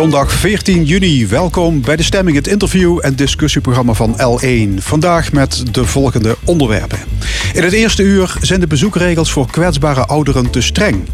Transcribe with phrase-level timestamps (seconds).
[0.00, 1.26] Zondag 14 juni.
[1.26, 4.82] Welkom bij de Stemming, het interview- en discussieprogramma van L1.
[4.82, 6.98] Vandaag met de volgende onderwerpen.
[7.52, 11.08] In het eerste uur zijn de bezoekregels voor kwetsbare ouderen te streng.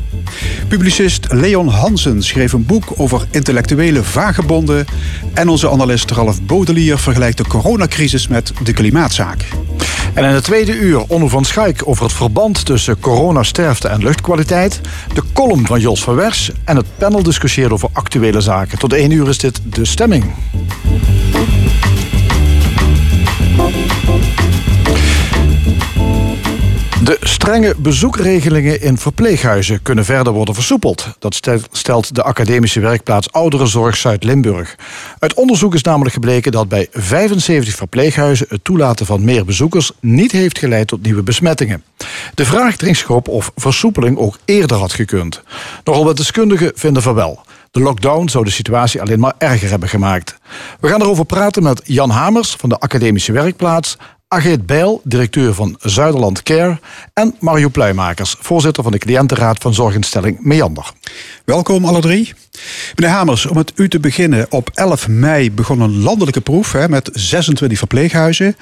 [0.69, 4.87] Publicist Leon Hansen schreef een boek over intellectuele vagebonden.
[5.35, 9.49] En onze analist Ralf Bodelier vergelijkt de coronacrisis met de klimaatzaak.
[10.17, 14.81] En in het tweede uur Onno van Schaik over het verband tussen coronasterfte en luchtkwaliteit.
[15.15, 18.79] De column van Jos van Wers en het panel discussieert over actuele zaken.
[18.79, 20.25] Tot één uur is dit de stemming.
[27.07, 31.09] De strenge bezoekregelingen in verpleeghuizen kunnen verder worden versoepeld.
[31.19, 34.77] Dat stelt de academische werkplaats Ouderenzorg Zuid-Limburg.
[35.19, 40.33] Uit onderzoek is namelijk gebleken dat bij 75 verpleeghuizen het toelaten van meer bezoekers niet
[40.33, 41.85] heeft geleid tot nieuwe besmettingen.
[42.35, 45.43] De vraag dringt op of versoepeling ook eerder had gekund.
[45.85, 47.45] Nogal wat deskundigen vinden van wel.
[47.71, 50.39] De lockdown zou de situatie alleen maar erger hebben gemaakt.
[50.81, 53.97] We gaan erover praten met Jan Hamers van de Academische Werkplaats,
[54.29, 56.79] Ageet Bijl, directeur van Zuiderland Care...
[57.13, 60.93] en Mario Pluimakers, voorzitter van de cliëntenraad van zorginstelling Meander.
[61.45, 62.33] Welkom alle drie.
[62.95, 64.47] Meneer Hamers, om met u te beginnen.
[64.51, 68.57] Op 11 mei begon een landelijke proef hè, met 26 verpleeghuizen.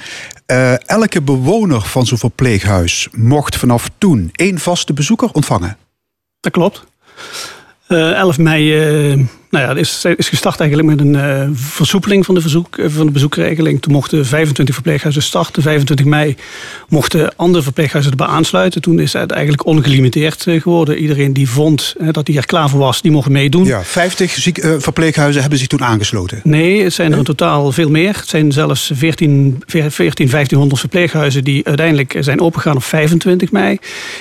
[0.46, 5.76] Uh, elke bewoner van zo'n verpleeghuis mocht vanaf toen één vaste bezoeker ontvangen.
[6.40, 6.84] Dat klopt.
[7.88, 12.34] Uh, 11 mei uh, nou ja, is, is gestart eigenlijk met een uh, versoepeling van
[12.34, 13.83] de, verzoek, uh, van de bezoekregeling.
[13.83, 15.62] Toen mochten 25 verpleeghuizen starten.
[15.62, 16.36] 25 mei
[16.88, 18.82] mochten andere verpleeghuizen erbij aansluiten.
[18.82, 20.97] Toen is het eigenlijk ongelimiteerd uh, geworden.
[20.97, 23.64] Iedereen die vond dat hij er klaar voor was, die mocht meedoen.
[23.64, 26.41] Ja, 50 ziek, verpleeghuizen hebben zich toen aangesloten?
[26.42, 28.16] Nee, het zijn er in totaal veel meer.
[28.16, 33.78] Het zijn zelfs 14, 14 1500 verpleeghuizen die uiteindelijk zijn opengegaan op 25 mei.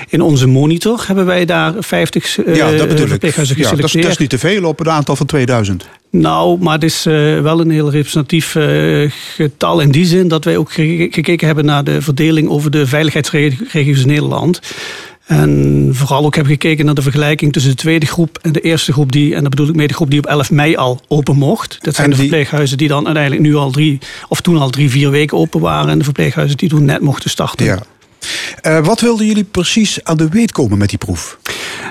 [0.10, 3.70] In onze monitor hebben wij daar 50 ja, dat bedoel verpleeghuizen geselecteerd.
[3.70, 5.88] Ja, dat, is, dat is niet te veel op een aantal van 2000.
[6.10, 10.44] Nou, maar het is uh, wel een heel representatief uh, getal in die zin dat
[10.44, 14.60] wij ook ge gekeken hebben naar de verdeling over de veiligheidsregio's in Nederland.
[15.26, 18.94] En vooral ook hebben gekeken naar de vergelijking tussen de tweede groep en de eerste
[18.94, 21.36] groep die, en dat bedoel ik mee de groep die op 11 mei al open
[21.36, 21.78] mocht.
[21.82, 25.10] Dat zijn de verpleeghuizen die dan uiteindelijk nu al drie, of toen al drie, vier
[25.10, 25.90] weken open waren.
[25.90, 27.66] En de verpleeghuizen die toen net mochten starten.
[27.66, 27.84] Ja.
[28.68, 31.38] Uh, wat wilden jullie precies aan de weet komen met die proef?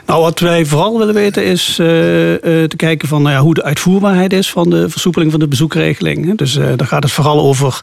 [0.06, 3.62] Nou, wat wij vooral willen weten is uh, uh, te kijken van nou hoe de
[3.62, 6.38] uitvoerbaarheid is van de versoepeling van de bezoekregeling.
[6.38, 7.80] Dus uh, daar gaat het vooral over,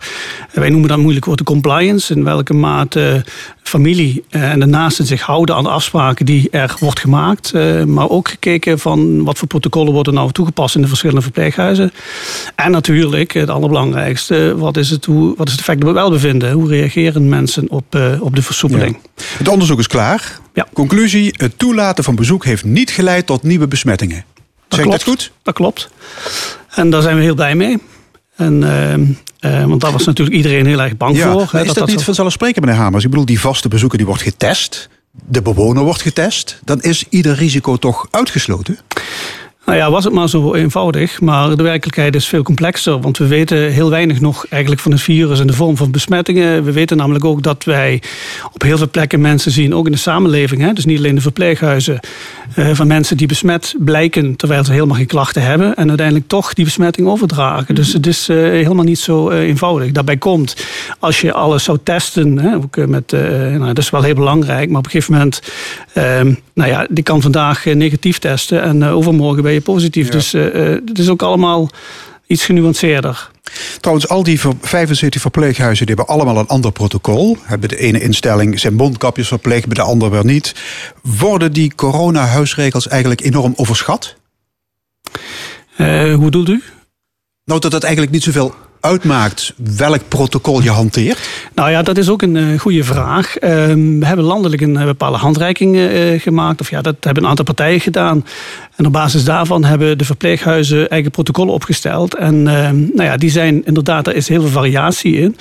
[0.53, 2.13] wij noemen dat moeilijk woord de compliance.
[2.13, 3.25] In welke mate
[3.61, 7.53] familie en de naasten zich houden aan de afspraken die er wordt gemaakt.
[7.85, 11.91] maar ook gekeken van wat voor protocollen worden nou toegepast in de verschillende verpleeghuizen.
[12.55, 16.51] En natuurlijk, het allerbelangrijkste, wat is het, hoe, wat is het effect op het welbevinden?
[16.51, 18.99] Hoe reageren mensen op, op de versoepeling?
[19.03, 19.23] Ja.
[19.37, 20.39] Het onderzoek is klaar.
[20.53, 20.67] Ja.
[20.73, 24.25] Conclusie, het toelaten van bezoek heeft niet geleid tot nieuwe besmettingen.
[24.35, 24.91] Dat zeg klopt.
[24.91, 25.31] dat goed?
[25.43, 25.89] Dat klopt.
[26.69, 27.77] En daar zijn we heel blij mee.
[28.35, 31.41] En, uh, uh, want daar was natuurlijk iedereen heel erg bang ja, voor.
[31.41, 32.03] Is dat, dat, dat niet zo...
[32.03, 33.03] vanzelfsprekend, meneer Hamers?
[33.03, 34.89] Ik bedoel, die vaste bezoeker die wordt getest.
[35.11, 36.59] De bewoner wordt getest.
[36.63, 38.79] Dan is ieder risico toch uitgesloten?
[39.69, 41.21] Nou ja, was het maar zo eenvoudig.
[41.21, 43.01] Maar de werkelijkheid is veel complexer.
[43.01, 46.63] Want we weten heel weinig nog eigenlijk van het virus en de vorm van besmettingen.
[46.63, 48.01] We weten namelijk ook dat wij
[48.53, 50.61] op heel veel plekken mensen zien, ook in de samenleving.
[50.61, 51.99] Hè, dus niet alleen de verpleeghuizen.
[52.55, 55.75] Uh, van mensen die besmet blijken terwijl ze helemaal geen klachten hebben.
[55.75, 57.75] En uiteindelijk toch die besmetting overdragen.
[57.75, 59.91] Dus het is uh, helemaal niet zo uh, eenvoudig.
[59.91, 60.55] Daarbij komt,
[60.99, 62.53] als je alles zou testen.
[62.55, 64.69] Ook met, nou, dat is wel heel belangrijk.
[64.69, 65.41] Maar op een gegeven moment,
[65.93, 68.61] ehm, nou ja, die kan vandaag negatief testen.
[68.61, 70.05] En overmorgen ben je positief.
[70.05, 70.11] Ja.
[70.11, 71.69] Dus het is ook allemaal
[72.27, 73.29] iets genuanceerder.
[73.79, 77.37] Trouwens, al die 75 verpleeghuizen die hebben allemaal een ander protocol.
[77.43, 80.55] Hebben de ene instelling zijn mondkapjes verpleegd, bij de andere weer niet.
[81.01, 84.15] Worden die corona-huisregels eigenlijk enorm overschat?
[85.77, 86.63] Uh, hoe bedoelt u?
[87.45, 91.29] Nou, dat het eigenlijk niet zoveel uitmaakt welk protocol je hanteert?
[91.53, 93.35] Nou ja, dat is ook een uh, goede vraag.
[93.35, 93.49] Uh,
[93.99, 96.61] we hebben landelijk een uh, bepaalde handreiking uh, gemaakt.
[96.61, 98.25] Of ja, dat hebben een aantal partijen gedaan.
[98.79, 102.15] En op basis daarvan hebben de verpleeghuizen eigen protocollen opgesteld.
[102.15, 105.35] En nou ja, die zijn inderdaad, er is heel veel variatie in.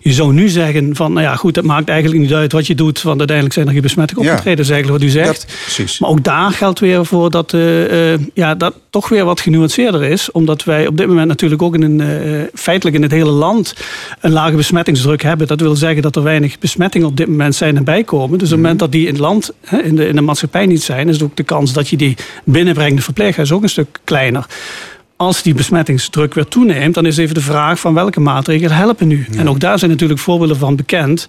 [0.00, 2.74] Je zou nu zeggen van, nou ja, goed, dat maakt eigenlijk niet uit wat je
[2.74, 3.02] doet.
[3.02, 4.64] Want uiteindelijk zijn er geen besmettingen opgetreden, ja.
[4.64, 5.46] is eigenlijk wat u zegt.
[5.46, 5.98] Dat, precies.
[5.98, 7.56] Maar ook daar geldt weer voor dat,
[8.34, 10.30] ja, dat toch weer wat genuanceerder is.
[10.30, 13.74] Omdat wij op dit moment natuurlijk ook in een feitelijk in het hele land
[14.20, 15.46] een lage besmettingsdruk hebben.
[15.46, 18.38] Dat wil zeggen dat er weinig besmettingen op dit moment zijn en bijkomen.
[18.38, 19.52] Dus op het moment dat die in het land,
[19.82, 22.80] in de, in de maatschappij niet zijn, is ook de kans dat je die binnenbrengt
[22.90, 24.46] de verpleeghuis ook een stuk kleiner.
[25.16, 29.26] Als die besmettingsdruk weer toeneemt, dan is even de vraag van welke maatregelen helpen nu.
[29.30, 29.38] Ja.
[29.38, 31.26] En ook daar zijn natuurlijk voorbeelden van bekend,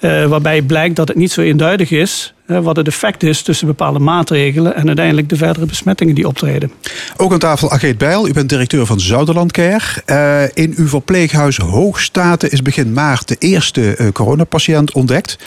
[0.00, 2.34] uh, waarbij blijkt dat het niet zo eenduidig is.
[2.60, 6.72] Wat het effect is tussen bepaalde maatregelen en uiteindelijk de verdere besmettingen die optreden.
[7.16, 10.02] Ook aan tafel Ageet Bijl, u bent directeur van Zuiderland Care.
[10.06, 15.38] Uh, in uw verpleeghuis Hoogstaten is begin maart de eerste uh, coronapatiënt ontdekt.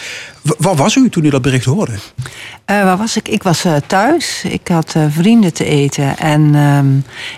[0.57, 1.91] Waar was u toen u dat bericht hoorde?
[1.91, 1.97] Uh,
[2.65, 3.27] waar was ik?
[3.27, 4.43] Ik was uh, thuis.
[4.43, 6.17] Ik had uh, vrienden te eten.
[6.17, 6.87] En ehm,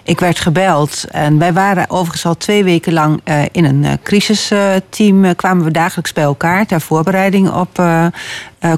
[0.04, 1.06] ik werd gebeld.
[1.12, 3.22] En wij waren overigens al twee weken lang
[3.52, 5.36] in een crisisteam.
[5.36, 7.81] kwamen we dagelijks bij elkaar ter voorbereiding op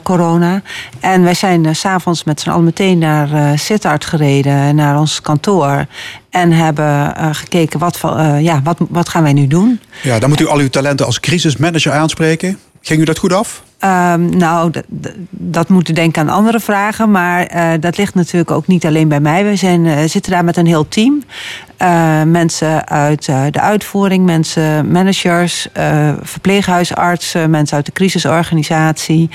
[0.04, 0.62] corona.
[1.00, 4.76] En wij zijn s s'avonds met z'n allen meteen naar uh, Sittard gereden.
[4.76, 5.86] Naar ons kantoor.
[6.30, 8.00] En hebben gekeken wat,
[8.40, 9.80] ja, wat, wat gaan wij nu doen.
[10.04, 12.60] Ja, dan moet u al uw talenten als crisismanager aanspreken.
[12.81, 13.64] Ging u dat goed af?
[13.86, 14.72] Um, nou,
[15.30, 17.12] dat moeten denken aan andere vragen.
[17.12, 19.46] Maar uh, dat ligt natuurlijk ook niet alleen bij mij.
[19.46, 21.24] We zijn, uh, zitten daar met een heel team.
[21.81, 25.68] Uh, mensen uit de uitvoering, mensen, managers,
[26.22, 29.30] verpleeghuisartsen, mensen uit de crisisorganisatie.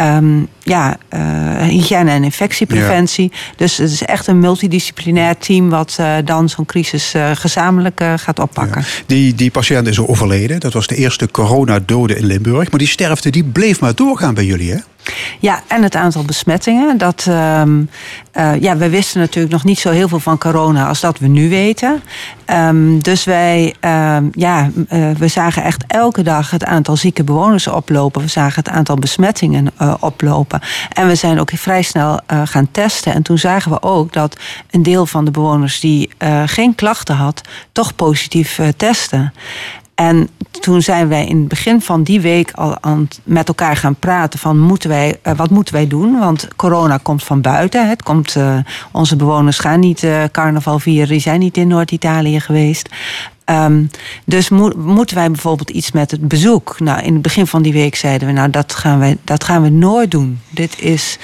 [0.00, 0.96] Um, ja,
[1.58, 3.30] hygiëne en infectiepreventie.
[3.32, 3.38] Ja.
[3.56, 8.80] Dus het is echt een multidisciplinair team wat dan zo'n crisis gezamenlijk gaat oppakken.
[8.80, 8.86] Ja.
[9.06, 10.60] Die, die patiënt is overleden.
[10.60, 12.70] Dat was de eerste coronadode in Limburg.
[12.70, 14.78] Maar die sterfte die bleef maar doorgaan bij jullie, hè?
[15.40, 16.98] Ja, en het aantal besmettingen.
[16.98, 17.90] Dat, um,
[18.34, 21.26] uh, ja, we wisten natuurlijk nog niet zo heel veel van corona als dat we
[21.26, 22.02] nu weten.
[22.46, 27.66] Um, dus wij, um, ja, uh, we zagen echt elke dag het aantal zieke bewoners
[27.66, 28.22] oplopen.
[28.22, 30.60] We zagen het aantal besmettingen uh, oplopen.
[30.92, 33.14] En we zijn ook vrij snel gaan testen.
[33.14, 34.36] En toen zagen we ook dat
[34.70, 36.10] een deel van de bewoners die
[36.46, 37.40] geen klachten had,
[37.72, 39.32] toch positief testen.
[40.08, 40.28] En
[40.60, 44.38] toen zijn wij in het begin van die week al aan, met elkaar gaan praten
[44.38, 46.18] van moeten wij, uh, wat moeten wij doen?
[46.18, 47.88] Want corona komt van buiten.
[47.88, 48.56] Het komt, uh,
[48.92, 52.88] onze bewoners gaan niet uh, carnaval vieren, die zijn niet in Noord-Italië geweest.
[53.44, 53.90] Um,
[54.24, 56.80] dus mo moeten wij bijvoorbeeld iets met het bezoek?
[56.80, 59.62] Nou, in het begin van die week zeiden we, nou, dat gaan we, dat gaan
[59.62, 60.40] we nooit doen.
[60.50, 61.18] Dit is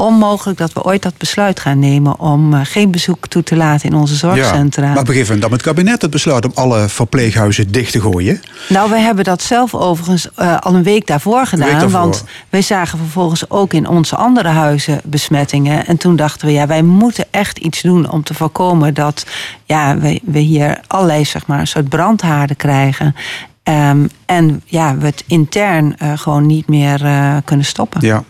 [0.00, 3.88] onmogelijk dat we ooit dat besluit gaan nemen om uh, geen bezoek toe te laten
[3.88, 4.86] in onze zorgcentra.
[4.86, 8.40] Ja, maar begreep dan het kabinet het besluit om alle verpleeghuizen dicht te gooien?
[8.68, 11.70] Nou, wij hebben dat zelf overigens uh, al een week daarvoor gedaan.
[11.70, 11.90] Daarvoor.
[11.90, 15.86] Want wij zagen vervolgens ook in onze andere huizen besmettingen.
[15.86, 19.26] En toen dachten we, ja, wij moeten echt iets doen om te voorkomen dat
[19.64, 23.14] ja, we, we hier allerlei, zeg maar, een soort brandhaarden krijgen.
[23.62, 28.06] Um, en ja, we het intern uh, gewoon niet meer uh, kunnen stoppen.
[28.06, 28.24] Ja.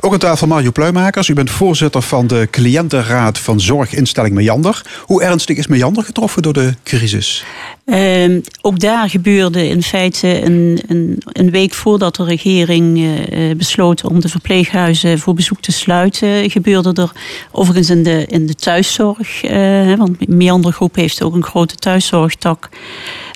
[0.00, 1.28] Ook aan tafel Mario Pluimakers.
[1.28, 4.82] U bent voorzitter van de cliëntenraad van zorginstelling Meander.
[5.04, 7.44] Hoe ernstig is Meander getroffen door de crisis?
[7.86, 14.04] Uh, ook daar gebeurde in feite een, een, een week voordat de regering uh, besloot
[14.04, 17.12] om de verpleeghuizen voor bezoek te sluiten, gebeurde er
[17.52, 22.68] overigens in de, in de thuiszorg, uh, want Meander Groep heeft ook een grote thuiszorgtak.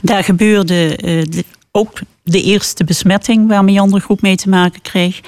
[0.02, 0.96] Daar gebeurde
[1.28, 5.20] de, ook de eerste besmetting waar Meander Groep mee te maken kreeg.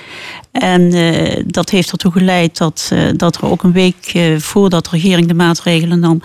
[0.52, 4.85] En uh, dat heeft ertoe geleid dat, uh, dat er ook een week uh, voordat
[4.85, 6.23] de regering de maatregelen nam,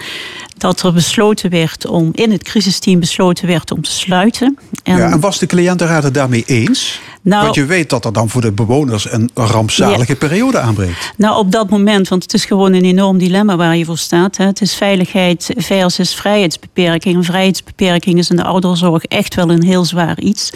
[0.57, 4.57] dat er besloten werd om, in het crisisteam besloten werd om te sluiten.
[4.83, 7.00] En, ja, en was de cliëntenraad het daarmee eens?
[7.21, 10.28] Nou, want je weet dat er dan voor de bewoners een rampzalige ja.
[10.28, 11.13] periode aanbreekt.
[11.18, 14.38] Nou, op dat moment, want het is gewoon een enorm dilemma waar je voor staat.
[14.38, 14.45] Hè.
[14.45, 17.16] Het is veiligheid versus vrijheidsbeperking.
[17.16, 20.52] En vrijheidsbeperking is in de ouderenzorg echt wel een heel zwaar iets.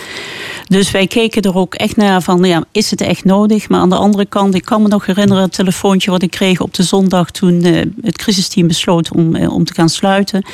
[0.68, 3.70] Dus wij keken er ook echt naar van, ja, is het echt nodig?
[3.70, 6.60] Maar aan de andere kant, ik kan me nog herinneren het telefoontje wat ik kreeg
[6.60, 10.46] op de zondag toen uh, het crisisteam besloot om, uh, om te gaan sluiten.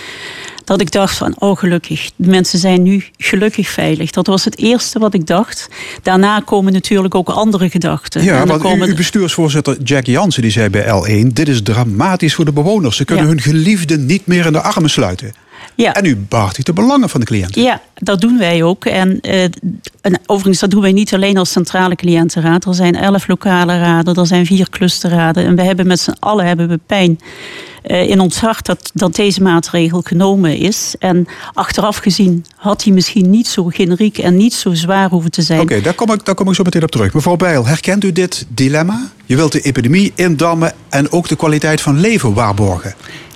[0.63, 4.11] Dat ik dacht van, oh gelukkig, de mensen zijn nu gelukkig veilig.
[4.11, 5.69] Dat was het eerste wat ik dacht.
[6.01, 8.23] Daarna komen natuurlijk ook andere gedachten.
[8.23, 8.87] Ja, want komen...
[8.87, 11.33] uw bestuursvoorzitter Jack Jansen die zei bij L1...
[11.33, 12.97] dit is dramatisch voor de bewoners.
[12.97, 13.29] Ze kunnen ja.
[13.29, 15.33] hun geliefden niet meer in de armen sluiten.
[15.75, 15.93] Ja.
[15.93, 17.61] En u behartigt de belangen van de cliënten.
[17.61, 18.85] Ja, dat doen wij ook.
[18.85, 19.43] En, uh,
[20.01, 22.65] en, overigens, dat doen wij niet alleen als centrale cliëntenraad.
[22.65, 25.45] Er zijn elf lokale raden, er zijn vier clusterraden.
[25.45, 27.19] En we hebben met z'n allen hebben we pijn
[27.87, 30.95] uh, in ons hart dat, dat deze maatregel genomen is.
[30.99, 35.41] En achteraf gezien had hij misschien niet zo generiek en niet zo zwaar hoeven te
[35.41, 35.59] zijn.
[35.59, 37.13] Oké, okay, daar, kom ik, daar kom ik zo meteen op terug.
[37.13, 39.09] Mevrouw Bijl, herkent u dit dilemma?
[39.25, 42.95] Je wilt de epidemie indammen en ook de kwaliteit van leven waarborgen.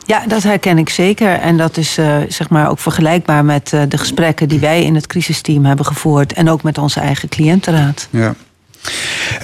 [0.10, 1.40] Ja, dat herken ik zeker.
[1.40, 4.96] En dat is uh, zeg maar ook vergelijkbaar met uh, de gesprekken die wij in
[4.96, 6.34] het crisisteam hebben gevoerd.
[6.34, 8.08] En ook met onze eigen cliëntenraad.
[8.10, 8.36] Ja.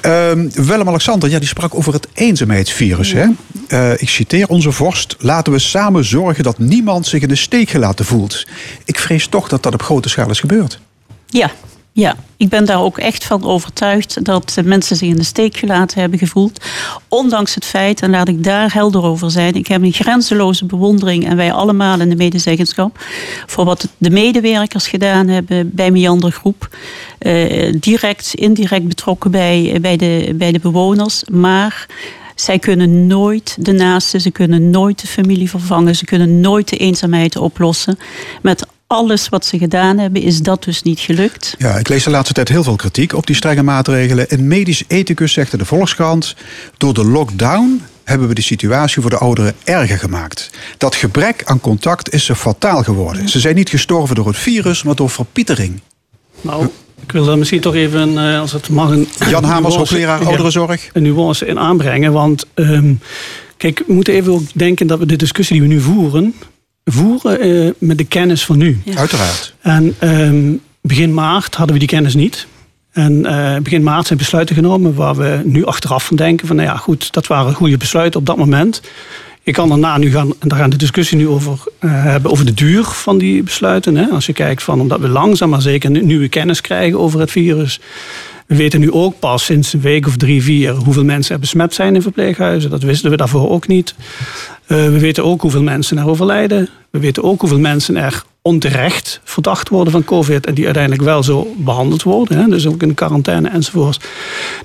[0.05, 3.11] Uh, Willem-Alexander, ja, die sprak over het eenzaamheidsvirus.
[3.11, 3.25] Hè?
[3.67, 5.15] Uh, ik citeer onze vorst.
[5.19, 8.47] Laten we samen zorgen dat niemand zich in de steek gelaten voelt.
[8.85, 10.79] Ik vrees toch dat dat op grote schaal is gebeurd.
[11.25, 11.51] Ja,
[11.97, 15.99] Ja, ik ben daar ook echt van overtuigd dat mensen zich in de steek gelaten
[15.99, 16.65] hebben gevoeld.
[17.07, 21.27] Ondanks het feit, en laat ik daar helder over zijn, ik heb een grenzeloze bewondering
[21.27, 22.99] en wij allemaal in de medezeggenschap
[23.45, 26.69] voor wat de medewerkers gedaan hebben bij Meander Groep.
[27.19, 31.23] Uh, direct, indirect betrokken bij, bij, de, bij de bewoners.
[31.31, 31.87] Maar
[32.35, 36.77] zij kunnen nooit de naasten, ze kunnen nooit de familie vervangen, ze kunnen nooit de
[36.77, 37.99] eenzaamheid oplossen.
[38.41, 41.55] Met alles wat ze gedaan hebben, is dat dus niet gelukt.
[41.57, 44.25] Ja, ik lees de laatste tijd heel veel kritiek op die strenge maatregelen.
[44.29, 46.35] Een medisch ethicus zegt in de Volkskrant...
[46.77, 50.49] door de lockdown hebben we de situatie voor de ouderen erger gemaakt.
[50.77, 53.29] Dat gebrek aan contact is ze fataal geworden.
[53.29, 55.81] Ze zijn niet gestorven door het virus, maar door verpietering.
[56.41, 56.67] Nou,
[57.03, 58.89] ik wil er misschien toch even, eh, als het mag...
[58.89, 60.89] Een, Jan Hamers, hoogleraar ja, ouderenzorg.
[60.93, 62.45] Een nuance in aanbrengen, want...
[62.55, 62.99] Um,
[63.57, 66.35] kijk, we moeten even ook denken dat we de discussie die we nu voeren
[66.85, 68.81] voeren uh, met de kennis van nu.
[68.95, 69.53] Uiteraard.
[69.61, 72.47] En um, begin maart hadden we die kennis niet.
[72.91, 76.67] En uh, begin maart zijn besluiten genomen waar we nu achteraf van denken van nou
[76.67, 78.81] ja goed, dat waren goede besluiten op dat moment.
[79.43, 82.45] Je kan daarna nu gaan, en daar gaan de discussie nu over uh, hebben, over
[82.45, 83.95] de duur van die besluiten.
[83.95, 84.05] Hè.
[84.05, 87.79] Als je kijkt van omdat we langzaam maar zeker nieuwe kennis krijgen over het virus.
[88.45, 91.73] We weten nu ook pas sinds een week of drie, vier hoeveel mensen er besmet
[91.73, 92.69] zijn in verpleeghuizen.
[92.69, 93.95] Dat wisten we daarvoor ook niet.
[94.67, 96.69] Uh, we weten ook hoeveel mensen er overlijden.
[96.89, 101.23] We weten ook hoeveel mensen er onterecht verdacht worden van COVID en die uiteindelijk wel
[101.23, 102.37] zo behandeld worden.
[102.37, 102.47] Hè?
[102.47, 103.99] Dus ook in de quarantaine enzovoort.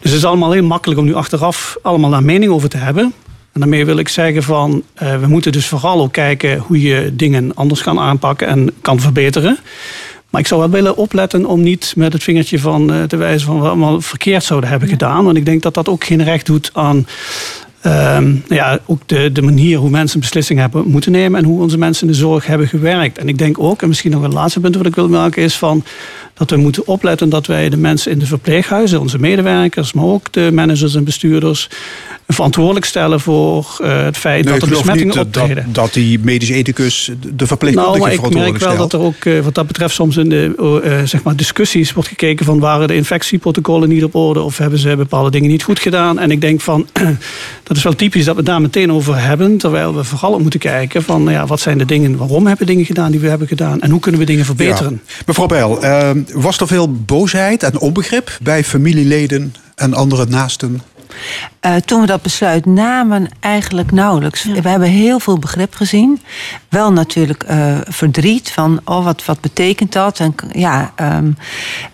[0.00, 3.12] Dus het is allemaal heel makkelijk om nu achteraf allemaal daar mening over te hebben.
[3.52, 7.12] En daarmee wil ik zeggen van uh, we moeten dus vooral ook kijken hoe je
[7.16, 9.58] dingen anders kan aanpakken en kan verbeteren.
[10.30, 13.46] Maar ik zou wel willen opletten om niet met het vingertje van uh, te wijzen
[13.46, 15.24] van wat we allemaal verkeerd zouden hebben gedaan.
[15.24, 17.06] Want ik denk dat dat ook geen recht doet aan
[17.86, 21.78] Um, ja, ook de, de manier hoe mensen beslissingen hebben moeten nemen en hoe onze
[21.78, 23.18] mensen in de zorg hebben gewerkt.
[23.18, 25.56] En ik denk ook, en misschien nog een laatste punt wat ik wil maken, is
[25.56, 25.84] van
[26.40, 30.32] dat we moeten opletten dat wij de mensen in de verpleeghuizen, onze medewerkers, maar ook
[30.32, 31.68] de managers en bestuurders,
[32.28, 35.64] verantwoordelijk stellen voor uh, het feit dat er besmettingen niet optreden.
[35.64, 38.72] Dat, dat die medisch ethicus de verpleegkundige nou, verantwoordelijk stelt.
[38.72, 41.22] Ik merk wel dat er ook uh, wat dat betreft soms in de uh, zeg
[41.22, 45.30] maar discussies wordt gekeken van waren de infectieprotocollen niet op orde of hebben ze bepaalde
[45.30, 46.18] dingen niet goed gedaan.
[46.18, 46.86] En ik denk van
[47.68, 50.60] dat is wel typisch dat we daar meteen over hebben, terwijl we vooral op moeten
[50.60, 53.48] kijken van ja, wat zijn de dingen, waarom hebben we dingen gedaan die we hebben
[53.48, 55.00] gedaan en hoe kunnen we dingen verbeteren.
[55.06, 55.14] Ja.
[55.26, 60.80] Mevrouw Bijl, ehm, was er veel boosheid en onbegrip bij familieleden en andere naasten?
[61.66, 64.44] Uh, toen we dat besluit namen, eigenlijk nauwelijks.
[64.44, 66.20] We hebben heel veel begrip gezien.
[66.68, 70.18] Wel natuurlijk uh, verdriet van, oh, wat, wat betekent dat?
[70.18, 71.36] En, ja, um,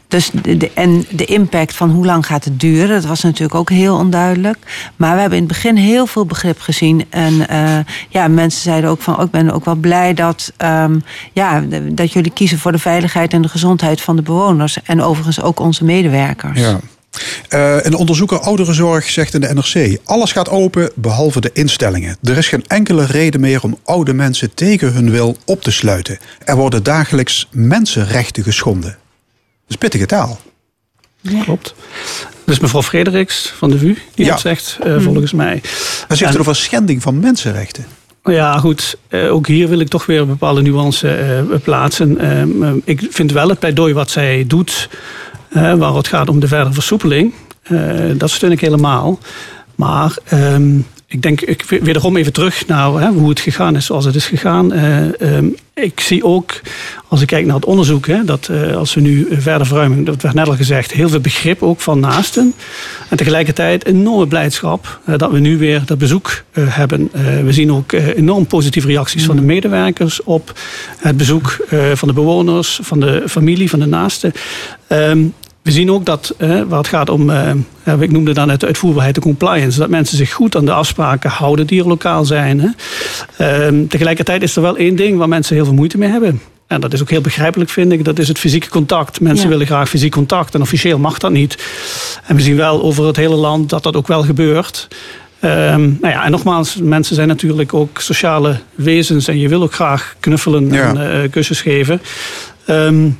[0.08, 3.54] dus de, de, en de impact van hoe lang gaat het duren, dat was natuurlijk
[3.54, 4.58] ook heel onduidelijk.
[4.96, 7.04] Maar we hebben in het begin heel veel begrip gezien.
[7.10, 11.02] En uh, ja, mensen zeiden ook van, oh, ik ben ook wel blij dat, um,
[11.32, 14.82] ja, dat jullie kiezen voor de veiligheid en de gezondheid van de bewoners.
[14.82, 16.60] En overigens ook onze medewerkers.
[16.60, 16.80] Ja.
[17.50, 22.16] Uh, een onderzoeker ouderenzorg zegt in de NRC: alles gaat open behalve de instellingen.
[22.22, 26.18] Er is geen enkele reden meer om oude mensen tegen hun wil op te sluiten.
[26.44, 28.90] Er worden dagelijks mensenrechten geschonden.
[28.90, 30.40] Dat is pittige taal.
[31.20, 31.42] Ja.
[31.42, 31.74] Klopt.
[32.44, 34.30] Dus mevrouw Frederiks van de VU die ja.
[34.30, 35.60] dat zegt, uh, volgens mij.
[36.08, 37.86] Maar zegt er over schending van mensenrechten?
[38.24, 38.98] Ja, goed.
[39.08, 42.24] Uh, ook hier wil ik toch weer een bepaalde nuance uh, plaatsen.
[42.60, 44.88] Uh, ik vind wel het pleidooi wat zij doet
[45.60, 47.32] waar het gaat om de verdere versoepeling.
[47.62, 47.78] Eh,
[48.16, 49.18] dat steun ik helemaal.
[49.74, 54.04] Maar ehm, ik denk, ik wederom even terug naar hè, hoe het gegaan is zoals
[54.04, 54.72] het is gegaan.
[54.74, 56.60] Uh, um, ik zie ook,
[57.08, 60.22] als ik kijk naar het onderzoek, hè, dat uh, als we nu verder verruimen, dat
[60.22, 62.54] werd net al gezegd, heel veel begrip ook van naasten.
[63.08, 67.10] En tegelijkertijd enorme blijdschap uh, dat we nu weer dat bezoek hebben.
[67.44, 69.46] we zien ook enorm positieve reacties van de mm.
[69.46, 70.58] medewerkers op
[70.98, 74.32] het bezoek van de bewoners, van de familie, van de naasten.
[74.88, 75.34] Um,
[75.66, 78.66] we zien ook dat, eh, waar het gaat om, eh, ik noemde dan net de
[78.66, 82.60] uitvoerbaarheid, de compliance, dat mensen zich goed aan de afspraken houden die er lokaal zijn.
[82.60, 82.68] Hè.
[83.36, 86.40] Ehm, tegelijkertijd is er wel één ding waar mensen heel veel moeite mee hebben.
[86.66, 88.04] En dat is ook heel begrijpelijk, vind ik.
[88.04, 89.20] Dat is het fysieke contact.
[89.20, 89.50] Mensen ja.
[89.50, 91.58] willen graag fysiek contact en officieel mag dat niet.
[92.26, 94.88] En we zien wel over het hele land dat dat ook wel gebeurt.
[95.40, 99.74] Um, nou ja, en nogmaals, mensen zijn natuurlijk ook sociale wezens en je wil ook
[99.74, 100.94] graag knuffelen ja.
[100.94, 102.00] en uh, kussens geven.
[102.66, 103.18] Um,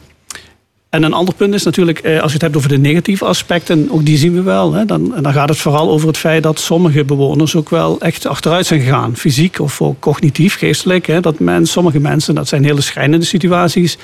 [0.91, 3.89] en een ander punt is natuurlijk, eh, als je het hebt over de negatieve aspecten,
[3.91, 4.73] ook die zien we wel.
[4.73, 8.27] Hè, dan, dan gaat het vooral over het feit dat sommige bewoners ook wel echt
[8.27, 9.17] achteruit zijn gegaan.
[9.17, 11.07] Fysiek of ook cognitief, geestelijk.
[11.07, 13.99] Hè, dat men, sommige mensen, dat zijn hele schrijnende situaties,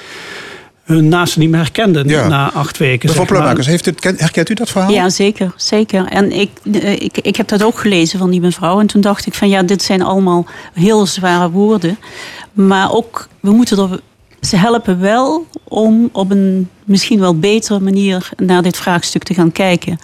[0.83, 2.29] hun naasten niet meer herkenden ja.
[2.29, 3.09] na acht weken.
[3.09, 4.91] Mevrouw het, herkent u dat verhaal?
[4.91, 5.53] Ja, zeker.
[5.57, 6.07] zeker.
[6.07, 6.51] En ik,
[6.99, 8.81] ik, ik heb dat ook gelezen van die mevrouw.
[8.81, 11.99] En toen dacht ik van ja, dit zijn allemaal heel zware woorden.
[12.53, 14.01] Maar ook, we moeten er
[14.43, 19.53] ze helpen wel om op een misschien wel betere manier naar dit vraagstuk te gaan
[19.53, 19.99] kijken.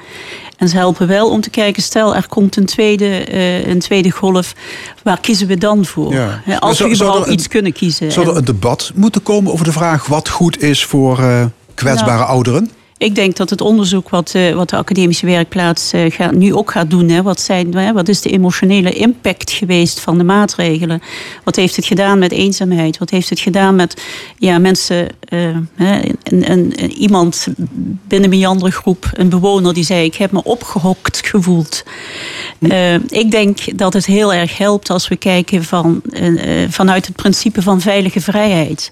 [0.56, 4.10] En ze helpen wel om te kijken, stel er komt een tweede, uh, een tweede
[4.10, 4.54] golf,
[5.02, 6.14] waar kiezen we dan voor?
[6.14, 6.42] Ja.
[6.58, 8.12] Als we überhaupt iets kunnen kiezen.
[8.12, 12.18] Zou er een debat moeten komen over de vraag wat goed is voor uh, kwetsbare
[12.18, 12.70] nou, ouderen?
[12.98, 16.70] Ik denk dat het onderzoek wat, uh, wat de academische werkplaats uh, gaat, nu ook
[16.70, 17.08] gaat doen.
[17.08, 21.02] Hè, wat, zijn, hè, wat is de emotionele impact geweest van de maatregelen?
[21.44, 22.98] Wat heeft het gedaan met eenzaamheid?
[22.98, 24.02] Wat heeft het gedaan met
[24.38, 27.46] ja, mensen, uh, hè, een, een, iemand
[28.08, 31.84] binnen mijn andere groep, een bewoner die zei: Ik heb me opgehokt gevoeld.
[33.08, 36.02] ik denk dat het heel erg helpt als we kijken van,
[36.68, 38.90] vanuit het principe van veilige vrijheid.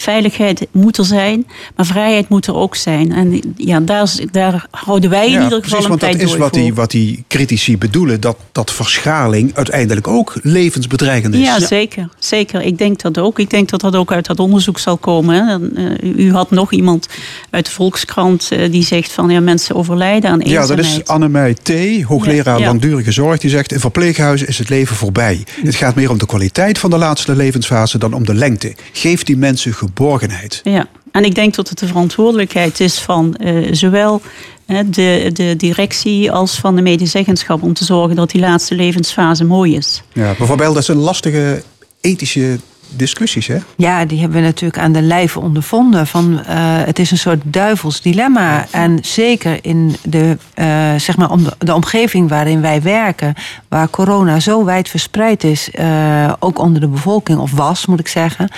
[0.00, 3.12] Veiligheid moet er zijn, maar vrijheid moet er ook zijn.
[3.12, 6.52] En ja, daar, daar houden wij in ieder geval precies, een want dat is wat
[6.52, 11.40] die, wat die critici bedoelen, dat, dat verschaling uiteindelijk ook levensbedreigend is.
[11.40, 12.08] Ja, zeker.
[12.18, 12.62] Zeker.
[12.62, 13.38] Ik denk dat ook.
[13.38, 15.70] Ik denk dat dat ook uit dat onderzoek zal komen.
[16.02, 17.08] Uh, u had nog iemand
[17.50, 20.68] uit de Volkskrant uh, die zegt van ja, mensen overlijden aan eenzaamheid.
[20.68, 24.96] Ja, dat is Annemij T., hoogleraar langdurige zorg, die zegt in verpleeghuizen is het leven
[24.96, 25.44] voorbij.
[25.62, 28.74] Het gaat meer om de kwaliteit van de laatste levensfase dan om de lengte.
[28.92, 30.60] Geef die mensen geborgenheid.
[30.64, 34.22] Ja, en ik denk dat het de verantwoordelijkheid is van uh, zowel
[34.66, 39.76] de, de directie als van de medezeggenschap om te zorgen dat die laatste levensfase mooi
[39.76, 40.02] is.
[40.12, 41.62] Ja, bijvoorbeeld dat is een lastige
[42.00, 43.58] ethische discussies, hè?
[43.76, 46.06] Ja, die hebben we natuurlijk aan de lijve ondervonden.
[46.06, 46.40] Van, uh,
[46.84, 48.66] het is een soort duivels dilemma.
[48.70, 53.34] En zeker in de, uh, zeg maar om de, de, omgeving waarin wij werken...
[53.68, 57.38] waar corona zo wijd verspreid is, uh, ook onder de bevolking...
[57.38, 58.50] of was, moet ik zeggen...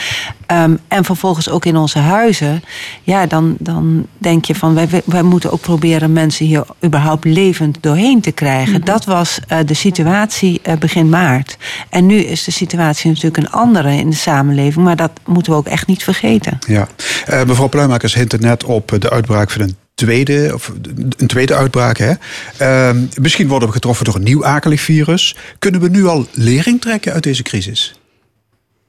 [0.52, 2.62] Um, en vervolgens ook in onze huizen...
[3.02, 4.74] ja, dan, dan denk je van...
[4.74, 8.68] Wij, wij moeten ook proberen mensen hier überhaupt levend doorheen te krijgen.
[8.68, 8.84] Mm -hmm.
[8.84, 11.56] Dat was de situatie begin maart.
[11.90, 13.96] En nu is de situatie natuurlijk een andere...
[13.96, 14.84] in de samenleving.
[14.84, 16.58] Maar dat moeten we ook echt niet vergeten.
[16.66, 16.88] Ja.
[17.30, 20.72] Uh, mevrouw Pluimakers hint net op de uitbraak van een tweede, of
[21.16, 21.98] een tweede uitbraak.
[21.98, 22.12] Hè?
[22.60, 25.36] Uh, misschien worden we getroffen door een nieuw akelig virus.
[25.58, 28.00] Kunnen we nu al lering trekken uit deze crisis?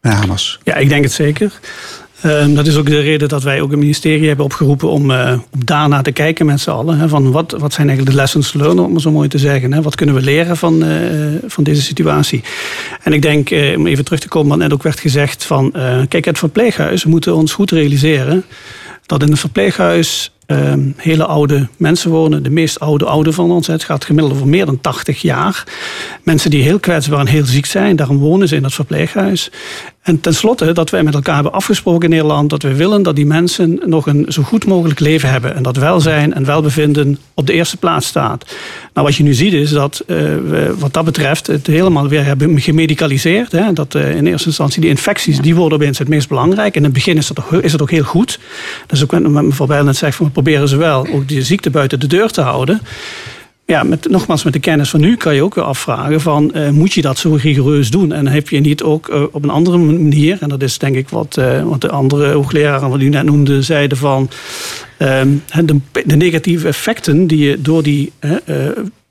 [0.01, 0.59] Meneer Hamers.
[0.63, 1.59] Ja, ik denk het zeker.
[2.25, 5.39] Uh, dat is ook de reden dat wij ook het ministerie hebben opgeroepen om, uh,
[5.51, 6.97] om daarna te kijken met z'n allen.
[6.97, 9.73] Hè, van wat, wat zijn eigenlijk de lessons learned, om het zo mooi te zeggen.
[9.73, 9.81] Hè?
[9.81, 10.95] Wat kunnen we leren van, uh,
[11.47, 12.43] van deze situatie?
[13.03, 15.73] En ik denk, om even terug te komen wat net ook werd gezegd, van
[16.07, 18.45] kijk, het verpleeghuis, we moeten ons goed realiseren
[19.05, 22.43] dat in een verpleeghuis um, hele oude mensen wonen.
[22.43, 23.67] De meest oude oude van ons.
[23.67, 25.63] Het gaat gemiddeld over meer dan 80 jaar.
[26.23, 27.95] Mensen die heel kwetsbaar en heel ziek zijn.
[27.95, 29.51] Daarom wonen ze in dat verpleeghuis.
[30.01, 33.25] En tenslotte dat wij met elkaar hebben afgesproken in Nederland dat we willen dat die
[33.25, 35.55] mensen nog een zo goed mogelijk leven hebben.
[35.55, 38.55] En dat welzijn en welbevinden op de eerste plaats staat.
[38.93, 42.25] Nou, wat je nu ziet is dat uh, we wat dat betreft het helemaal weer
[42.25, 43.51] hebben gemedicaliseerd.
[43.51, 43.73] Hè?
[43.73, 46.75] Dat uh, in eerste instantie die infecties, die worden opeens het meest belangrijk.
[46.75, 48.39] In het begin is dat, is dat ook heel goed.
[48.87, 51.99] Dus ook met mevrouw Bijl net zegt, we proberen ze wel ook die ziekte buiten
[51.99, 52.81] de deur te houden
[53.71, 56.69] ja, met, nogmaals, met de kennis van nu kan je ook weer afvragen van uh,
[56.69, 58.11] moet je dat zo rigoureus doen?
[58.11, 61.09] En heb je niet ook uh, op een andere manier, en dat is denk ik
[61.09, 64.29] wat, uh, wat de andere hoogleraren wat u net noemde, zeiden van
[64.97, 65.29] ehm,
[65.65, 68.11] de, de, negatieve effecten die je door, die,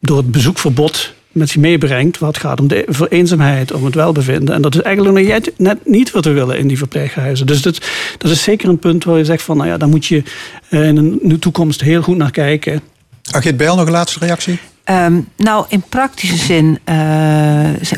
[0.00, 2.18] door het bezoekverbod met zich meebrengt.
[2.18, 4.54] Wat gaat om de eenzaamheid, om het welbevinden.
[4.54, 7.46] En dat is eigenlijk nog net niet wat we willen in die verpleeghuizen.
[7.46, 7.80] Dus dat,
[8.18, 10.22] dat is zeker een punt waar je zegt van, nou ja, daar moet je
[10.68, 12.82] in de toekomst heel goed naar kijken.
[13.30, 14.58] Agit Bijl, nog een laatste reactie?
[14.90, 16.96] Um, nou, in praktische zin, uh,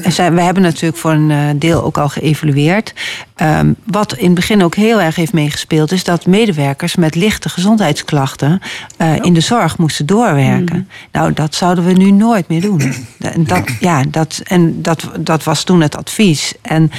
[0.09, 2.95] zijn, we hebben natuurlijk voor een uh, deel ook al geëvalueerd.
[3.43, 7.49] Um, wat in het begin ook heel erg heeft meegespeeld, is dat medewerkers met lichte
[7.49, 8.61] gezondheidsklachten
[8.99, 10.77] uh, in de zorg moesten doorwerken.
[10.77, 10.87] Mm.
[11.13, 12.95] Nou, dat zouden we nu nooit meer doen.
[13.37, 16.53] Dat, ja, dat, en dat, dat was toen het advies.
[16.63, 16.91] En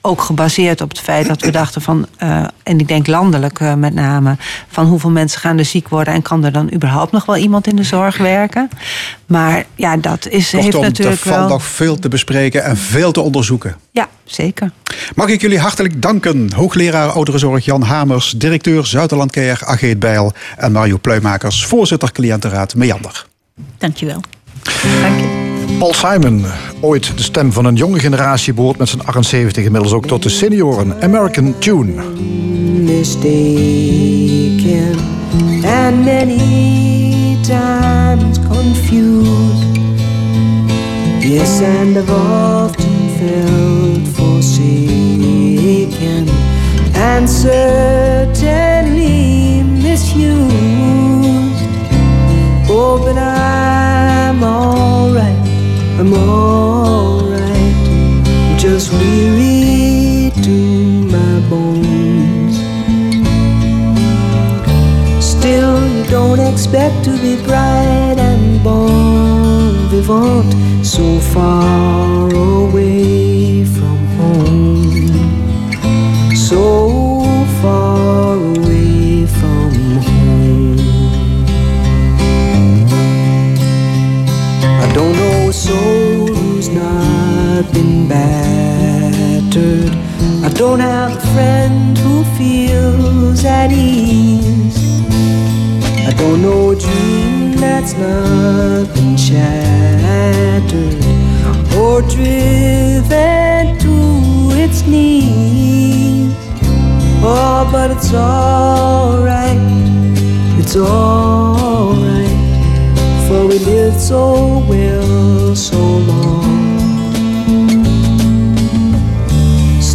[0.00, 3.74] ook gebaseerd op het feit dat we dachten van, uh, en ik denk landelijk uh,
[3.74, 4.36] met name,
[4.68, 7.66] van hoeveel mensen gaan er ziek worden en kan er dan überhaupt nog wel iemand
[7.66, 8.68] in de zorg werken?
[9.26, 13.12] Maar ja, dat is, Kortom, heeft natuurlijk er valt nog veel te bespreken en veel
[13.12, 13.76] te onderzoeken.
[13.90, 14.70] Ja, zeker.
[15.14, 16.52] Mag ik jullie hartelijk danken.
[16.52, 23.26] Hoogleraar Ouderenzorg Jan Hamers, directeur Zuiderland Care Ageet Bijl en Mario Pluimakers, voorzitter cliëntenraad Meander.
[23.78, 24.20] Dankjewel.
[25.02, 25.47] Dank je.
[25.78, 26.44] Paul Simon,
[26.80, 30.28] ooit de stem van een jonge generatie, behoort met zijn 78 inmiddels ook tot de
[30.28, 31.02] senioren.
[31.02, 31.92] American Tune.
[32.84, 33.58] Mistaken
[35.64, 39.76] and many times confused.
[41.20, 44.68] Yes, and I've often felt forsaken
[46.94, 48.72] and certainly
[49.62, 50.48] misused.
[52.70, 54.77] Oh, but I'm alright.
[56.00, 57.74] I'm alright,
[58.56, 60.56] just weary to
[61.10, 62.56] my bones.
[65.24, 72.47] Still, you don't expect to be bright and bon vivant so far away.
[87.62, 89.90] Not been battered.
[90.44, 94.78] I don't have a friend who feels at ease.
[96.06, 100.94] I don't know a dream that's not been shattered
[101.74, 103.94] or driven to
[104.62, 106.34] its knees.
[107.24, 109.58] Oh, but it's alright,
[110.60, 112.28] it's alright,
[113.26, 116.17] for we lived so well so long.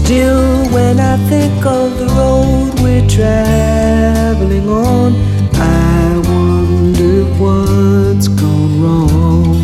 [0.03, 5.15] Still, when I think of the road we're traveling on,
[5.55, 9.55] I wonder what's gone wrong.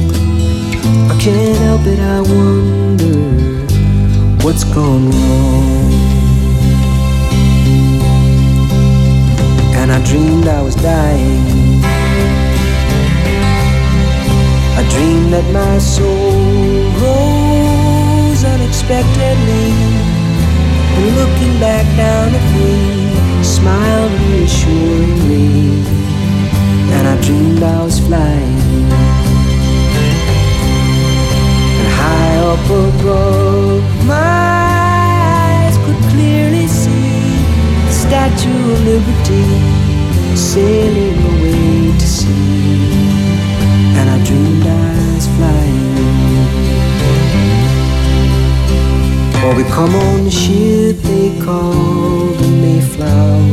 [1.12, 3.20] I can't help it, I wonder
[4.42, 5.92] what's gone wrong.
[9.76, 11.84] And I dreamed I was dying.
[14.80, 16.32] I dreamed that my soul
[17.04, 19.89] rose unexpectedly.
[21.00, 25.84] Looking back down at me, smiled reassuringly.
[26.96, 28.60] And I dreamed I was flying.
[31.80, 34.16] And high up above, my
[35.64, 37.46] eyes could clearly see
[37.86, 39.48] the Statue of Liberty
[40.36, 42.92] sailing away to sea.
[43.98, 44.70] And I dreamed I
[45.16, 45.90] was flying.
[49.46, 50.89] Or we come on the ship
[51.38, 53.44] the Mayflower.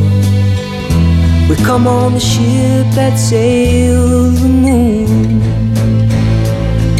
[1.49, 5.39] We come on the ship that sails the moon.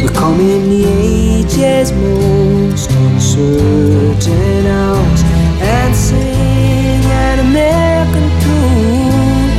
[0.02, 5.22] We come in the age's most uncertain hours
[5.60, 9.50] and sing an American tune.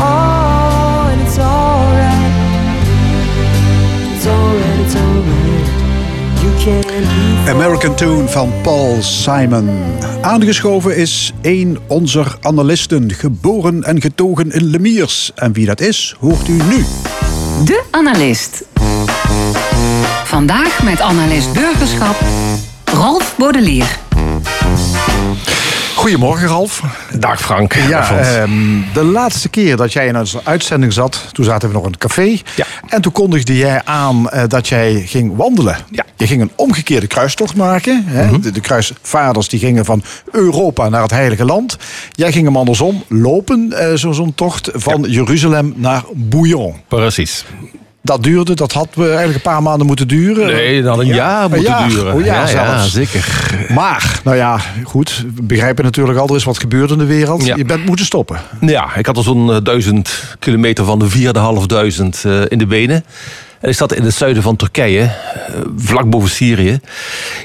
[0.00, 2.32] Oh, and it's alright.
[4.14, 5.28] It's alright, it's alright.
[7.48, 10.07] American Tune van Paul Simon.
[10.28, 15.32] Aangeschoven is een onze analisten, geboren en getogen in Lemiers.
[15.34, 16.84] En wie dat is, hoort u nu.
[17.64, 18.64] De Analist.
[20.24, 22.16] Vandaag met analist burgerschap
[22.84, 24.07] Rolf Bodelier.
[25.98, 26.82] Goedemorgen, Ralf.
[27.18, 27.74] Dag Frank.
[27.74, 28.50] Ja, ehm,
[28.94, 32.00] de laatste keer dat jij in onze uitzending zat, toen zaten we nog in het
[32.00, 32.38] café.
[32.56, 32.64] Ja.
[32.88, 35.76] En toen kondigde jij aan eh, dat jij ging wandelen.
[35.90, 36.04] Ja.
[36.16, 38.04] Je ging een omgekeerde kruistocht maken.
[38.06, 38.38] Hè?
[38.40, 41.76] de, de kruisvaarders die gingen van Europa naar het Heilige Land.
[42.12, 46.74] Jij ging hem andersom lopen, zo- zo'n tocht van Jeruzalem naar Bouillon.
[46.88, 47.44] Precies.
[48.08, 50.46] Dat duurde, dat had we eigenlijk een paar maanden moeten duren.
[50.46, 51.88] Nee, dat had een jaar moeten jaar.
[51.88, 52.14] duren.
[52.14, 53.24] Oh, ja, ja, zeker.
[53.74, 55.24] Maar, nou ja, goed.
[55.34, 57.44] We begrijpen natuurlijk al, er is wat gebeurd in de wereld.
[57.44, 57.56] Ja.
[57.56, 58.40] Je bent moeten stoppen.
[58.60, 63.04] Ja, ik had al zo'n eh, duizend kilometer van de 4500 eh in de benen.
[63.60, 65.10] Ik zat in het zuiden van Turkije, eh,
[65.76, 66.80] vlak boven Syrië.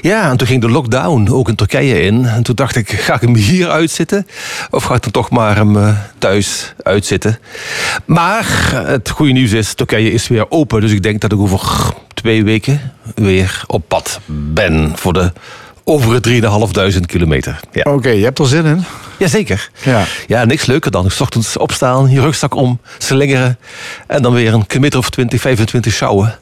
[0.00, 2.26] Ja, en toen ging de lockdown ook in Turkije in.
[2.26, 4.26] En toen dacht ik, ga ik hem hier uitzitten?
[4.70, 7.38] Of ga ik dan toch maar hem eh, thuis uitzitten?
[8.04, 10.80] Maar het goede nieuws is, Turkije is weer open.
[10.80, 15.32] Dus ik denk dat ik over twee weken weer op pad ben voor de
[15.84, 16.40] over de
[16.94, 17.60] 3.500 kilometer.
[17.72, 17.92] Ja.
[17.92, 18.84] Oké, je hebt er zin in.
[19.18, 19.70] Jazeker.
[19.82, 20.04] Ja.
[20.26, 21.10] Ja, niks leuker dan.
[21.10, 23.58] S ochtends opstaan, je rugzak om, slingeren.
[24.06, 26.38] En dan weer een kilometer of 20, 25 sjouwen.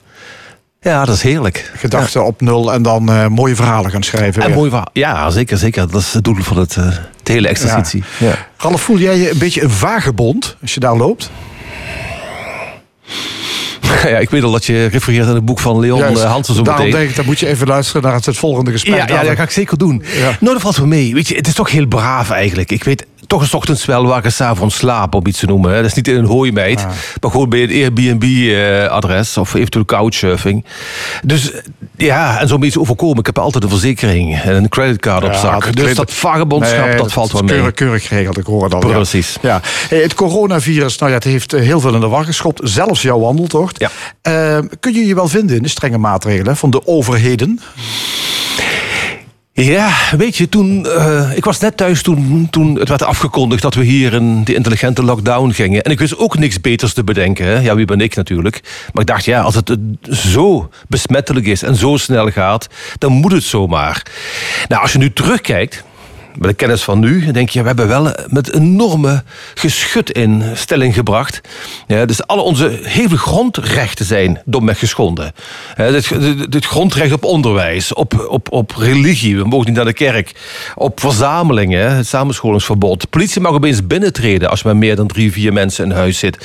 [0.81, 1.71] Ja, dat is heerlijk.
[1.75, 4.43] Gedachten op nul en dan eh, mooie verhalen gaan schrijven.
[4.43, 4.57] En weer.
[4.57, 4.89] mooi verhaal.
[4.93, 5.91] Ja, zeker, zeker.
[5.91, 6.89] Dat is het doel van het, eh,
[7.23, 8.05] de hele exercitie.
[8.19, 8.35] Ja.
[8.57, 11.31] Ralf, voel jij je een beetje een vagebond als je daar loopt?
[14.13, 14.19] Ja.
[14.19, 16.23] ik weet al dat je refereert aan het boek van Leon Juist.
[16.23, 16.99] eh, Hansen zo Daarom meteen.
[16.99, 18.95] denk ik, dan moet je even luisteren naar het, het volgende gesprek.
[19.09, 20.03] Ja, ja, dat ga ik zeker doen.
[20.17, 20.37] Ja.
[20.41, 21.15] Nou, dat valt wel mee.
[21.15, 22.71] Weet je, het is toch heel braaf eigenlijk.
[22.73, 25.71] Ik weet toch eens ochtends wel waar ik s avonds slaap, om iets te noemen.
[25.71, 25.77] hè.
[25.77, 26.91] Dat is niet in een hooimeid, Ah.
[27.21, 30.65] maar gewoon bij een Airbnb-adres of eventueel couchsurfing.
[31.25, 31.61] Dus eh,
[31.97, 33.19] ja, en zo'n iets overkomen.
[33.19, 35.65] Ik heb altijd een verzekering en een creditcard op zak.
[35.65, 37.51] dat- Dus dat- dat vagebondschap, Nee, dat, valt wel mee.
[37.55, 38.79] Keurig, keurig geregeld, ik hoor ja.
[38.79, 39.37] Precies.
[39.43, 39.61] Ja.
[39.89, 42.61] Hey, het coronavirus, nou ja, het heeft eh, heel veel in de war geschopt.
[42.65, 43.79] Zelfs jouw wandeltocht.
[43.81, 43.91] Ja.
[44.23, 47.61] Eh, kun je je wel vinden in de strenge maatregelen van de overheden?
[49.55, 53.75] Ja, weet je, toen, eh, ik was net thuis toen, toen het werd afgekondigd dat
[53.75, 55.83] we hier in die intelligente lockdown gingen.
[55.83, 57.47] En ik wist ook niks beters te bedenken.
[57.47, 57.59] Hè?
[57.59, 58.61] Ja, wie ben ik natuurlijk.
[58.93, 59.77] Maar ik dacht, ja, als het
[60.11, 64.07] zo besmettelijk is en zo snel gaat, dan moet het zomaar.
[64.69, 65.85] Nou, als je nu terugkijkt,
[66.39, 69.23] met de kennis van nu, denk je, we hebben wel met enorme
[69.55, 71.41] geschut in stelling gebracht.
[71.87, 75.33] Ja, dus alle onze heel veel grondrechten zijn domweg geschonden.
[76.49, 80.33] Dit grondrecht op onderwijs, op, op, op religie, we mogen niet naar de kerk,
[80.75, 83.01] op verzamelingen, het samenscholingsverbod.
[83.01, 86.37] De politie mag opeens binnentreden als maar meer dan drie, vier mensen in huis zit.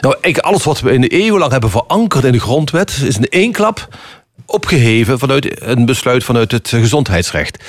[0.00, 3.16] Nou, eigenlijk alles wat we in de eeuwen lang hebben verankerd in de grondwet, is
[3.16, 3.88] in één klap
[4.46, 7.64] opgeheven vanuit een besluit vanuit het gezondheidsrecht.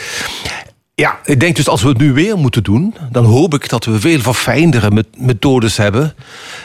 [1.01, 3.86] Ja, ik denk dus als we het nu weer moeten doen, dan hoop ik dat
[3.86, 6.13] we veel verfijndere met- methodes hebben.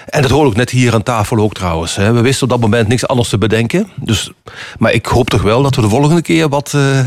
[0.09, 1.97] En dat hoor ik net hier aan tafel ook trouwens.
[1.97, 2.13] hè.
[2.13, 3.89] We wisten op dat moment niks anders te bedenken.
[3.97, 4.31] Dus,
[4.79, 7.07] maar ik hoop toch wel dat we de volgende keer wat, eh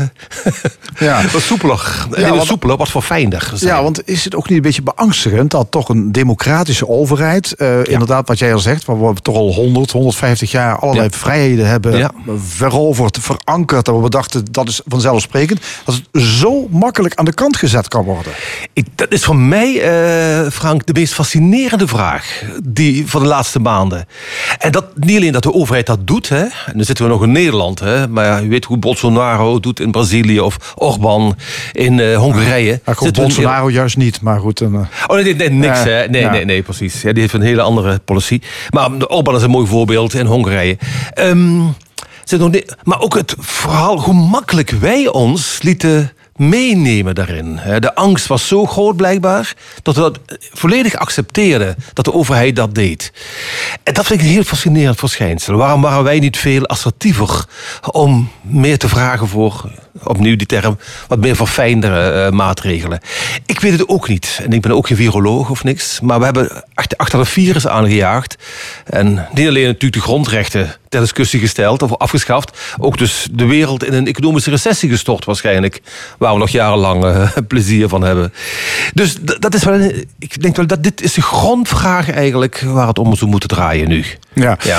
[0.98, 1.22] Ja.
[1.32, 3.74] wat soepeler, ja, wat soepeler, wat verfijnder zijn.
[3.74, 7.84] Ja, want is het ook niet een beetje beangstigend dat toch een democratische overheid, eh,
[7.84, 12.12] inderdaad wat jij al zegt, waar we toch al 100, 150 jaar allerlei vrijheden hebben
[12.38, 17.56] veroverd, verankerd, dat we dachten dat is vanzelfsprekend, dat het zo makkelijk aan de kant
[17.56, 18.32] gezet kan worden.
[18.72, 23.58] Ik, dat is voor mij, eh, Frank, de meest fascinerende vraag die, van de laatste
[23.60, 24.06] maanden.
[24.58, 27.22] En dat niet alleen dat de overheid dat doet, hè, en dan zitten we nog
[27.22, 31.36] in Nederland, hè, maar je weet hoe Bolsonaro doet in Brazilië of Orbán
[31.72, 32.80] in eh, Hongarije.
[32.84, 34.60] Ja, goed, Zitten we in- Bolsonaro juist niet, maar goed.
[34.60, 35.82] En, eh, Oh, nee, nee, niks.
[35.82, 36.08] Hè.
[36.08, 36.30] Nee, ja.
[36.30, 37.02] nee, nee, precies.
[37.02, 38.40] Ja, die heeft een hele andere policy.
[38.70, 40.78] Maar Orbán is een mooi voorbeeld in Hongarije.
[42.50, 47.60] Niet, maar ook het verhaal hoe makkelijk wij ons lieten meenemen daarin.
[47.78, 50.18] De angst was zo groot blijkbaar dat we dat
[50.52, 53.12] volledig accepteerden dat de overheid dat deed.
[53.82, 55.56] En dat vind ik een heel fascinerend verschijnsel.
[55.56, 57.44] Waarom waren wij niet veel assertiever
[57.90, 59.70] om meer te vragen voor,
[60.02, 63.00] opnieuw die term, wat meer verfijndere eh, maatregelen?
[63.46, 64.40] Ik weet het ook niet.
[64.42, 66.00] En ik ben ook geen viroloog of niks.
[66.00, 68.36] Maar we hebben achter, achter het virus aangejaagd.
[68.84, 72.58] En niet alleen natuurlijk de grondrechten ter discussie gesteld of afgeschaft.
[72.78, 75.80] Ook dus de wereld in een economische recessie gestort waarschijnlijk.
[76.18, 78.32] Waar we nog jarenlang eh, plezier van hebben.
[78.94, 82.86] Dus dat is wel, een- ik denk wel dat dit is de grondvraag eigenlijk waar
[82.88, 84.04] het om zou moeten draaien nu.
[84.32, 84.58] Ja.
[84.64, 84.78] Ja.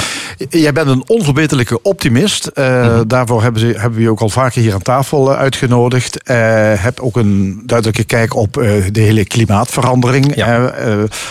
[0.49, 2.45] Jij bent een onverbeterlijke optimist.
[2.47, 6.23] Eh, Daarvoor hebben, ze, hebben we je ook al vaker hier aan tafel eh, uitgenodigd.
[6.23, 6.35] Eh
[6.83, 8.53] heb ook een duidelijke kijk op
[8.91, 10.35] de hele klimaatverandering.
[10.35, 10.73] Ja.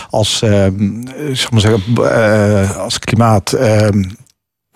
[0.09, 0.65] Als, eh,
[1.33, 3.55] zeg maar zeggen, als klimaat.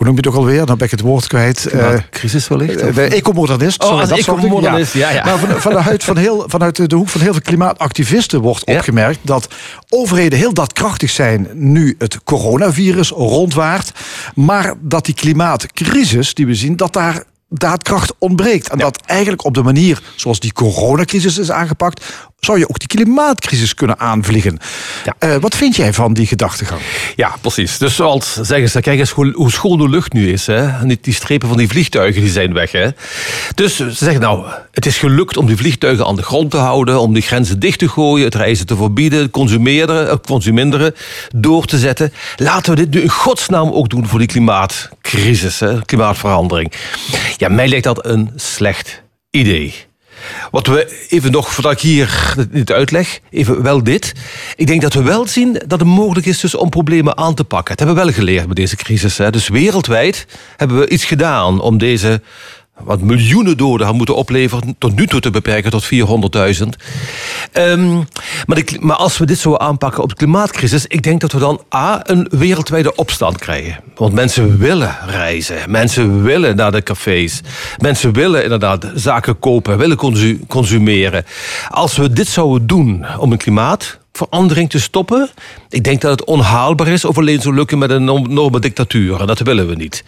[0.01, 0.65] Eh, hoe noem je het ook alweer?
[0.65, 1.65] Dan ben ik het woord kwijt.
[1.65, 2.81] Eh, crisis wellicht?
[2.81, 3.83] eh, de ecomodernist.
[3.83, 4.43] Oh, dat soort dingen.
[4.43, 5.25] ecomodernist, ja, ja.
[5.25, 8.75] Maar van, vanuit, van heel, vanuit de hoek van heel veel klimaatactivisten wordt Ja.
[8.75, 9.47] opgemerkt dat
[9.89, 13.91] overheden heel daadkrachtig zijn nu het coronavirus rondwaart.
[14.35, 18.69] Maar dat die klimaatcrisis die we zien, dat daar daadkracht ontbreekt.
[18.69, 22.05] En dat eigenlijk op de manier zoals die coronacrisis is aangepakt,
[22.45, 24.57] zou je ook die klimaatcrisis kunnen aanvliegen.
[25.05, 25.15] Ja.
[25.19, 26.81] Eh, wat vind jij van die gedachtegang?
[27.15, 27.77] Ja, precies.
[27.77, 30.47] Dus zoals zeggen ze, kijk eens hoe, hoe schoon de lucht nu is.
[30.47, 30.67] Hè?
[30.67, 32.71] En die, strepen van die vliegtuigen die zijn weg.
[32.71, 32.87] Hè?
[33.55, 36.99] Dus ze zeggen nou, het is gelukt om die vliegtuigen aan de grond te houden,
[36.99, 40.95] om die grenzen dicht te gooien, het reizen te verbieden, consumeren, eh, consuminderen
[41.35, 42.13] door te zetten.
[42.35, 45.81] Laten we dit nu in godsnaam ook doen voor die klimaatcrisis, hè?
[45.85, 46.71] klimaatverandering.
[47.37, 49.89] Ja, mij lijkt dat een slecht idee.
[50.51, 54.13] Wat we even nog, voordat ik hier dit uitleg, even wel dit.
[54.55, 57.43] Ik denk dat we wel zien dat het mogelijk is dus om problemen aan te
[57.43, 57.75] pakken.
[57.75, 59.17] Dat hebben we wel geleerd met deze crisis.
[59.17, 59.29] Hè.
[59.29, 60.25] Dus wereldwijd
[60.57, 62.21] hebben we iets gedaan om deze
[62.83, 66.67] wat miljoenen doden gaan moeten opleveren, tot nu toe te beperken tot 400.000.
[67.51, 67.95] Ehm,
[68.45, 71.61] maar, maar als we dit zo aanpakken op de klimaatcrisis, ik denk dat we dan
[71.75, 73.79] A, een wereldwijde opstand krijgen.
[73.95, 77.41] Want mensen willen reizen, mensen willen naar de cafés,
[77.77, 81.25] mensen willen inderdaad zaken kopen, willen consu- consumeren.
[81.69, 85.29] Als we dit zouden doen om een klimaatverandering te stoppen,
[85.69, 89.19] ik denk dat het onhaalbaar is of alleen zou lukken met een enorme dictatuur.
[89.19, 90.03] En dat willen we niet.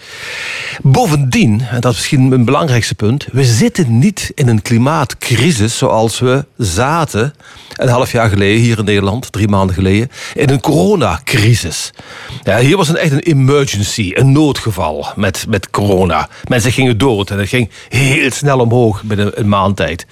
[0.81, 6.19] Bovendien, en dat is misschien een belangrijkste punt, we zitten niet in een klimaatcrisis zoals
[6.19, 7.33] we zaten
[7.73, 11.91] een half jaar geleden hier in Nederland, drie maanden geleden, in een coronacrisis.
[12.43, 16.29] Ja, hier was een echt een emergency, een noodgeval met, met corona.
[16.47, 20.05] Mensen gingen dood en het ging heel snel omhoog binnen een maand tijd.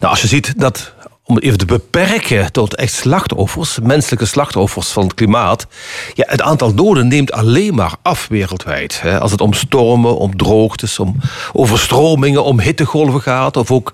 [0.00, 0.94] Nou, als je ziet dat
[1.26, 5.66] om het even te beperken tot echt slachtoffers, menselijke slachtoffers van het klimaat.
[6.14, 9.00] Ja, het aantal doden neemt alleen maar af wereldwijd.
[9.00, 9.20] Hè.
[9.20, 11.16] Als het om stormen, om droogtes, om
[11.52, 13.56] overstromingen, om hittegolven gaat.
[13.56, 13.92] Of ook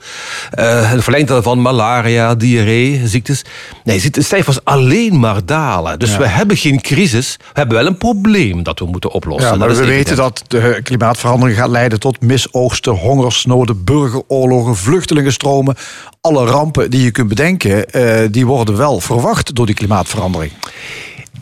[0.51, 3.45] eh het verlengde daarvan malaria, diarree, ziektes.
[3.85, 5.99] Nee, je ziet de cijfers alleen maar dalen.
[5.99, 7.37] Dus we hebben geen crisis.
[7.39, 9.51] We hebben wel een probleem dat we moeten oplossen.
[9.51, 15.77] Ja, maar we weten dat de klimaatverandering gaat leiden tot misoogsten, hongersnoden, burgeroorlogen, vluchtelingenstromen.
[16.23, 20.53] Alle rampen die je kunt bedenken, eh, die worden wel verwacht door die klimaatverandering.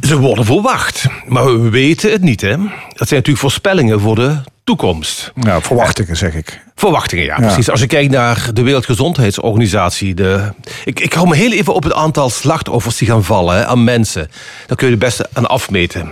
[0.01, 2.40] Ze worden verwacht, maar we weten het niet.
[2.40, 2.57] Hè?
[2.57, 2.69] Dat zijn
[3.09, 5.33] natuurlijk voorspellingen voor de toekomst.
[5.35, 6.61] Ja, verwachtingen zeg ik.
[6.75, 7.47] Verwachtingen, ja, Ja.
[7.47, 7.71] precies.
[7.71, 10.14] Als je kijkt naar de Wereldgezondheidsorganisatie.
[10.14, 10.53] De,
[10.85, 13.85] ik, ik hou me heel even op het aantal slachtoffers die gaan vallen hè, aan
[13.85, 14.31] mensen.
[14.66, 16.11] Daar kun je het beste aan afmeten.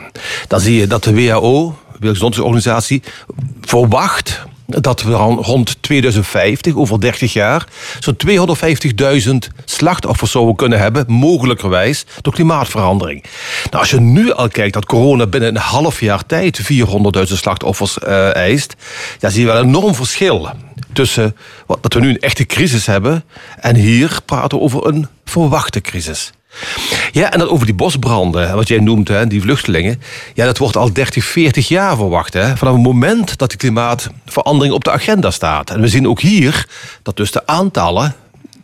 [0.48, 3.02] Dan zie je dat de WHO, de Wereldgezondheidsorganisatie,
[3.60, 7.66] verwacht dat we rond 2050, over 30 jaar,
[7.98, 8.16] zo'n
[9.26, 13.24] 250.000 slachtoffers zouden kunnen hebben, mogelijkerwijs, door klimaatverandering.
[13.70, 17.98] Nou, als je nu al kijkt dat corona binnen een half jaar tijd 400.000 slachtoffers
[17.98, 18.76] eh, eist,
[19.18, 20.48] dan zie je wel een enorm verschil
[20.92, 23.24] tussen wat, dat we nu een echte crisis hebben
[23.60, 26.32] en hier praten we over een verwachte crisis.
[27.12, 30.02] Ja, en dan over die bosbranden, wat jij noemt, hè, die vluchtelingen.
[30.34, 32.32] Ja, dat wordt al 30, 40 jaar verwacht.
[32.32, 35.70] Hè, vanaf het moment dat de klimaatverandering op de agenda staat.
[35.70, 36.66] En we zien ook hier
[37.02, 38.14] dat dus de aantallen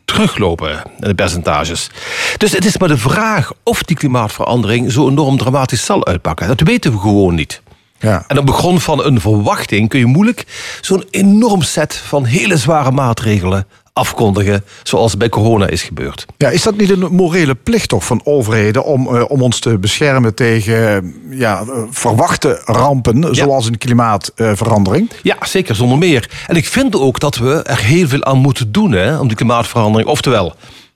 [0.05, 1.91] teruglopen in de percentages.
[2.37, 6.47] Dus het is maar de vraag of die klimaatverandering zo enorm dramatisch zal uitpakken.
[6.47, 7.63] Dat weten we gewoon niet.
[7.99, 8.25] Ja.
[8.27, 10.45] En op de grond van een verwachting kun je moeilijk
[10.81, 16.27] zo'n enorm set van hele zware maatregelen afkondigen, zoals bij corona is gebeurd.
[16.37, 19.79] Ja, is dat niet een morele plicht toch van overheden om, eh, om ons te
[19.79, 25.11] beschermen tegen eh, ja, eh, verwachte rampen, zoals een klimaatverandering?
[25.23, 26.31] Ja, zeker, zonder meer.
[26.47, 29.37] En ik vind ook dat we er heel veel aan moeten doen hè, om die
[29.37, 30.55] klimaatverandering, oftewel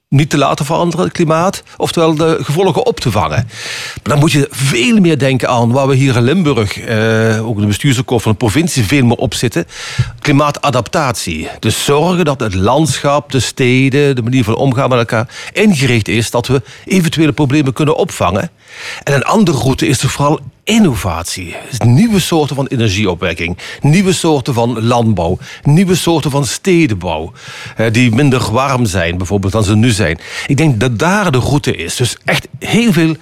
[0.09, 3.49] niet te laten veranderen, het klimaat, oftewel de gevolgen op te vangen.
[3.95, 7.61] Maar dan moet je veel meer denken aan waar we hier in Limburg, eh, ook
[7.61, 9.67] de bestuursakkoord van de provincie, veel meer op zitten.
[10.21, 11.49] Klimaatadaptatie.
[11.59, 16.31] Dus zorgen dat het landschap, de steden, de manier van omgaan met elkaar ingericht is
[16.31, 18.51] dat we eventuele problemen kunnen opvangen.
[19.05, 21.57] En een andere route is er vooral innovatie.
[21.71, 27.33] Dus nieuwe soorten van energieopwekking, nieuwe soorten van landbouw, nieuwe soorten van stedenbouw,
[27.77, 30.19] eh, die minder warm zijn bijvoorbeeld dan ze nu zijn.
[30.47, 31.97] Ik denk dat daar de route is.
[31.97, 33.17] Dus echt heel veel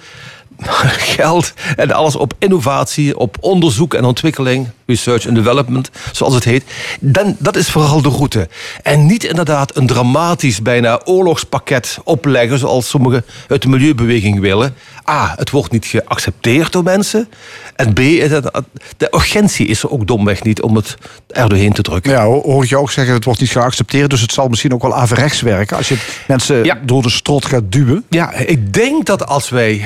[1.15, 6.63] geld en alles op innovatie, op onderzoek en ontwikkeling, research and development, zoals het heet.
[6.99, 8.47] Dan, dat is vooral de route.
[8.83, 14.75] En niet inderdaad een dramatisch, bijna oorlogspakket opleggen, zoals sommigen uit de milieubeweging willen.
[15.09, 17.29] A, het wordt niet geaccepteerd door mensen.
[17.75, 17.97] En B,
[18.97, 20.95] de urgentie is er ook domweg niet om het
[21.27, 22.11] er doorheen te drukken.
[22.11, 24.95] Ja, hoor je ook zeggen, het wordt niet geaccepteerd, dus het zal misschien ook wel
[24.95, 25.97] averechts werken als je
[26.27, 28.05] mensen door de strot gaat duwen.
[28.09, 29.85] Ja, ik denk dat als wij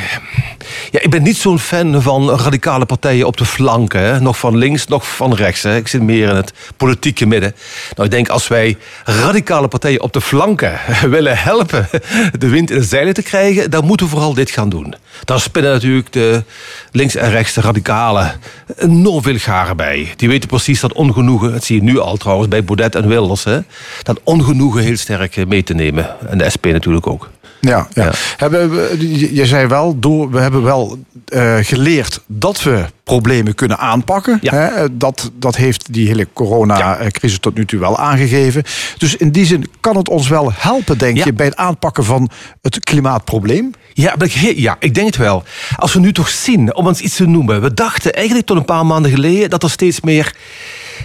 [0.92, 4.02] ja, ik ben niet zo'n fan van radicale partijen op de flanken.
[4.02, 4.20] Hè.
[4.20, 5.64] Nog van links, nog van rechts.
[5.64, 5.76] Hè.
[5.76, 7.56] Ik zit meer in het politieke midden.
[7.96, 10.80] Nou, ik denk als wij radicale partijen op de flanken
[11.16, 11.90] willen helpen
[12.38, 14.96] de wind in de zeilen te krijgen, dan moeten we vooral dit gaan doen.
[15.26, 16.44] Daar spinnen natuurlijk de
[16.92, 18.40] links en rechts radicalen
[18.78, 20.14] enorm veel garen bij.
[20.16, 23.44] Die weten precies dat ongenoegen, dat zie je nu al trouwens bij Baudet en Wilders,
[23.44, 23.60] hè,
[24.04, 26.30] dat ongenoegen heel sterk mee te nemen.
[26.30, 27.30] En de SP natuurlijk ook.
[27.62, 28.12] Ja, ja.
[28.38, 30.98] Hebben, we- je zei wel, door, we hebben wel
[31.28, 34.40] eh, geleerd dat we problemen kunnen aanpakken.
[34.42, 34.98] Hè?
[34.98, 38.64] Dat, dat heeft die hele coronacrisis tot nu toe wel aangegeven.
[38.98, 42.30] Dus in die zin kan het ons wel helpen, denk je, bij het aanpakken van
[42.62, 43.72] het klimaatprobleem?
[43.94, 44.16] Ja,
[44.56, 45.44] ja, ik denk het wel.
[45.76, 47.62] Als we nu toch zien, om eens iets te noemen.
[47.62, 50.34] We dachten eigenlijk tot een paar maanden geleden dat er steeds meer,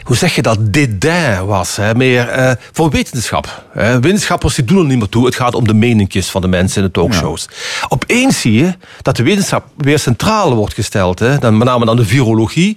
[0.07, 1.77] hoe zeg je dat, dédain was.
[1.77, 1.95] Hè?
[1.95, 3.65] Meer eh, voor wetenschap.
[3.73, 4.01] Hè?
[4.01, 5.25] Wetenschappers die doen er niet meer toe.
[5.27, 7.49] Het gaat om de meningjes van de mensen in de talkshows.
[7.89, 11.19] Opeens zie je dat de wetenschap weer centraal wordt gesteld.
[11.19, 11.39] Hè?
[11.39, 12.77] Dan, met name dan de virologie.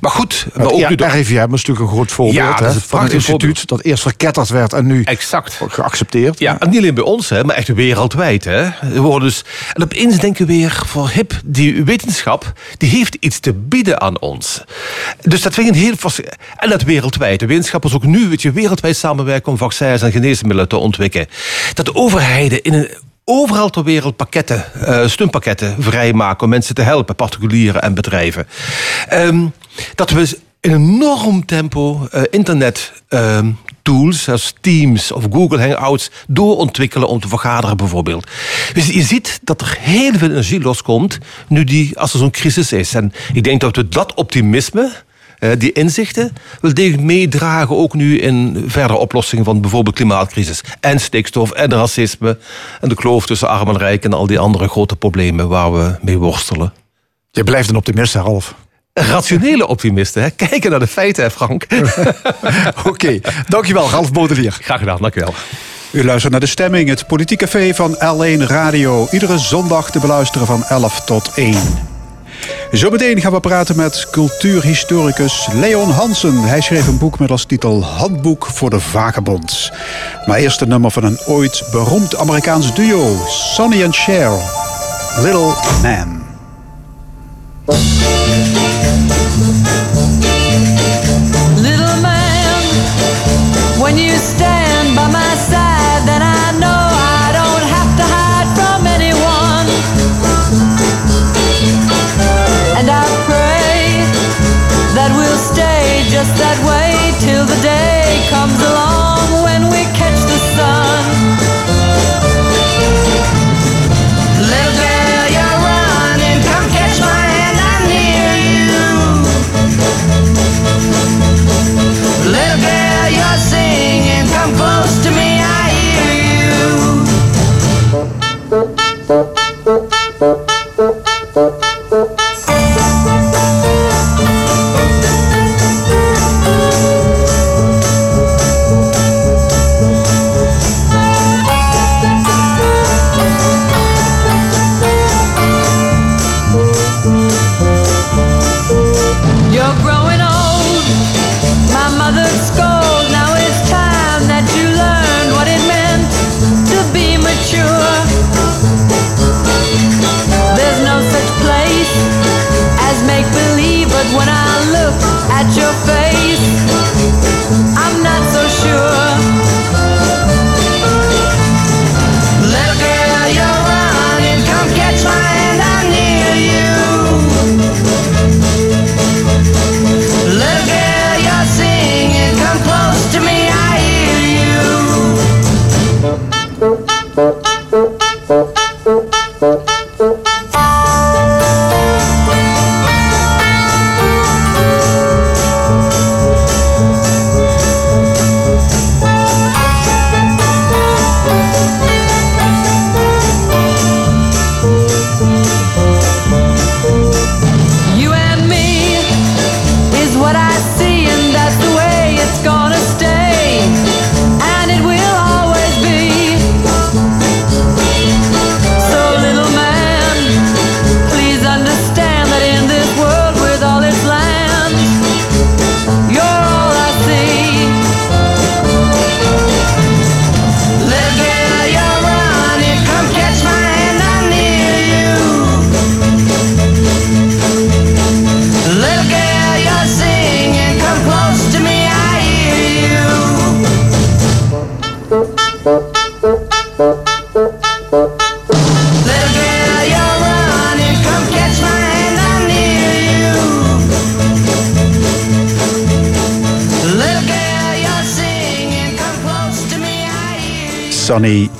[0.00, 2.36] Maar goed, maar ook ja, nu de- RIVM is natuurlijk een groot voorbeeld.
[2.36, 5.60] Ja, dat hè, is een een prachtig instituut dat eerst verketterd werd en nu exact.
[5.68, 6.38] geaccepteerd.
[6.38, 8.44] Ja, en niet alleen bij ons, hè, maar echt wereldwijd.
[8.44, 8.68] Hè.
[8.80, 13.38] We worden dus, en opeens denken we weer voor hip, die wetenschap die heeft iets
[13.38, 14.62] te bieden aan ons.
[15.22, 15.96] Dus dat vind ik een heel
[16.64, 17.40] En dat wereldwijd.
[17.40, 21.26] De wetenschappers ook nu weet je, wereldwijd samenwerken om vaccins en geneesmiddelen te ontwikkelen.
[21.74, 22.88] Dat de overheden in een
[23.24, 24.64] overal ter wereld pakketten,
[25.10, 28.46] steunpakketten vrijmaken om mensen te helpen, particulieren en bedrijven.
[29.08, 29.46] Ehm,
[29.94, 33.50] dat we in enorm tempo eh, internet ehm,
[33.82, 38.26] tools zoals Teams of Google Hangouts doorontwikkelen om te vergaderen bijvoorbeeld.
[38.74, 42.72] Dus je ziet dat er heel veel energie loskomt nu die, als er zo'n crisis
[42.72, 42.94] is.
[42.94, 44.92] En ik denk dat we dat optimisme,
[45.58, 51.50] die inzichten, wel degelijk meedragen ook nu in verdere oplossingen van bijvoorbeeld klimaatcrisis en stikstof
[51.50, 52.38] en racisme
[52.80, 55.96] en de kloof tussen arm en rijk en al die andere grote problemen waar we
[56.00, 56.72] mee worstelen.
[57.30, 58.54] Je blijft een optimist, Ralf.
[58.92, 60.30] Rationele optimisten, hè?
[60.46, 61.66] kijken naar de feiten, hè, Frank.
[62.84, 64.52] Oké, dankjewel, Ralf Bodelier.
[64.60, 65.34] Graag gedaan, dankjewel.
[65.92, 69.06] U luistert naar de stemming, het politieke café van L1 Radio.
[69.10, 71.93] Iedere zondag te beluisteren van 11 tot 1.
[72.70, 76.40] Zometeen gaan we praten met cultuurhistoricus Leon Hansen.
[76.40, 79.72] Hij schreef een boek met als titel Handboek voor de Vagebond.
[80.26, 84.30] Maar eerst een nummer van een ooit beroemd Amerikaans duo, Sonny en Cher.
[85.22, 86.22] Little Man.
[91.56, 92.62] Little man,
[93.78, 94.53] when you stand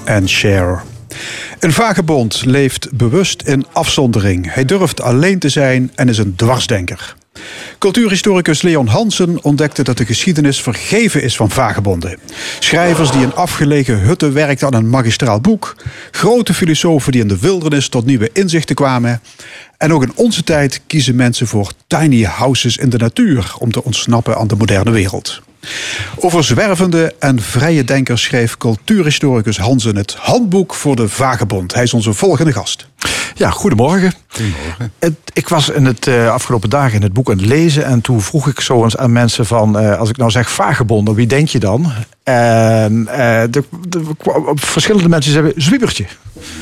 [0.05, 0.83] and Cher.
[1.59, 4.55] Een vagebond leeft bewust in afzondering.
[4.55, 7.17] Hij durft alleen te zijn en is een dwarsdenker.
[7.79, 12.19] Cultuurhistoricus Leon Hansen ontdekte dat de geschiedenis vergeven is van vagebonden.
[12.59, 15.77] Schrijvers die in afgelegen hutten werkten aan een magistraal boek.
[16.11, 19.21] Grote filosofen die in de wildernis tot nieuwe inzichten kwamen.
[19.77, 23.85] En ook in onze tijd kiezen mensen voor tiny houses in de natuur om te
[23.85, 25.43] ontsnappen aan de moderne wereld.
[26.17, 31.75] Over zwervende en vrije denkers schreef cultuurhistoricus Hansen het Handboek voor de Vagebond.
[31.75, 32.87] Hij is onze volgende gast.
[33.35, 34.13] Ja, goedemorgen.
[34.29, 34.93] Goedemorgen.
[34.99, 38.01] Het, ik was in het uh, afgelopen dagen in het boek aan het lezen en
[38.01, 41.27] toen vroeg ik zo eens aan mensen van, uh, als ik nou zeg vagebonden, wie
[41.27, 41.93] denk je dan?
[42.23, 44.03] En uh, de, de,
[44.55, 46.05] verschillende mensen zeggen zwiebertje.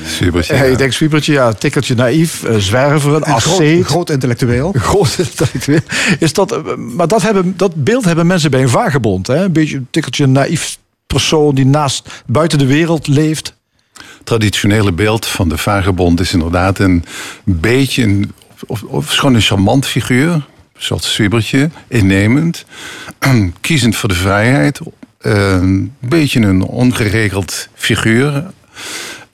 [0.06, 0.62] Zwiebertje, ja.
[0.62, 3.40] Ik denk zwiebertje, ja, tikkeltje naïef, zwerver, een.
[3.40, 4.74] Groot, groot intellectueel.
[4.78, 5.80] Groot intellectueel.
[6.18, 9.26] Is dat, maar dat, hebben, dat beeld hebben mensen bij een vagebond.
[9.26, 9.44] Hè?
[9.44, 13.54] Een beetje een tikkeltje naïef persoon die naast, buiten de wereld leeft
[14.24, 17.04] traditionele beeld van de vagebond is inderdaad een
[17.44, 18.32] beetje een,
[18.66, 20.46] of, of gewoon een charmant figuur.
[20.76, 22.64] Zoals Zwiebertje, innemend,
[23.60, 24.80] kiezend voor de vrijheid.
[25.18, 28.44] Een beetje een ongeregeld figuur.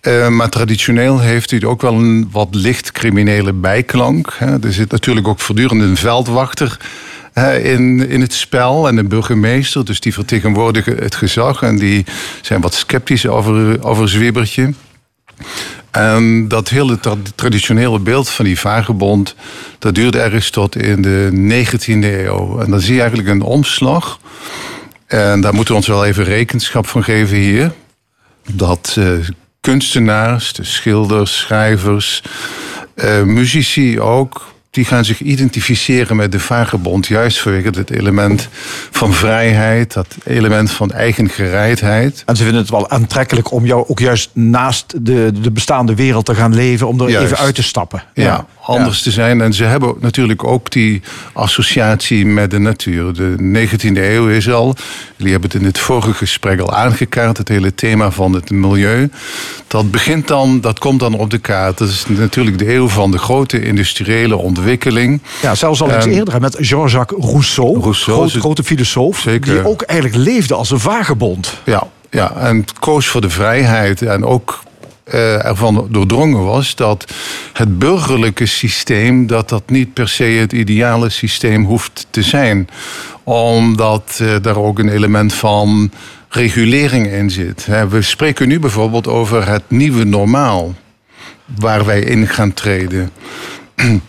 [0.03, 4.37] Uh, maar traditioneel heeft hij ook wel een wat licht criminele bijklank.
[4.41, 6.79] Er zit natuurlijk ook voortdurend een veldwachter
[7.47, 9.85] in, in het spel en een burgemeester.
[9.85, 12.05] Dus die vertegenwoordigen het gezag en die
[12.43, 14.73] zijn wat sceptisch over, over Zwiebertje.
[15.91, 16.99] En dat hele
[17.35, 19.35] traditionele beeld van die vagebond,
[19.79, 22.61] dat duurde ergens tot in de 19e eeuw.
[22.61, 24.19] En dan zie je eigenlijk een omslag.
[25.07, 27.73] En daar moeten we ons wel even rekenschap van geven hier.
[28.53, 29.13] Dat uh,
[29.61, 32.23] kunstenaars, de schilders, schrijvers,
[32.95, 37.07] uh, muzici ook, die gaan zich identificeren met de vagebond.
[37.07, 38.49] Juist vanwege het element
[38.91, 42.23] van vrijheid, dat element van eigengereidheid.
[42.27, 46.25] En ze vinden het wel aantrekkelijk om jou ook juist naast de, de bestaande wereld
[46.25, 47.33] te gaan leven, om er Juist.
[47.33, 48.03] even uit te stappen.
[48.15, 49.41] Ja, anders te zijn.
[49.41, 51.03] En ze hebben natuurlijk ook die
[51.33, 53.13] associatie met de natuur.
[53.13, 53.37] De
[53.69, 54.75] 19e eeuw is al,
[55.17, 59.11] jullie hebben het in het vorige gesprek al aangekaart, het hele thema van het milieu.
[59.67, 61.79] Dat begint dan, dat komt dan op de kaart.
[61.79, 65.21] Dat is natuurlijk de eeuw van de grote industriële ontwikkeling.
[65.43, 69.19] Ja, zelfs al iets En- eerder met Jean-Jacques Rousseau, Rousseau groot- is het- grote filosoof,
[69.19, 69.53] Zeker.
[69.55, 71.55] die ook eigenlijk leefde als een vagebond.
[71.65, 74.59] Ja, ja, en koos voor de vrijheid en ook
[75.05, 77.13] eh, ervan doordrongen was dat
[77.53, 82.69] het burgerlijke systeem dat dat niet per se het ideale systeem hoeft te zijn,
[83.25, 85.91] omdat eh, daar ook een element van
[86.29, 87.67] regulering in zit.
[87.89, 90.75] We spreken nu bijvoorbeeld over het nieuwe normaal
[91.59, 93.11] waar wij in gaan treden.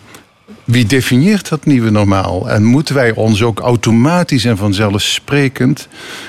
[0.69, 2.49] Wie definieert dat nieuwe normaal?
[2.49, 5.87] En moeten wij ons ook automatisch en vanzelfsprekend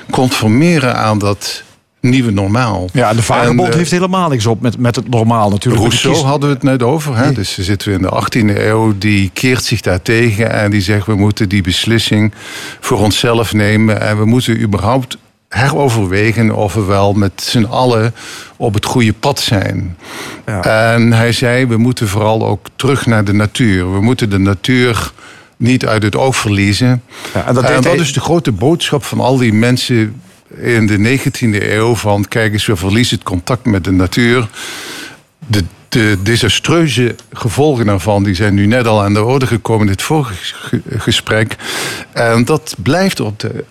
[0.09, 1.63] conformeren aan dat
[1.99, 2.89] nieuwe normaal?
[2.93, 5.83] Ja, de vagebond En, eh, heeft helemaal niks op met, met het normaal natuurlijk.
[5.83, 7.17] Rousseau hadden we het net over.
[7.17, 7.33] Hè?
[7.33, 8.97] Dus dan zitten we in de 18e eeuw.
[8.97, 11.05] Die keert zich daartegen en die zegt...
[11.05, 12.33] we moeten die beslissing
[12.79, 14.01] voor onszelf nemen...
[14.01, 15.17] en we moeten überhaupt
[15.55, 16.55] heroverwegen...
[16.55, 18.13] of we wel met z'n allen
[18.57, 19.97] op het goede pad zijn.
[20.45, 20.93] Ja.
[20.93, 23.93] En hij zei, we moeten vooral ook terug naar de natuur.
[23.93, 25.11] We moeten de natuur
[25.57, 27.03] niet uit het oog verliezen.
[27.33, 30.21] Ja, en dat en deed dat hij- is de grote boodschap van al die mensen
[30.57, 31.95] in de 19e eeuw.
[31.95, 34.47] Van kijk eens, we verliezen het contact met de natuur.
[35.47, 39.91] De, de desastreuze gevolgen daarvan die zijn nu net al aan de orde gekomen in
[39.91, 41.55] dit vorige ge- gesprek.
[42.13, 43.63] En dat blijft op de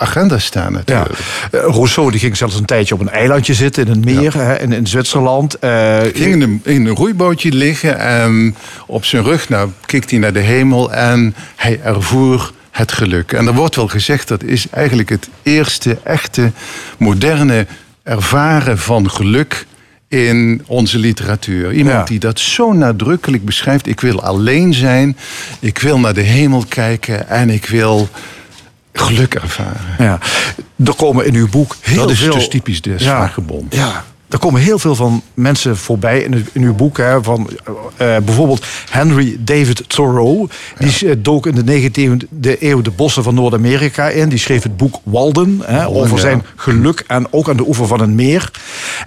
[0.00, 1.18] agenda staan natuurlijk.
[1.50, 4.58] Eh, Rousseau die ging zelfs een tijdje op een eilandje zitten in een meer hè,
[4.60, 5.58] in, in Zwitserland.
[5.58, 10.18] Eh, ging in een, in een roeibootje liggen en op zijn rug nou, keek hij
[10.18, 13.32] naar de hemel en hij ervoer het geluk.
[13.32, 16.52] En er wordt wel gezegd dat is eigenlijk het eerste echte
[16.98, 17.66] moderne
[18.02, 19.66] ervaren van geluk
[20.08, 21.72] in onze literatuur.
[21.72, 22.04] Iemand Ja.
[22.04, 23.86] die dat zo nadrukkelijk beschrijft.
[23.86, 25.16] Ik wil alleen zijn,
[25.60, 28.08] ik wil naar de hemel kijken en ik wil
[29.00, 29.80] geluk ervaren.
[29.98, 30.18] Ja,
[30.84, 32.32] er komen in uw boek heel dat is veel...
[32.32, 33.20] dus typisch des Ja.
[33.20, 33.74] vagebond.
[33.74, 36.96] Ja, er komen heel veel van mensen voorbij in, in uw boek.
[36.96, 37.50] Hè, van,
[37.96, 40.48] eh, bijvoorbeeld Henry David Thoreau.
[40.78, 44.28] Die eh, dook in de 19e eeuw de bossen van Noord-Amerika in.
[44.28, 45.60] Die schreef het boek Walden.
[45.64, 46.20] Hè, over ja.
[46.20, 48.50] zijn geluk en ook aan de oever van een meer.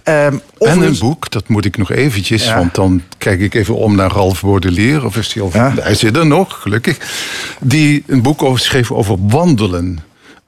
[0.04, 2.58] Ehm, En een boek, dat moet ik nog eventjes, Ja.
[2.58, 5.06] want dan kijk ik even om naar Ralph Baudelaire.
[5.06, 5.52] Of is hij al?
[5.54, 6.98] Hij zit er nog, gelukkig.
[7.60, 10.00] Die een boek over schreef over wandelen.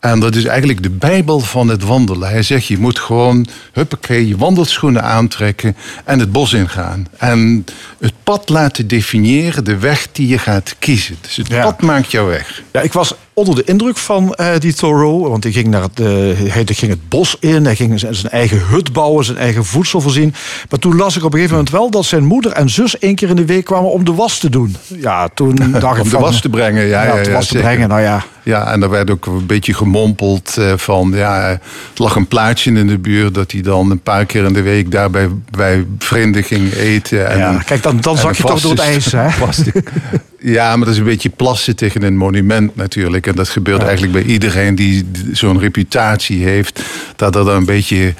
[0.06, 2.30] En dat is eigenlijk de bijbel van het wandelen.
[2.30, 7.08] Hij zegt, je moet gewoon, huppakee, je wandelschoenen aantrekken en het bos ingaan.
[7.18, 7.66] En
[7.99, 11.18] het pad laten definiëren, de weg die je gaat kiezen.
[11.22, 11.62] Dus het Ja.
[11.64, 12.62] pad maakt jouw weg.
[12.72, 15.30] Ja, ik was onder de indruk van eh, die Thoreau.
[15.30, 16.06] Want hij ging, naar het, eh,
[16.54, 20.02] hij ging het bos in, hij ging zijn zijn eigen hut bouwen, zijn eigen voedsel
[20.02, 20.34] voorzien.
[20.70, 23.16] Maar toen las ik op een gegeven moment wel dat zijn moeder en zus één
[23.16, 24.76] keer in de week kwamen om de was te doen.
[24.88, 27.04] Ja, toen dacht ik Om de was te brengen, ja.
[27.04, 28.24] Ja, ja, om de was te brengen, nou ja.
[28.44, 31.60] Ja, en er werd ook een beetje gemompeld eh, van, ja, er
[31.96, 34.92] lag een plaatje in de buurt dat hij dan een paar keer in de week
[34.92, 37.30] daarbij bij vrienden ging eten.
[37.30, 39.44] En Ja, kijk, dan- dan zak je toch door het vaste- ijs, hè?
[40.46, 43.28] ja, maar dat is een beetje plassen tegen een monument natuurlijk.
[43.28, 46.84] En dat gebeurt eigenlijk bij iedereen die zo'n reputatie heeft,
[47.16, 48.14] dat er dan een beetje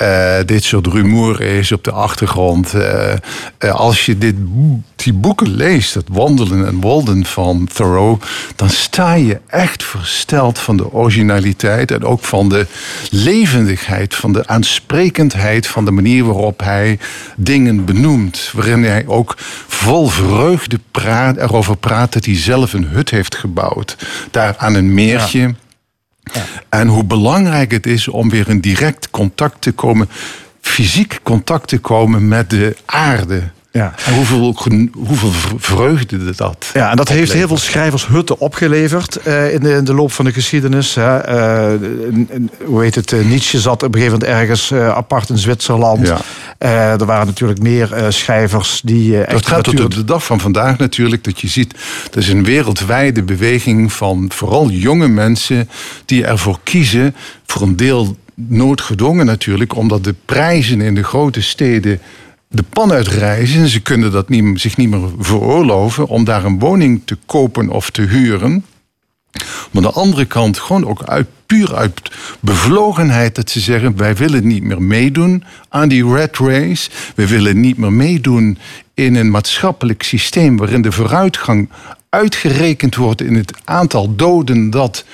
[0.00, 2.74] eh, dit soort rumoer is op de achtergrond.
[2.74, 3.12] Eh,
[3.58, 4.34] eh, als je dit,
[4.96, 8.18] die boeken leest, het Wandelen en Walden van Thoreau,
[8.56, 12.66] dan sta je echt versteld van de originaliteit en ook van de
[13.10, 16.98] levendigheid, van de aansprekendheid, van de manier waarop hij
[17.36, 18.50] dingen benoemt.
[18.54, 19.34] Waarin hij ook
[19.66, 23.96] vol vreugde praat, erover praat dat hij zelf een hut heeft gebouwd.
[24.30, 25.54] Daar aan een meertje.
[26.68, 30.08] En hoe belangrijk het is om weer in direct contact te komen,
[30.60, 33.42] fysiek contact te komen met de aarde.
[33.72, 33.94] Ja.
[34.04, 34.56] En hoeveel,
[34.92, 36.70] hoeveel vreugde dat.
[36.74, 40.12] Ja, en dat heeft heel veel schrijvers hutten opgeleverd eh, in, de, in de loop
[40.12, 40.94] van de geschiedenis.
[40.94, 41.18] Hè.
[41.18, 41.88] Eh,
[42.64, 43.12] hoe heet het?
[43.12, 46.06] eh, Nietzsche zat op een gegeven moment ergens apart in Zwitserland.
[46.06, 46.18] Ja.
[46.98, 50.78] Er waren natuurlijk meer schrijvers die echt Dat gaat tot op de dag van vandaag
[50.78, 51.24] natuurlijk.
[51.24, 51.74] Dat je ziet,
[52.12, 55.68] er is een wereldwijde beweging van vooral jonge mensen
[56.04, 57.14] die ervoor kiezen.
[57.46, 62.00] Voor een deel noodgedwongen natuurlijk, omdat de prijzen in de grote steden
[62.52, 63.68] de pan uitreizen.
[63.68, 67.90] Ze kunnen dat niet, zich niet meer veroorloven om daar een woning te kopen of
[67.90, 68.64] te huren.
[69.32, 73.96] Maar aan de andere kant gewoon ook uit, puur uit bevlogenheid dat ze zeggen...
[73.96, 76.90] wij willen niet meer meedoen aan die red race.
[77.14, 78.58] We willen niet meer meedoen
[78.94, 80.56] in een maatschappelijk systeem...
[80.56, 81.68] waarin de vooruitgang
[82.08, 84.70] uitgerekend wordt in het aantal doden...
[84.70, 85.04] dat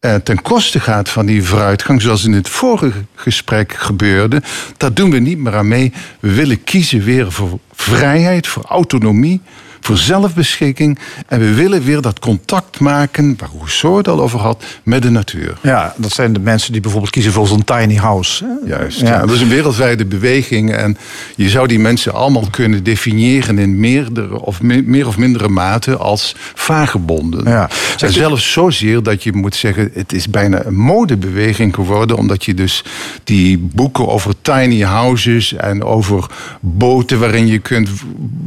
[0.00, 4.42] ten koste gaat van die vooruitgang, zoals in het vorige gesprek gebeurde.
[4.76, 5.92] Daar doen we niet meer aan mee.
[6.20, 9.40] We willen kiezen weer voor vrijheid, voor autonomie,
[9.80, 10.98] voor zelfbeschikking.
[11.26, 15.10] En we willen weer dat contact maken, waar Rousseau het al over had, met de
[15.10, 15.58] natuur.
[15.62, 18.44] Ja, dat zijn de mensen die bijvoorbeeld kiezen voor zo'n tiny house.
[18.44, 18.68] hè.
[18.68, 19.00] Juist.
[19.00, 19.20] Ja.
[19.20, 20.72] Dat is een wereldwijde beweging.
[20.74, 20.96] En
[21.36, 25.96] je zou die mensen allemaal kunnen definiëren in meerdere of me- meer of mindere mate
[25.96, 27.44] als vagebonden.
[27.44, 27.68] Ja.
[27.98, 32.16] En zelfs zozeer dat je moet zeggen, het is bijna een modebeweging geworden.
[32.16, 32.84] Omdat je dus
[33.24, 36.26] die boeken over tiny houses en over
[36.60, 37.88] boten waarin je kunt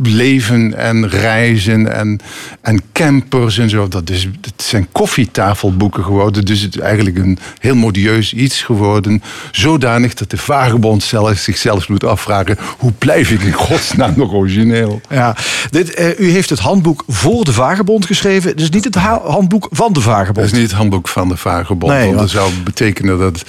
[0.04, 2.20] leven en reizen en,
[2.62, 3.88] en campers en zo.
[3.88, 6.46] Dat, is, het zijn koffietafelboeken geworden.
[6.46, 9.24] Dus het is eigenlijk een heel modieus iets geworden.
[9.52, 12.58] Zodanig dat de vagebond zelf zichzelf moet afvragen...
[12.78, 15.02] hoe blijf ik in godsnaam nog origineel?
[15.10, 15.36] Ja,
[15.70, 18.50] dit, eh, u heeft het handboek voor de vagebond geschreven.
[18.50, 20.46] Het is niet het ha- handboek van de Dat vagebond.
[20.46, 21.92] is niet het handboek van de vagebond.
[21.92, 23.44] Nee, want dat zou betekenen dat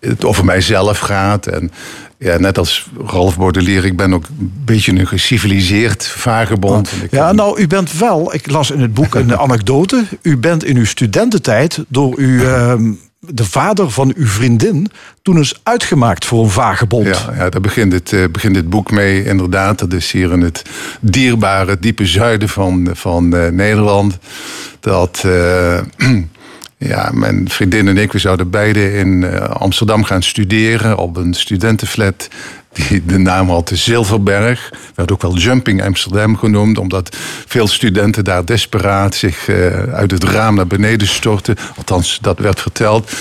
[0.00, 1.46] het over mijzelf gaat.
[1.46, 1.70] En
[2.18, 6.92] ja, net als Ralph Baudelaire, ik ben ook een beetje een geciviliseerd vagebond.
[7.02, 10.04] Ik Ja, nou, u bent wel, ik las in het boek een anekdote.
[10.22, 14.90] U bent in uw studententijd door uw, ehm, de vader van uw vriendin
[15.22, 17.06] toen eens uitgemaakt voor een vagebond.
[17.06, 19.24] Ja, ja daar begint het, eh, begint het boek mee.
[19.24, 20.62] Inderdaad, dat is hier in het
[21.00, 24.18] dierbare, diepe zuiden van, van eh, Nederland.
[24.80, 25.78] Dat eh,
[26.78, 31.34] ja, mijn vriendin en ik, we zouden beide in eh, Amsterdam gaan studeren op een
[31.34, 32.28] studentenflat.
[32.72, 34.72] Die de naam had de Zilverberg.
[34.94, 37.16] Werd ook wel Jumping Amsterdam genoemd, omdat
[37.46, 41.56] veel studenten daar desperaat zich eh, uit het raam naar beneden stortten.
[41.76, 43.12] Althans, dat werd verteld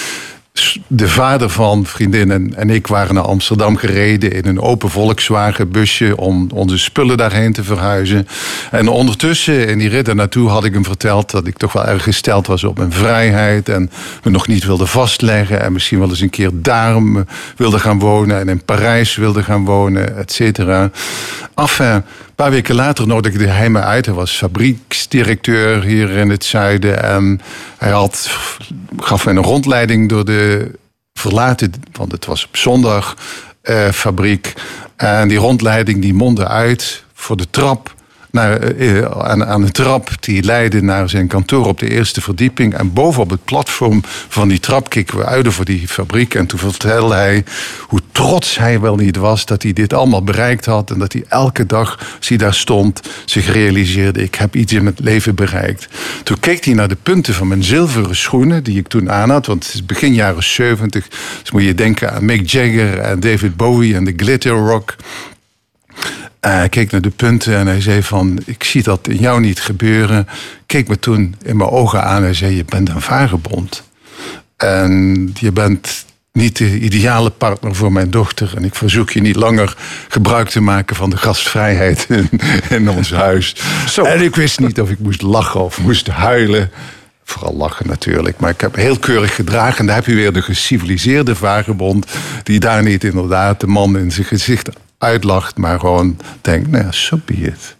[0.87, 6.17] de vader van vriendin en, ik waren naar Amsterdam gereden in een open Volkswagen busje
[6.17, 8.27] om onze spullen daarheen te verhuizen.
[8.71, 12.03] En ondertussen in die rit naartoe had ik hem verteld dat ik toch wel erg
[12.03, 13.89] gesteld was op mijn vrijheid en
[14.23, 18.39] me nog niet wilde vastleggen en misschien wel eens een keer daarom wilde gaan wonen
[18.39, 20.91] en in Parijs wilde gaan wonen, et cetera.
[21.55, 22.03] Enfin,
[22.37, 24.05] paar weken later nodigde hij me uit.
[24.05, 27.03] Hij was fabrieksdirecteur hier in het zuiden.
[27.03, 27.41] En
[27.77, 28.29] hij had,
[28.97, 30.71] gaf mij een rondleiding door de
[31.13, 33.17] verlaten, want het was op zondag,
[33.61, 34.53] eh, fabriek.
[34.95, 37.95] En die rondleiding die mondde uit voor de trap.
[38.31, 42.73] Naar, eh, aan, aan een trap die leidde naar zijn kantoor op de eerste verdieping.
[42.73, 46.35] En bovenop het platform van die trap keken we uit over die fabriek.
[46.35, 47.43] En toen vertelde hij
[47.81, 50.91] hoe trots hij wel niet was dat hij dit allemaal bereikt had.
[50.91, 54.83] En dat hij elke dag, als hij daar stond, zich realiseerde: ik heb iets in
[54.83, 55.87] mijn leven bereikt.
[56.23, 59.45] Toen keek hij naar de punten van mijn zilveren schoenen, die ik toen aan had.
[59.45, 61.07] Want het is begin jaren 70.
[61.41, 64.95] Dus moet je denken aan Mick Jagger en David Bowie en de Glitter Rock.
[66.39, 69.39] En hij keek naar de punten en hij zei van, ik zie dat in jou
[69.39, 70.27] niet gebeuren.
[70.65, 73.83] Keek me toen in mijn ogen aan en zei, je bent een vagebond.
[74.57, 76.05] En je bent
[76.37, 78.53] niet de ideale partner voor mijn dochter.
[78.55, 79.75] En ik verzoek je niet langer
[80.07, 82.29] gebruik te maken van de gastvrijheid in,
[82.69, 83.55] in ons huis.
[83.89, 84.03] Zo.
[84.03, 86.71] En ik wist niet of ik moest lachen of moest huilen.
[87.23, 88.39] Vooral lachen natuurlijk.
[88.39, 89.79] Maar ik heb heel keurig gedragen.
[89.79, 92.05] En daar heb je weer de geciviliseerde vagebond.
[92.43, 95.57] Die daar niet inderdaad de man in zijn gezicht uitlacht.
[95.57, 97.75] Maar gewoon denkt, nou ja, so be it.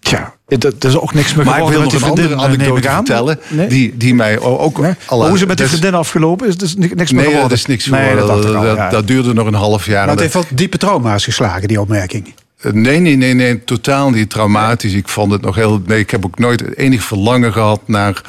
[0.00, 3.38] Tja, dat is ook niks meer Maar ik wil nog een andere eh, anekdote vertellen.
[3.48, 3.68] Nee?
[3.68, 4.78] Die, die mij ook...
[4.78, 4.92] Nee?
[5.06, 6.46] alle- Maar hoe het met die dat is- vriendin afgelopen?
[6.46, 8.88] Is het niks meer Nee, dat is niks Nee, dat al, dat, ja.
[8.90, 10.00] dat duurde nog een half jaar.
[10.00, 12.34] Maar het heeft wel diepe trauma's geslagen, die opmerking.
[12.62, 14.92] Nee, nee, nee, nee, totaal niet traumatisch.
[14.92, 15.82] Ik vond het nog heel.
[15.86, 18.22] Nee, ik heb ook nooit enig verlangen gehad naar.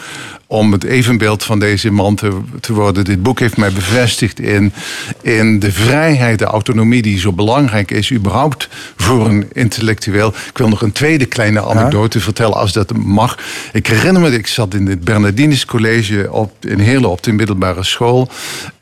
[0.48, 3.06] Om het evenbeeld van deze man te, te worden.
[3.06, 4.74] Dit boek heeft mij bevestigd in,
[5.22, 10.34] in de vrijheid, de autonomie die zo belangrijk is, überhaupt voor een intellectueel.
[10.50, 13.38] Ik wil nog een tweede kleine anekdote vertellen, als dat mag.
[13.74, 17.84] Ik herinner me, ik zat in het Bernardinus College op, in Heerlen op de middelbare
[17.84, 18.30] school.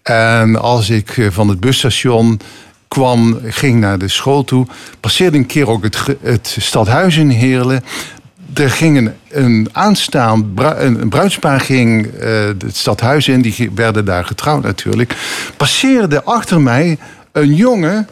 [0.03, 2.39] En als ik eh, van het busstation
[2.87, 4.67] kwam, ging naar de school toe.
[4.99, 7.83] Passeerde een keer ook het, het stadhuis in Heerlen.
[8.55, 13.41] Er ging een, een aanstaand, een, bruidspaar ging eh, het stadhuis in.
[13.41, 15.15] Die werden daar getrouwd natuurlijk.
[15.57, 16.97] Passeerde achter mij
[17.31, 18.07] een jongen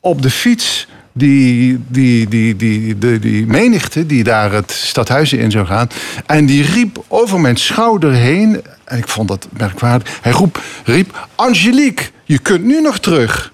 [0.00, 0.86] op de fiets...
[1.18, 5.88] Die, die, die, die, die, die menigte die daar het stadhuis in zou gaan.
[6.26, 8.62] En die riep over mijn schouder heen.
[8.84, 10.18] En ik vond dat merkwaardig.
[10.22, 13.52] Hij roep, riep: Angelique, je kunt nu nog terug.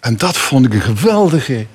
[0.00, 1.66] En dat vond ik een geweldige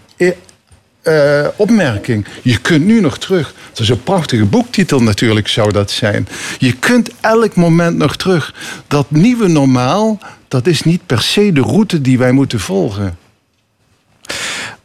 [1.05, 2.25] eh, opmerking.
[2.41, 3.53] Je kunt nu nog terug.
[3.71, 6.27] Dat is een prachtige boektitel natuurlijk, zou dat zijn.
[6.57, 8.53] Je kunt elk moment nog terug.
[8.87, 13.17] Dat nieuwe normaal, dat is niet per se de route die wij moeten volgen.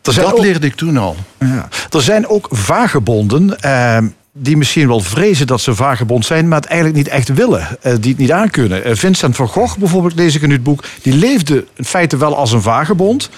[0.03, 1.17] Er zijn dat ook- leerde ik toen al.
[1.39, 1.69] Ja.
[1.91, 3.99] Er zijn ook vagebonden eh,
[4.33, 7.93] die misschien wel vrezen dat ze vagebond zijn, maar het eigenlijk niet echt willen, eh,
[8.01, 8.85] die het niet aankunnen.
[8.85, 12.37] Eh, Vincent van Gogh, bijvoorbeeld, lees ik in het boek, die leefde in feite wel
[12.37, 13.31] als een vagebond.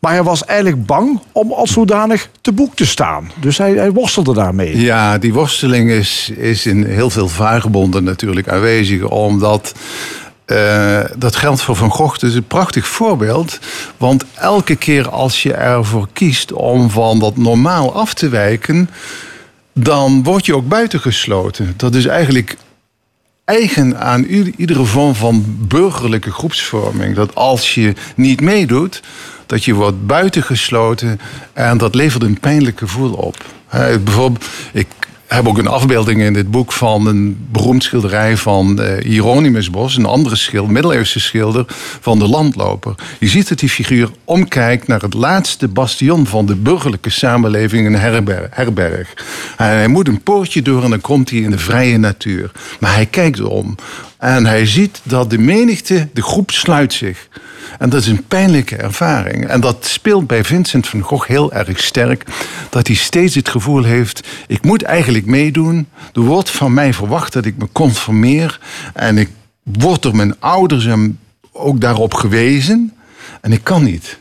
[0.00, 3.30] Maar hij was eigenlijk bang om als zodanig te boek te staan.
[3.40, 4.80] Dus hij, hij worstelde daarmee.
[4.80, 9.02] Ja, die worsteling is, is in heel veel vagebonden natuurlijk aanwezig.
[9.02, 9.74] Omdat
[10.44, 12.24] eh, dat geldt voor Van Gogh.
[12.24, 13.58] Is een prachtig voorbeeld.
[13.96, 18.90] Want elke keer als je ervoor kiest om van dat normaal af te wijken.
[19.72, 21.74] dan word je ook buitengesloten.
[21.76, 22.56] Dat is eigenlijk
[23.44, 24.24] eigen aan
[24.56, 27.14] iedere vorm van burgerlijke groepsvorming.
[27.14, 29.02] Dat als je niet meedoet,
[29.46, 31.20] dat je wordt buitengesloten
[31.52, 33.44] en dat levert een pijnlijk gevoel op.
[34.04, 34.86] Bijvoorbeeld, ik
[35.26, 39.96] heb ook een afbeelding in dit boek van een beroemd schilderij van eh, Hieronymus Bos,
[39.96, 41.64] een andere schilder, middeleeuwse schilder
[42.00, 42.94] van de landloper.
[43.18, 47.96] Je ziet dat die figuur omkijkt naar het laatste bastion van de burgerlijke samenleving, een
[47.96, 48.46] herberg.
[48.50, 49.14] herberg.
[49.56, 52.50] En hij moet een poortje door en dan komt hij in de vrije natuur.
[52.80, 53.74] Maar hij kijkt om
[54.26, 57.28] en hij ziet dat de menigte, de groep sluit zich.
[57.78, 59.46] En dat is een pijnlijke ervaring.
[59.46, 62.24] En dat speelt bij Vincent van Gogh heel erg sterk.
[62.70, 65.88] Dat hij steeds het gevoel heeft: ik moet eigenlijk meedoen.
[66.14, 68.60] Er wordt van mij verwacht dat ik me conformeer.
[68.94, 69.30] En ik
[69.62, 70.88] word door mijn ouders
[71.52, 72.92] ook daarop gewezen.
[73.40, 74.18] En ik kan niet.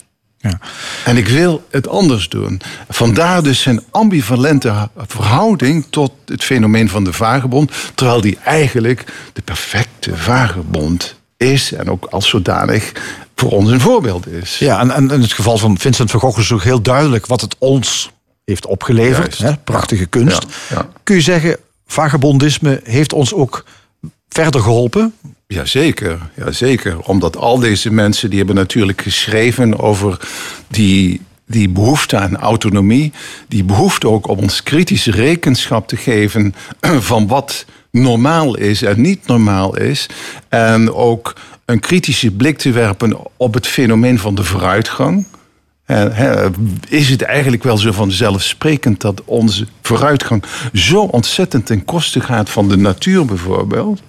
[0.49, 0.59] Ja.
[1.05, 2.61] En ik wil het anders doen.
[2.89, 7.71] Vandaar dus zijn ambivalente verhouding tot het fenomeen van de vagebond.
[7.95, 11.73] Terwijl die eigenlijk de perfecte vagebond is.
[11.73, 12.91] En ook als zodanig
[13.35, 14.57] voor ons een voorbeeld is.
[14.57, 17.41] Ja, en, en in het geval van Vincent van Gogh is ook heel duidelijk wat
[17.41, 18.11] het ons
[18.45, 19.37] heeft opgeleverd.
[19.37, 19.57] Hè?
[19.57, 20.45] Prachtige kunst.
[20.69, 20.87] Ja, ja.
[21.03, 23.65] Kun je zeggen, vagebondisme heeft ons ook
[24.29, 25.13] verder geholpen?
[25.47, 26.99] Jazeker, jazeker.
[26.99, 30.19] Omdat al deze mensen die hebben natuurlijk geschreven over
[30.67, 33.11] die, die behoefte aan autonomie.
[33.47, 36.55] Die behoefte ook om ons kritische rekenschap te geven
[37.11, 40.05] van wat normaal is en niet normaal is.
[40.49, 41.35] En ook
[41.65, 45.25] een kritische blik te werpen op het fenomeen van de vooruitgang.
[46.89, 50.43] Is het eigenlijk wel zo vanzelfsprekend dat onze vooruitgang
[50.73, 54.01] zo ontzettend ten koste gaat van de natuur bijvoorbeeld?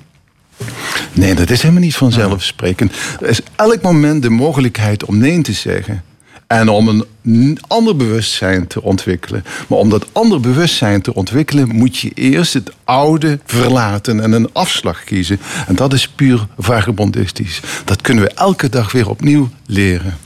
[1.13, 2.93] Nee, dat is helemaal niet vanzelfsprekend.
[3.21, 6.03] Er is elk moment de mogelijkheid om nee te zeggen.
[6.47, 9.45] En om een ander bewustzijn te ontwikkelen.
[9.69, 14.53] Maar om dat ander bewustzijn te ontwikkelen, moet je eerst het oude verlaten en een
[14.53, 15.41] afslag kiezen.
[15.67, 17.61] En dat is puur vagabondistisch.
[17.85, 20.19] Dat kunnen we elke dag weer opnieuw leren.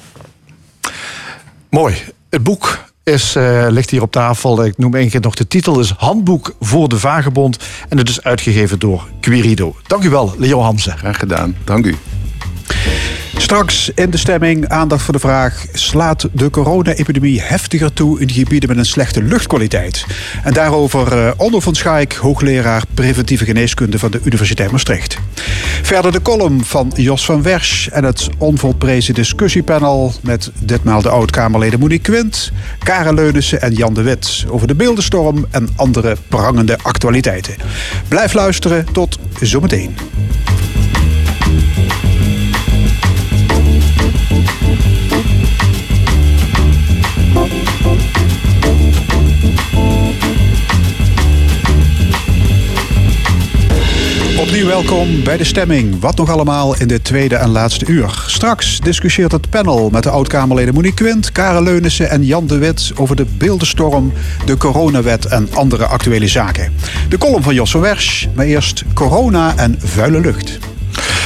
[1.71, 1.95] Mooi.
[2.29, 4.65] Het boek is, eh, ligt hier op tafel.
[4.65, 5.81] Ik noem één keer nog de titel.
[5.81, 7.59] is Handboek voor de Vagebond.
[7.89, 9.75] En het is uitgegeven door Querido.
[9.87, 10.91] Dank u wel, Leo Hamze.
[10.91, 11.57] Graag gedaan.
[11.65, 11.97] Dank u.
[13.51, 18.69] Straks in de stemming aandacht voor de vraag: slaat de corona-epidemie heftiger toe in gebieden
[18.69, 20.07] met een slechte luchtkwaliteit?
[20.43, 25.19] En daarover uh, Onno van Schaik, hoogleraar preventieve geneeskunde van de Universiteit Maastricht.
[25.83, 31.81] Verder de column van Jos van Wersch en het onvolprezen discussiepanel met ditmaal de oud-Kamerleden
[31.81, 37.55] Monique Quint, Karen Leunissen en Jan de Wit over de beeldenstorm en andere prangende actualiteiten.
[38.09, 39.97] Blijf luisteren, tot zometeen.
[54.67, 56.01] Welkom bij de stemming.
[56.01, 58.25] Wat nog allemaal in dit tweede en laatste uur.
[58.27, 62.93] Straks discussieert het panel met de oud-Kamerleden Monique Quint, Karel Leunissen en Jan de Wit
[62.97, 64.13] over de beeldenstorm,
[64.47, 66.73] de coronawet en andere actuele zaken.
[67.09, 70.59] De column van Jos Wersch, maar eerst corona en vuile lucht.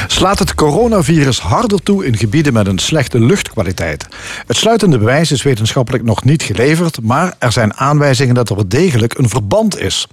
[0.07, 4.07] Slaat het coronavirus harder toe in gebieden met een slechte luchtkwaliteit?
[4.47, 9.19] Het sluitende bewijs is wetenschappelijk nog niet geleverd, maar er zijn aanwijzingen dat er degelijk
[9.19, 10.07] een verband is.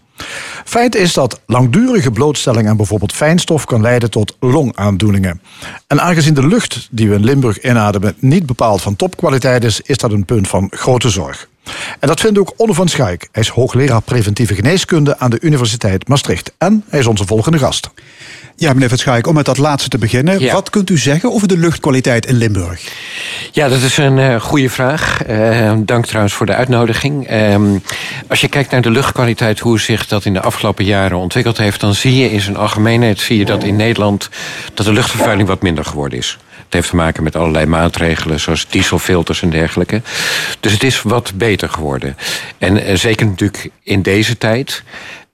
[0.65, 5.41] Feit is dat langdurige blootstelling aan bijvoorbeeld fijnstof kan leiden tot longaandoeningen.
[5.87, 9.97] En aangezien de lucht die we in Limburg inademen niet bepaald van topkwaliteit is, is
[9.97, 11.49] dat een punt van grote zorg.
[11.99, 13.27] En dat vindt ook Onno van Schaik.
[13.31, 16.53] Hij is hoogleraar preventieve geneeskunde aan de Universiteit Maastricht.
[16.57, 17.89] En hij is onze volgende gast.
[18.61, 20.51] Ja, meneer Verschaik, om met dat laatste te beginnen.
[20.51, 22.81] Wat kunt u zeggen over de luchtkwaliteit in Limburg?
[23.51, 25.27] Ja, dat is een uh, goede vraag.
[25.29, 27.31] Uh, dank trouwens voor de uitnodiging.
[27.31, 27.55] Uh,
[28.27, 31.79] als je kijkt naar de luchtkwaliteit, hoe zich dat in de afgelopen jaren ontwikkeld heeft...
[31.79, 34.29] dan zie je in zijn algemeenheid zie je dat in Nederland...
[34.73, 36.37] dat de luchtvervuiling wat minder geworden is.
[36.55, 40.01] Het heeft te maken met allerlei maatregelen, zoals dieselfilters en dergelijke.
[40.59, 42.17] Dus het is wat beter geworden.
[42.57, 44.83] En uh, zeker natuurlijk in deze tijd...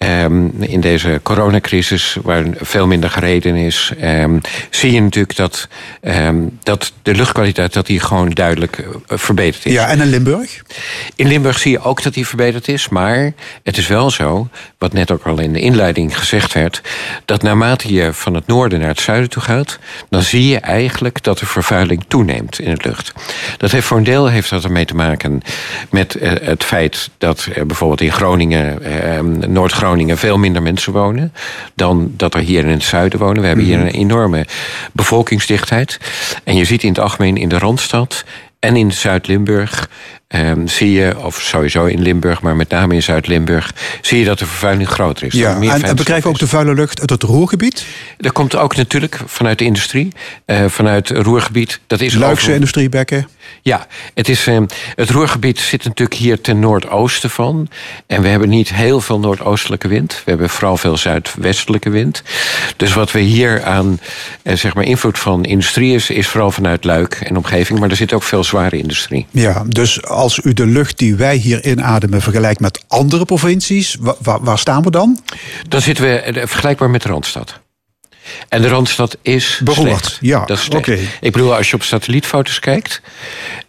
[0.06, 5.68] Um, in deze coronacrisis, waar veel minder gereden is, um, zie je natuurlijk dat,
[6.02, 9.74] um, dat de luchtkwaliteit dat die gewoon duidelijk uh, verbeterd is.
[9.74, 10.64] Ja, en in Limburg?
[11.16, 13.34] In Limburg zie je ook dat die verbeterd is, maar
[13.64, 16.82] het is wel zo, wat net ook al in de inleiding gezegd werd,
[17.26, 19.80] dat naarmate je van het noorden naar het zuiden toe gaat,
[20.10, 23.14] dan zie je eigenlijk dat de vervuiling toeneemt in de lucht.
[23.58, 25.42] Dat heeft voor een deel heeft dat ermee te maken
[25.90, 28.82] met uh, het feit dat uh, bijvoorbeeld in Groningen,
[29.54, 31.34] Noord-Groningen, Groningen veel minder mensen wonen
[31.76, 33.42] dan dat er hier in het zuiden wonen.
[33.42, 34.46] We hebben hier een enorme
[34.92, 36.00] bevolkingsdichtheid.
[36.44, 38.24] En je ziet in het algemeen in de Randstad
[38.60, 39.90] en in Zuid-Limburg
[40.36, 44.40] Um, zie je, of sowieso in Limburg, maar met name in Zuid-Limburg, zie je dat
[44.40, 45.34] de vervuiling groter is.
[45.34, 47.86] Ja, en, bekrijgen ook de vuile lucht uit het Roergebied?
[48.18, 50.14] Dat komt ook natuurlijk vanuit de industrie,
[50.46, 51.80] uh, vanuit het Roergebied.
[51.88, 52.54] Dat is Luikse over...
[52.54, 53.28] industriebekken?
[53.62, 54.60] Ja, het, is, uh,
[54.96, 57.68] het Roergebied zit natuurlijk hier ten noordoosten van.
[58.08, 60.22] En we hebben niet heel veel noordoostelijke wind.
[60.26, 62.24] We hebben vooral veel zuidwestelijke wind.
[62.78, 64.00] Dus wat we hier aan
[64.44, 67.80] uh, zeg maar invloed van industrie is, is vooral vanuit Luik en omgeving.
[67.80, 69.26] Maar er zit ook veel zware industrie.
[69.32, 74.38] Ja, dus als u de lucht die wij hier inademen vergelijkt met andere provincies, waar,
[74.42, 75.20] waar staan we dan?
[75.68, 77.60] Dan zitten we vergelijkbaar met de Randstad.
[78.50, 80.18] En de Randstad is slecht.
[80.22, 80.46] ja.
[80.46, 80.88] Dat is slecht.
[80.88, 81.08] Okay.
[81.22, 83.02] Ik bedoel, als je op satellietfoto's kijkt...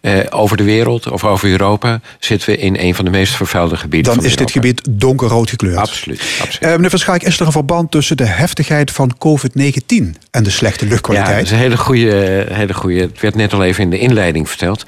[0.01, 2.01] Eh, over de wereld of over Europa...
[2.19, 4.43] zitten we in een van de meest vervuilde gebieden Dan is Europa.
[4.43, 5.77] dit gebied donkerrood gekleurd.
[5.77, 6.19] Absoluut.
[6.19, 6.61] absoluut.
[6.61, 10.15] Uh, meneer Van Schaik, is er een verband tussen de heftigheid van COVID-19...
[10.31, 11.31] en de slechte luchtkwaliteit?
[11.31, 12.99] Ja, dat is een hele goede, hele goede...
[12.99, 14.83] Het werd net al even in de inleiding verteld.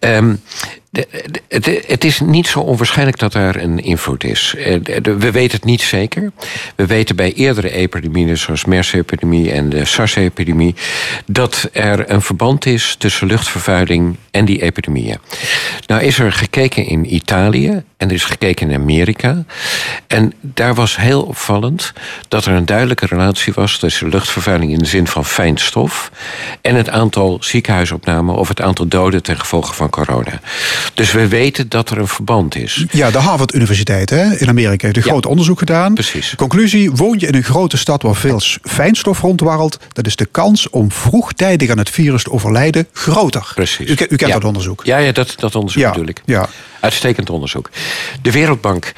[0.00, 0.40] Um,
[0.94, 4.54] de, het is niet zo onwaarschijnlijk dat daar een invloed is.
[4.58, 6.32] Eh, we weten het niet zeker.
[6.76, 10.74] We weten bij eerdere epidemieën, zoals MERS-epidemie en de SARS-epidemie,
[11.26, 15.18] dat er een verband is tussen luchtvervuiling en die epidemieën.
[15.86, 19.44] Nou is er gekeken in Italië en er is gekeken in Amerika.
[20.06, 21.92] En daar was heel opvallend
[22.28, 26.10] dat er een duidelijke relatie was tussen luchtvervuiling in de zin van fijnstof
[26.60, 30.40] en het aantal ziekenhuisopnamen of het aantal doden ten gevolge van corona.
[30.94, 32.84] Dus we weten dat er een verband is.
[32.90, 35.94] Ja, de Harvard Universiteit hè, in Amerika heeft een ja, groot onderzoek gedaan.
[35.94, 36.34] Precies.
[36.36, 39.78] Conclusie, woon je in een grote stad waar veel fijnstof rondwarrelt...
[39.92, 43.52] dan is de kans om vroegtijdig aan het virus te overlijden groter.
[43.54, 43.88] Precies.
[43.88, 44.28] U, u kent ja.
[44.28, 44.84] dat onderzoek?
[44.84, 45.88] Ja, ja dat, dat onderzoek ja.
[45.88, 46.22] natuurlijk.
[46.24, 46.48] Ja.
[46.80, 47.70] Uitstekend onderzoek.
[48.22, 48.92] De Wereldbank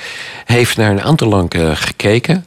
[0.44, 2.46] heeft naar een aantal landen gekeken...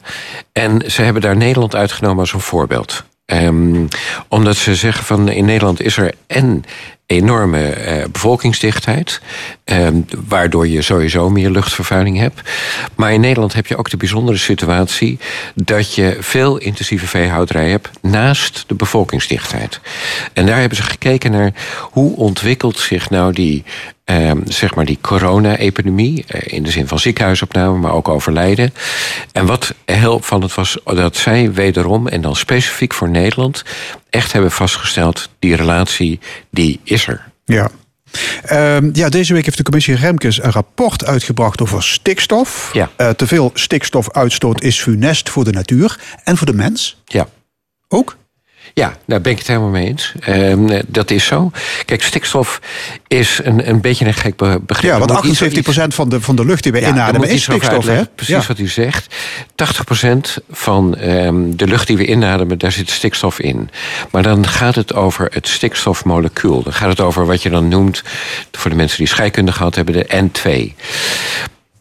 [0.52, 3.04] en ze hebben daar Nederland uitgenomen als een voorbeeld.
[3.26, 3.88] Um,
[4.28, 6.64] omdat ze zeggen van in Nederland is er en
[7.10, 9.20] enorme uh, bevolkingsdichtheid,
[9.64, 12.40] um, waardoor je sowieso meer luchtvervuiling hebt.
[12.94, 15.18] Maar in Nederland heb je ook de bijzondere situatie
[15.54, 19.80] dat je veel intensieve veehouderij hebt naast de bevolkingsdichtheid.
[20.32, 23.64] En daar hebben ze gekeken naar hoe ontwikkelt zich nou die
[24.04, 26.24] Um, zeg maar die corona-epidemie.
[26.44, 28.74] In de zin van ziekenhuisopname, maar ook overlijden.
[29.32, 33.64] En wat heel opvallend was, dat zij wederom, en dan specifiek voor Nederland,
[34.10, 37.30] echt hebben vastgesteld, die relatie, die is er.
[37.44, 37.70] Ja.
[38.42, 42.70] Ehm, ja, deze week heeft de commissie Remkes een rapport uitgebracht over stikstof.
[42.72, 42.90] Ja.
[42.96, 47.02] Eh, te veel stikstofuitstoot is funest voor de natuur en voor de mens.
[47.04, 47.28] Ja.
[47.88, 48.16] Ook?
[48.74, 50.12] Ja, daar ben ik het helemaal mee eens.
[50.20, 51.50] Ehm, dat is zo.
[51.84, 52.60] Kijk, stikstof
[53.08, 54.90] is een, een beetje een gek be- begrip.
[54.90, 57.28] Ja, want Er moet iets- 78% van de, van de lucht die we Ja, inademen
[57.28, 57.86] is stikstof.
[57.86, 58.04] Hè?
[58.14, 58.42] Precies Ja.
[58.48, 59.14] wat u zegt.
[59.54, 63.70] 80% van ehm, de lucht die we inademen, daar zit stikstof in.
[64.10, 66.62] Maar dan gaat het over het stikstofmolecuul.
[66.62, 68.02] Dan gaat het over wat je dan noemt,
[68.52, 70.74] voor de mensen die scheikunde gehad hebben, de N2.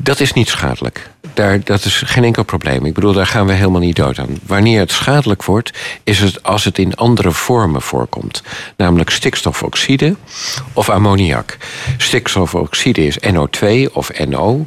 [0.04, 1.10] Dat is niet schadelijk.
[1.34, 2.86] Daar, dat is geen enkel probleem.
[2.86, 4.40] Ik bedoel, daar gaan we helemaal niet dood aan.
[4.46, 8.44] Wanneer het schadelijk wordt, is het als het in andere vormen voorkomt.
[8.78, 10.16] Namelijk stikstofoxide
[10.74, 11.58] of ammoniak.
[11.98, 14.66] Stikstofoxide is NO2 of NO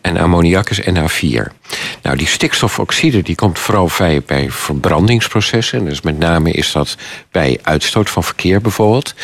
[0.00, 1.52] en ammoniak is NH4.
[2.02, 5.84] Nou, die stikstofoxide die komt vooral vrij bij verbrandingsprocessen.
[5.84, 6.96] Dus met name is dat
[7.30, 9.14] bij uitstoot van verkeer bijvoorbeeld.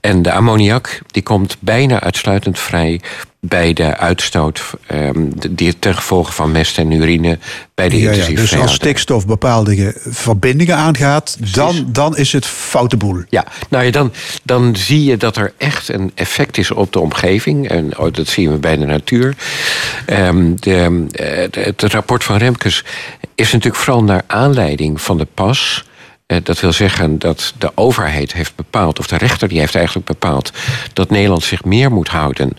[0.00, 3.00] En de ammoniak die komt bijna uitsluitend vrij
[3.40, 7.38] bij de uitstoot ehm, die ten gevolge van mest en urine
[7.74, 12.46] bij de Ja, ja, intensieve dus als stikstof bepaalde verbindingen aangaat, dan, dan is het
[12.46, 13.22] foute boel.
[13.28, 14.12] Ja, nou ja, dan,
[14.42, 17.68] dan zie je dat er echt een effect is op de omgeving.
[17.68, 19.36] En oh, dat zien we bij de natuur.
[20.06, 22.84] Ehm, de, eh, de- het rapport van Remkes
[23.34, 25.84] is natuurlijk vooral naar aanleiding van de pas.
[26.28, 30.06] Eh, Dat wil zeggen dat de overheid heeft bepaald, of de rechter die heeft eigenlijk
[30.06, 30.52] bepaald,
[30.92, 32.56] dat Nederland zich meer moet houden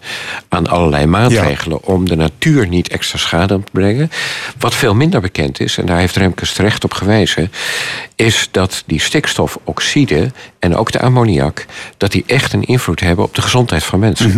[0.47, 4.11] aan allerlei maatregelen om de natuur niet extra schade aan te brengen.
[4.59, 7.51] Wat veel minder bekend is, en daar heeft Remkes terecht op gewezen,
[8.15, 11.65] is dat die stikstofoxide en ook de ammoniak,
[11.97, 14.32] dat die echt een invloed hebben op de gezondheid van mensen.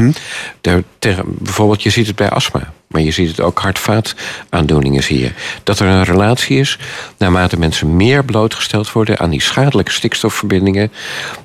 [0.61, 2.73] De- tegen- bijvoorbeeld, je ziet het bij astma.
[2.91, 5.31] Maar je ziet het ook hart-vaataandoeningen zie je.
[5.63, 6.79] Dat er een relatie is,
[7.17, 10.91] naarmate mensen meer blootgesteld worden aan die schadelijke stikstofverbindingen,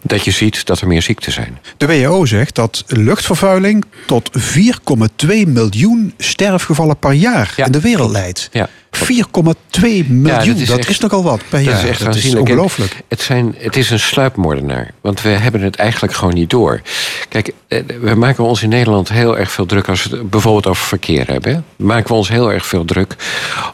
[0.03, 1.59] dat je ziet dat er meer ziekten zijn.
[1.77, 8.49] De WHO zegt dat luchtvervuiling tot 4,2 miljoen sterfgevallen per jaar in de wereld leidt.
[8.53, 8.69] Ja.
[8.97, 11.85] 4,2 miljoen, dat, is, echt- nogal wat per dat jaar.
[11.85, 13.03] Is echt dat is ongelooflijk.
[13.09, 14.91] Het, zijn, het is een sluipmoordenaar.
[15.01, 16.81] Want we hebben het eigenlijk gewoon niet door.
[17.29, 19.89] Kijk, eh, we maken ons in Nederland heel erg veel druk...
[19.89, 21.65] als we het bijvoorbeeld over verkeer hebben.
[21.77, 23.17] Maken we ons heel erg veel druk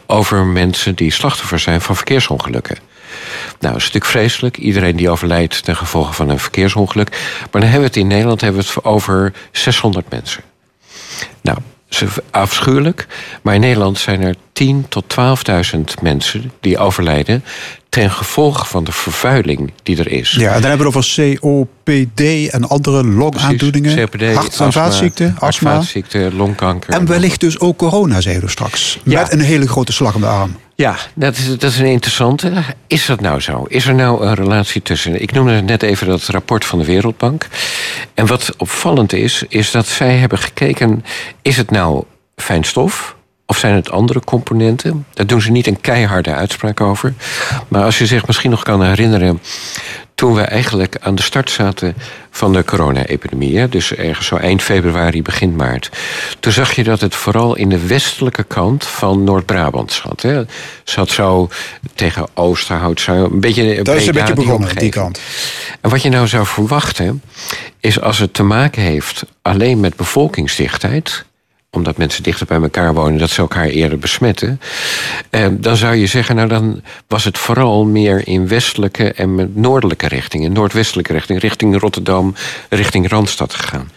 [0.06, 2.76] over mensen die slachtoffer zijn van verkeersongelukken.
[3.60, 4.56] Nou, dat is natuurlijk vreselijk.
[4.56, 7.10] Iedereen die overlijdt ten gevolge van een verkeersongeluk.
[7.50, 10.42] Maar dan hebben we het in Nederland hebben we het over 600 mensen.
[11.40, 11.58] Nou,
[12.00, 13.06] is afschuwelijk.
[13.42, 15.16] Maar in Nederland zijn er 10.000 tot
[15.74, 17.44] 12.000 mensen die overlijden
[17.88, 20.30] ten gevolge van de vervuiling die er is.
[20.30, 23.96] Ja, en dan hebben we over COPD en andere longaandoeningen.
[23.96, 25.82] COPD, hart- en astma, vaatziekten, astma.
[26.32, 26.94] longkanker.
[26.94, 28.98] En wellicht dus ook corona, zeiden we straks.
[29.04, 29.20] Ja.
[29.20, 30.56] Met een hele grote slag om de arm.
[30.82, 32.52] Ja, dat is, dat is een interessante.
[32.86, 33.64] Is dat nou zo?
[33.68, 35.22] Is er nou een relatie tussen?
[35.22, 37.48] Ik noemde net even dat rapport van de Wereldbank.
[38.14, 41.04] En wat opvallend is, is dat zij hebben gekeken...
[41.42, 42.04] is het nou
[42.36, 43.16] fijnstof
[43.52, 45.06] of zijn het andere componenten?
[45.14, 47.14] Daar doen ze niet een keiharde uitspraak over.
[47.68, 49.40] Maar als je zich misschien nog kan herinneren...
[50.14, 51.94] toen we eigenlijk aan de start zaten
[52.30, 53.68] van de corona-epidemie...
[53.68, 55.90] dus ergens zo eind februari, begin maart...
[56.40, 60.22] toen zag je dat het vooral in de westelijke kant van Noord-Brabant zat.
[60.22, 60.42] Hè.
[60.84, 61.48] Zat zo
[61.94, 63.82] tegen Oosterhout, zo een beetje...
[63.82, 64.92] Dat is een beetje die begonnen, die omgeving.
[64.92, 65.20] kant.
[65.80, 67.22] En wat je nou zou verwachten,
[67.80, 71.24] is als het te maken heeft alleen met bevolkingsdichtheid
[71.76, 74.60] omdat mensen dichter bij elkaar wonen, dat ze elkaar eerder besmetten.
[75.30, 80.08] Eh, dan zou je zeggen, nou dan was het vooral meer in westelijke en noordelijke
[80.08, 82.34] richting, in noordwestelijke richting, richting Rotterdam,
[82.68, 83.90] richting Randstad gegaan.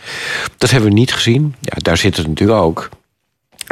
[0.57, 1.55] Dat hebben we niet gezien.
[1.59, 2.89] Ja, daar zit het natuurlijk ook.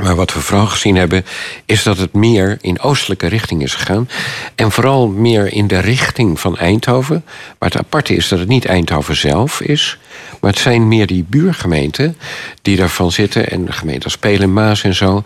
[0.01, 1.25] Maar wat we vooral gezien hebben,
[1.65, 4.09] is dat het meer in oostelijke richting is gegaan.
[4.55, 7.23] En vooral meer in de richting van Eindhoven.
[7.59, 9.97] Maar het aparte is dat het niet Eindhoven zelf is.
[10.41, 12.17] Maar het zijn meer die buurgemeenten
[12.61, 13.49] die daarvan zitten.
[13.49, 15.23] En gemeenten als Pelen, Maas en zo.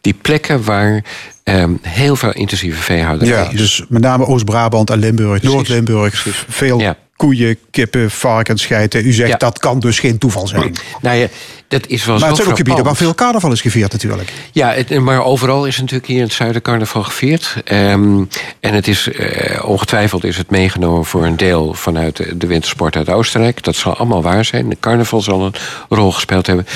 [0.00, 1.04] Die plekken waar
[1.42, 3.56] ehm, heel veel intensieve veehouderij Ja, is.
[3.56, 6.26] dus met name Oost-Brabant en Limburg, Noord-Limburg.
[6.48, 9.06] Veel koeien, kippen, varkens, geiten.
[9.06, 10.74] U zegt dat kan dus geen toeval zijn.
[11.00, 11.26] Nou ja,
[11.68, 14.32] dat is wel maar het zijn ook gebieden waar veel carnaval is gevierd natuurlijk.
[14.52, 17.56] Ja, het, maar overal is natuurlijk hier in het zuiden carnaval gevierd.
[17.64, 18.24] Ehm,
[18.60, 22.96] en het is eh, ongetwijfeld is het meegenomen voor een deel vanuit de, de wintersport
[22.96, 23.62] uit Oostenrijk.
[23.62, 24.68] Dat zal allemaal waar zijn.
[24.68, 25.54] De carnaval zal een
[25.88, 26.66] rol gespeeld hebben.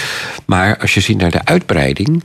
[0.46, 2.22] Maar als je ziet naar de uitbreiding.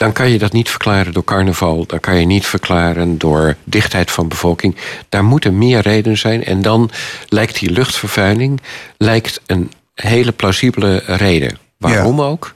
[0.00, 1.86] Dan kan je dat niet verklaren door carnaval.
[1.86, 4.76] Dan kan je niet verklaren door dichtheid van bevolking.
[5.08, 6.44] Daar moeten meer redenen zijn.
[6.44, 6.90] En dan
[7.28, 8.60] lijkt die luchtvervuiling
[8.96, 11.58] lijkt een hele plausibele reden.
[11.76, 12.52] Waarom ook?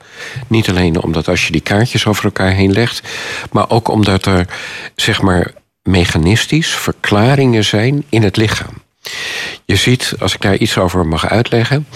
[0.47, 3.09] Niet alleen omdat als je die kaartjes over elkaar heen legt,
[3.53, 4.47] maar ook omdat er
[4.95, 8.83] zeg maar mechanistisch verklaringen zijn in het lichaam.
[9.65, 11.87] Je ziet, als ik daar iets over mag uitleggen,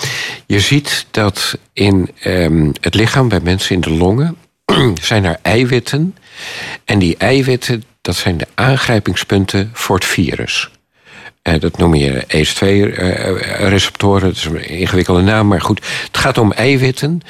[0.46, 4.36] je ziet dat in ehm, het lichaam bij mensen in de longen
[5.00, 6.16] zijn er eiwitten.
[6.84, 10.70] En die eiwitten, dat zijn de aangrijpingspunten voor het virus.
[11.42, 15.86] Eh, dat noem je ACE2-receptoren, dat is een ingewikkelde naam, maar goed.
[16.06, 17.20] Het gaat om eiwitten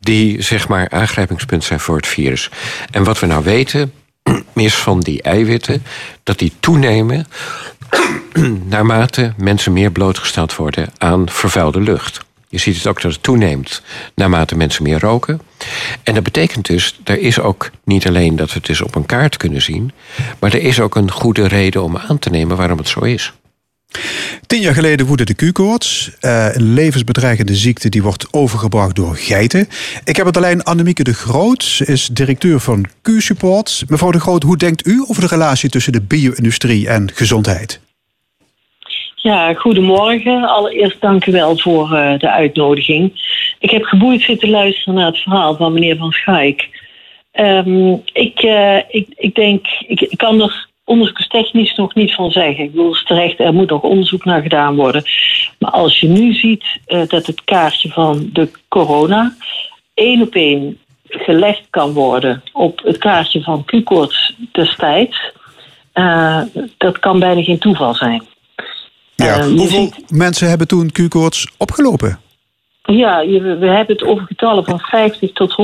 [0.00, 2.50] die zeg maar aangrijpingspunt zijn voor het virus.
[2.90, 3.92] En wat we nou weten
[4.54, 5.82] is van die eiwitten
[6.22, 7.26] dat die toenemen
[8.68, 12.25] naarmate mensen meer blootgesteld worden aan vervuilde lucht.
[12.48, 13.82] Je ziet het ook dat het toeneemt
[14.14, 15.40] naarmate mensen meer roken.
[16.02, 19.06] En dat betekent dus, er is ook niet alleen dat we het dus op een
[19.06, 19.92] kaart kunnen zien,
[20.38, 23.32] maar er is ook een goede reden om aan te nemen waarom het zo is.
[24.46, 26.10] Tien jaar geleden woedde de Q-koorts.
[26.20, 29.68] Eh, een levensbedreigende ziekte die wordt overgebracht door geiten.
[30.04, 31.62] Ik heb het alleen Annemieke de Groot.
[31.62, 33.84] Ze is directeur van Q-support.
[33.88, 37.80] Mevrouw de Groot, hoe denkt u over de relatie tussen de bio-industrie en gezondheid?
[39.26, 40.44] Ja, goedemorgen.
[40.44, 43.12] Allereerst dank u wel voor uh, de uitnodiging.
[43.58, 46.68] Ik heb geboeid zitten luisteren naar het verhaal van meneer Van Schaik.
[47.32, 52.64] Um, ik, uh, ik, ik denk, ik, kan er onderzoekstechnisch nog niet van zeggen.
[52.64, 55.04] Ik bedoel, terecht, er moet nog onderzoek naar gedaan worden.
[55.58, 59.36] Maar als je nu ziet uh, dat het kaartje van de corona
[59.94, 65.32] één op één gelegd kan worden op het kaartje van Q-koorts destijds,
[66.76, 68.22] dat kan bijna geen toeval zijn.
[69.16, 70.10] Ja, uh, hoeveel ziet...
[70.10, 72.20] mensen hebben toen Q-koorts opgelopen?
[72.82, 75.56] Ja, je, we hebben het over getallen van 50 tot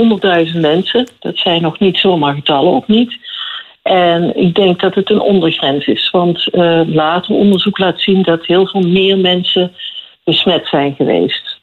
[0.54, 1.08] 100.000 mensen.
[1.18, 3.18] Dat zijn nog niet zomaar getallen, ook niet.
[3.82, 6.10] En ik denk dat het een ondergrens is.
[6.10, 9.72] Want uh, later onderzoek laat zien dat heel veel meer mensen
[10.24, 11.60] besmet zijn geweest.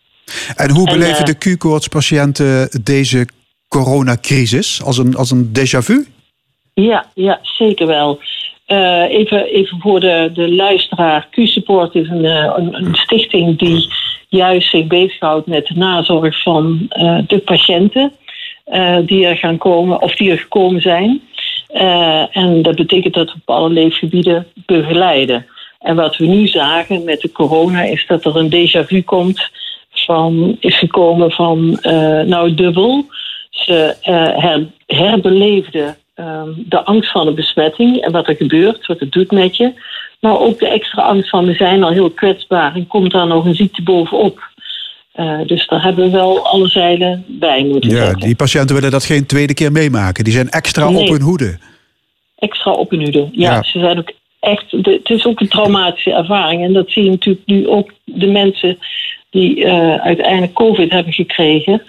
[0.56, 3.28] En hoe beleven en, uh, de Q-koortspatiënten deze
[3.68, 4.82] coronacrisis?
[4.84, 6.06] Als een, als een déjà vu?
[6.74, 8.20] Ja, ja zeker wel.
[8.72, 11.28] Uh, even, even voor de, de luisteraar.
[11.32, 13.94] Q-support is een, een, een, stichting die
[14.28, 16.88] juist zich bezighoudt met de nazorg van
[17.28, 18.12] de patiënten.
[19.06, 21.22] die er gaan komen of die er gekomen zijn.
[22.32, 25.46] En dat betekent dat we op alle leefgebieden begeleiden.
[25.80, 29.50] En wat we nu zagen met de corona is dat er een déjà vu komt
[29.90, 31.80] van, is gekomen van
[32.26, 33.06] nou dubbel.
[33.50, 35.98] Ze her, herbeleefden
[36.56, 39.74] de angst van een besmetting en wat er gebeurt, wat het doet met je.
[40.20, 43.46] Maar ook de extra angst van we zijn al heel kwetsbaar en komt daar nog
[43.46, 44.48] een ziekte bovenop.
[45.16, 49.06] Uh, dus daar hebben we wel alle zeilen bij moeten Ja, die patiënten willen dat
[49.06, 50.24] geen tweede keer meemaken.
[50.24, 51.02] Die zijn extra Nee.
[51.04, 51.58] op hun hoede.
[52.38, 53.30] Extra op hun hoede.
[53.32, 53.64] Ja, Ja.
[53.64, 54.66] ze zijn ook echt.
[54.84, 56.64] de- het is ook een traumatische ervaring.
[56.64, 58.78] En dat zie je natuurlijk nu ook de mensen
[59.30, 61.82] die eh, uiteindelijk COVID hebben gekregen.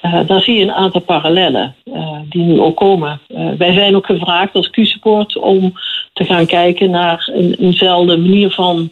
[0.00, 3.20] Eh, daar zie je een aantal parallellen eh, die nu ook komen.
[3.28, 5.72] Eh, wij zijn ook gevraagd als Q-support om
[6.12, 8.90] te gaan kijken naar een, eenzelfde manier van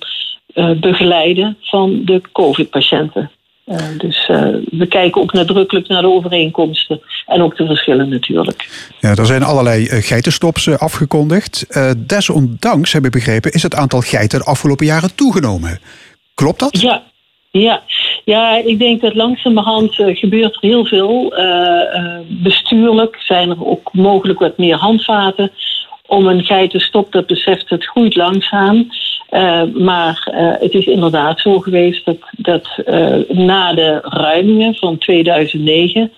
[0.80, 3.30] begeleiden van de COVID-patiënten.
[3.98, 4.26] Dus
[4.70, 8.68] we kijken ook nadrukkelijk naar de overeenkomsten en ook de verschillen natuurlijk.
[9.00, 11.66] Ja, er zijn allerlei geitenstops afgekondigd.
[12.08, 15.78] Desondanks, heb ik begrepen, is het aantal geiten de afgelopen jaren toegenomen.
[16.34, 16.80] Klopt dat?
[16.80, 17.02] Ja,
[17.60, 17.82] ja.
[18.24, 21.34] ja ik denk dat langzamerhand eh, gebeurt er heel veel.
[21.36, 25.50] Eh, eh, bestuurlijk zijn er ook mogelijk wat meer handvaten
[26.06, 28.88] om een geitenstop, dat beseft het groeit langzaam.
[29.74, 30.28] Maar
[30.60, 32.68] het is inderdaad zo geweest dat, dat
[33.28, 36.12] na de ruimingen van 2009,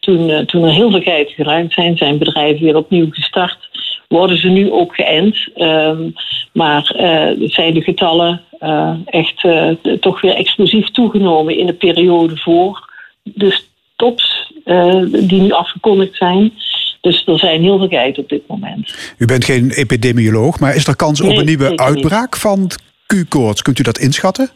[0.00, 3.68] toen, toen er heel veel geiten geruimd zijn, zijn bedrijven weer opnieuw gestart.
[4.08, 5.36] Worden ze nu ook geënt.
[5.54, 6.10] Ehm,
[6.54, 12.36] maar eh, zijn de getallen eh, echt eh, toch weer explosief toegenomen in de periode
[12.36, 12.92] voor
[13.22, 13.60] de
[13.94, 14.52] stops
[15.10, 16.52] die nu afgekondigd zijn.
[17.00, 19.14] Dus er zijn heel veel geiten op dit moment.
[19.18, 21.80] U bent geen epidemioloog, maar is er kans op een nieuwe niet.
[21.80, 22.70] uitbraak van
[23.06, 23.62] Q-koorts?
[23.62, 24.50] Kunt u dat inschatten?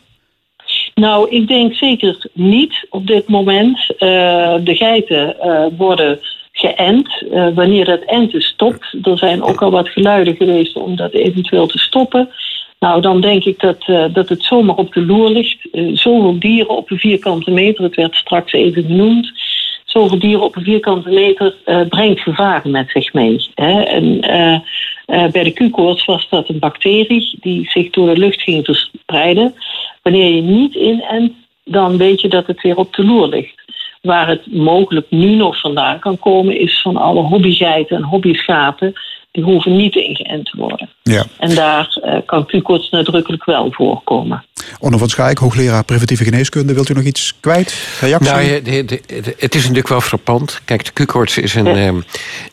[0.95, 3.87] Nou, ik denk zeker niet op dit moment.
[3.99, 5.37] De geiten
[5.77, 6.21] worden
[6.59, 7.23] geënt.
[7.33, 11.67] Eh, wanneer het enten stopt, er zijn ook al wat geluiden geweest om dat eventueel
[11.67, 12.31] te stoppen.
[12.79, 15.59] Nou, dan denk ik dat, eh, dat het zomaar op de loer ligt.
[15.73, 19.33] Eh, zoveel dieren op een vierkante meter, het werd straks even genoemd.
[19.85, 21.55] Zoveel dieren op een vierkante meter
[21.89, 23.47] brengt gevaren met zich mee.
[23.55, 23.83] Hè?
[23.83, 24.21] En,
[25.07, 29.55] bij de Q-koorts was dat een bacterie die zich door de lucht ging verspreiden.
[30.03, 31.33] Wanneer je niet inent,
[31.65, 33.59] dan weet je dat het weer op de loer ligt.
[34.01, 38.93] Waar het mogelijk nu nog vandaan kan komen, is van alle hobbygeiten en hobbyschapen.
[39.31, 40.89] Die hoeven niet ingeënt te worden.
[41.03, 41.25] Ja.
[41.39, 44.45] En daar eh, kan Q-koorts nadrukkelijk wel voorkomen.
[44.79, 46.75] Onno van Schaik, hoogleraar preventieve geneeskunde.
[46.75, 47.75] Wilt u nog iets kwijt?
[48.01, 48.31] Reactie?
[48.31, 50.61] Nou, ja, de- de- de- het is natuurlijk wel frappant.
[50.65, 52.01] Kijk, de Q-koorts is een, ehm,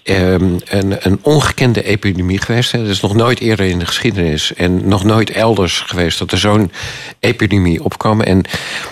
[0.03, 2.71] ehm, een, een ongekende epidemie geweest.
[2.71, 4.53] Dat is nog nooit eerder in de geschiedenis...
[4.53, 6.71] en nog nooit elders geweest dat er zo'n
[7.19, 8.21] epidemie opkwam.
[8.21, 8.37] En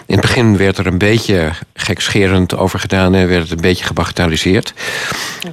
[0.05, 3.16] in het begin werd er een beetje gekscherend over gedaan...
[3.16, 4.74] en werd het een beetje gebagatelliseerd.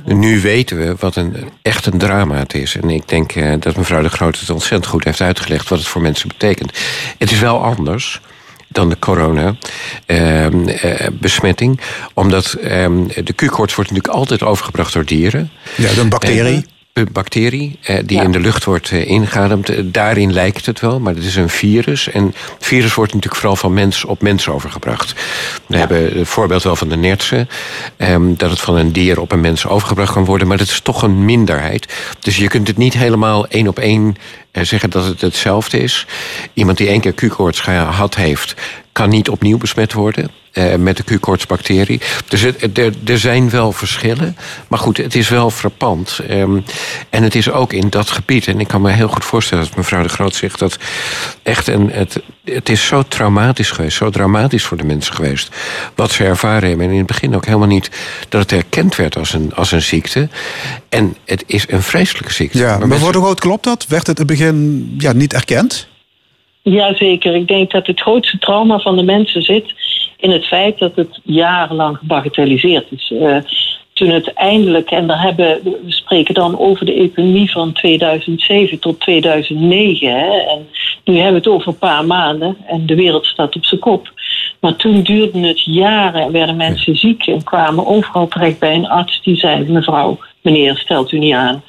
[0.05, 2.77] Nu weten we wat een, echt een drama het is.
[2.77, 5.69] En ik denk eh, dat mevrouw de Groot het ontzettend goed heeft uitgelegd...
[5.69, 6.79] wat het voor mensen betekent.
[7.19, 8.21] Het is wel anders
[8.69, 11.81] dan de corona-besmetting.
[12.15, 15.51] omdat ehm, de Q-koorts wordt natuurlijk altijd overgebracht door dieren.
[15.77, 16.01] Ja, bacterie.
[16.01, 16.65] Een bacterie
[17.83, 19.69] eh, die in de lucht wordt eh, ingeademd.
[19.69, 22.11] Eh, daarin lijkt het wel, maar het is een virus.
[22.11, 25.15] En het virus wordt natuurlijk vooral van mens op mens overgebracht.
[25.67, 27.49] We hebben het voorbeeld wel van de nertsen.
[27.97, 30.49] ehm, dat het van een dier op een mens overgebracht kan worden.
[30.49, 31.95] Maar dat is toch een minderheid.
[32.21, 34.17] Dus je kunt het niet helemaal één op één
[34.53, 36.07] eh, zeggen dat het hetzelfde is.
[36.55, 38.55] Iemand die één keer Q-koorts gehad heeft...
[38.93, 42.01] kan niet opnieuw besmet worden eh, met de Q-koortsbacterie.
[42.29, 44.37] Dus er, er zijn wel verschillen.
[44.69, 46.21] Maar goed, het is wel frappant.
[46.29, 46.61] Ehm,
[47.11, 48.47] en het is ook in dat gebied...
[48.47, 50.59] en ik kan me heel goed voorstellen dat mevrouw de Groot zegt...
[50.59, 50.79] dat
[51.43, 55.57] echt een, het, het is zo traumatisch geweest, zo dramatisch voor de mensen geweest...
[55.95, 56.87] wat ze ervaren hebben.
[56.87, 57.91] En in het begin ook helemaal niet
[58.29, 60.29] dat het erkend werd als een, als een ziekte.
[60.89, 62.59] En het is een vreselijke ziekte.
[62.59, 63.87] Ja, maar mensen- voor de Groot klopt dat?
[63.87, 65.89] Werd het in het begin ja, niet erkend?
[66.63, 67.35] Jazeker.
[67.35, 69.75] Ik denk dat het grootste trauma van de mensen zit
[70.21, 73.13] in het feit dat het jarenlang gebagatelliseerd is.
[73.21, 73.37] Eh,
[73.93, 79.01] toen het eindelijk, en daar hebben, we spreken dan over de epidemie van 2007 tot
[79.01, 80.09] 2009.
[80.09, 80.69] Hè, en
[81.05, 84.13] nu hebben we het over een paar maanden en de wereld staat op zijn kop.
[84.61, 88.89] Maar toen duurde het jaren en werden mensen ziek en kwamen overal terecht bij een
[88.89, 91.63] arts die zei: Mevrouw, meneer, stelt u niet aan.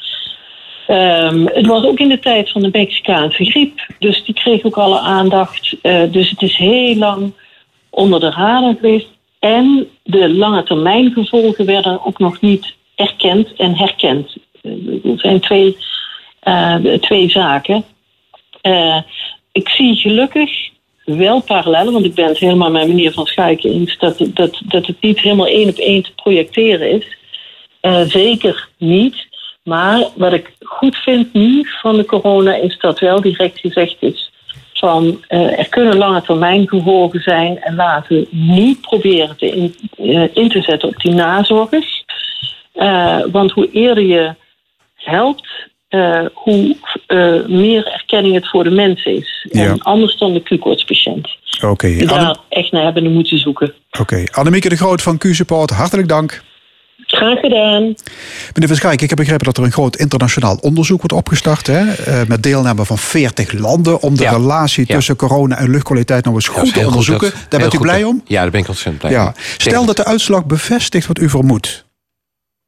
[0.87, 3.87] Ehm, het was ook in de tijd van de Mexicaanse griep.
[3.99, 5.75] Dus die kreeg ook alle aandacht.
[5.81, 7.33] Eh, dus het is heel lang
[7.91, 9.07] onder de radar geweest.
[9.39, 14.35] En de lange termijn gevolgen werden ook nog niet erkend en herkend.
[14.61, 14.71] Eh,
[15.11, 15.77] Er zijn twee,
[16.39, 17.83] eh, twee zaken.
[18.61, 18.97] Eh,
[19.51, 20.69] ik zie gelukkig
[21.05, 24.85] wel parallellen, want ik ben het helemaal met meneer Van Schaik eens dat, dat, dat
[24.85, 27.17] het niet helemaal één op één te projecteren is.
[27.81, 29.27] Eh, zeker niet.
[29.63, 34.30] Maar wat ik goed vind nu van de corona is dat wel direct gezegd is
[34.81, 39.75] van eh, er kunnen lange termijn gevolgen zijn en laten we niet proberen te in,
[39.97, 41.69] eh, in te zetten op die nazorg.
[42.73, 44.35] Eh, want hoe eerder je
[44.95, 45.47] helpt,
[46.33, 46.75] hoe
[47.47, 49.47] meer erkenning het voor de mensen is.
[49.51, 49.63] Ja.
[49.65, 51.27] En anders dan de Q-koortspatiënt.
[51.65, 53.73] Oké, Die Anne- daar echt naar hebben moeten zoeken.
[53.99, 54.23] oké.
[54.31, 56.41] Annemieke de Groot van Q-Support, hartelijk dank.
[57.11, 57.81] Graag gedaan.
[57.81, 61.67] Meneer Van Schaik, ik heb begrepen dat er een groot internationaal onderzoek wordt opgestart.
[61.67, 64.01] Hè, eh, met deelname van 40 landen.
[64.01, 64.31] Om de Ja.
[64.31, 64.95] relatie Ja.
[64.95, 67.29] tussen corona en luchtkwaliteit nog eens Ja, goed te onderzoeken.
[67.31, 68.21] dat- Daar bent u blij dat- om?
[68.25, 69.25] Ja, daar ben ik ontzettend blij Ja.
[69.25, 69.33] om.
[69.57, 71.85] Stel dat de uitslag bevestigt wat u vermoedt.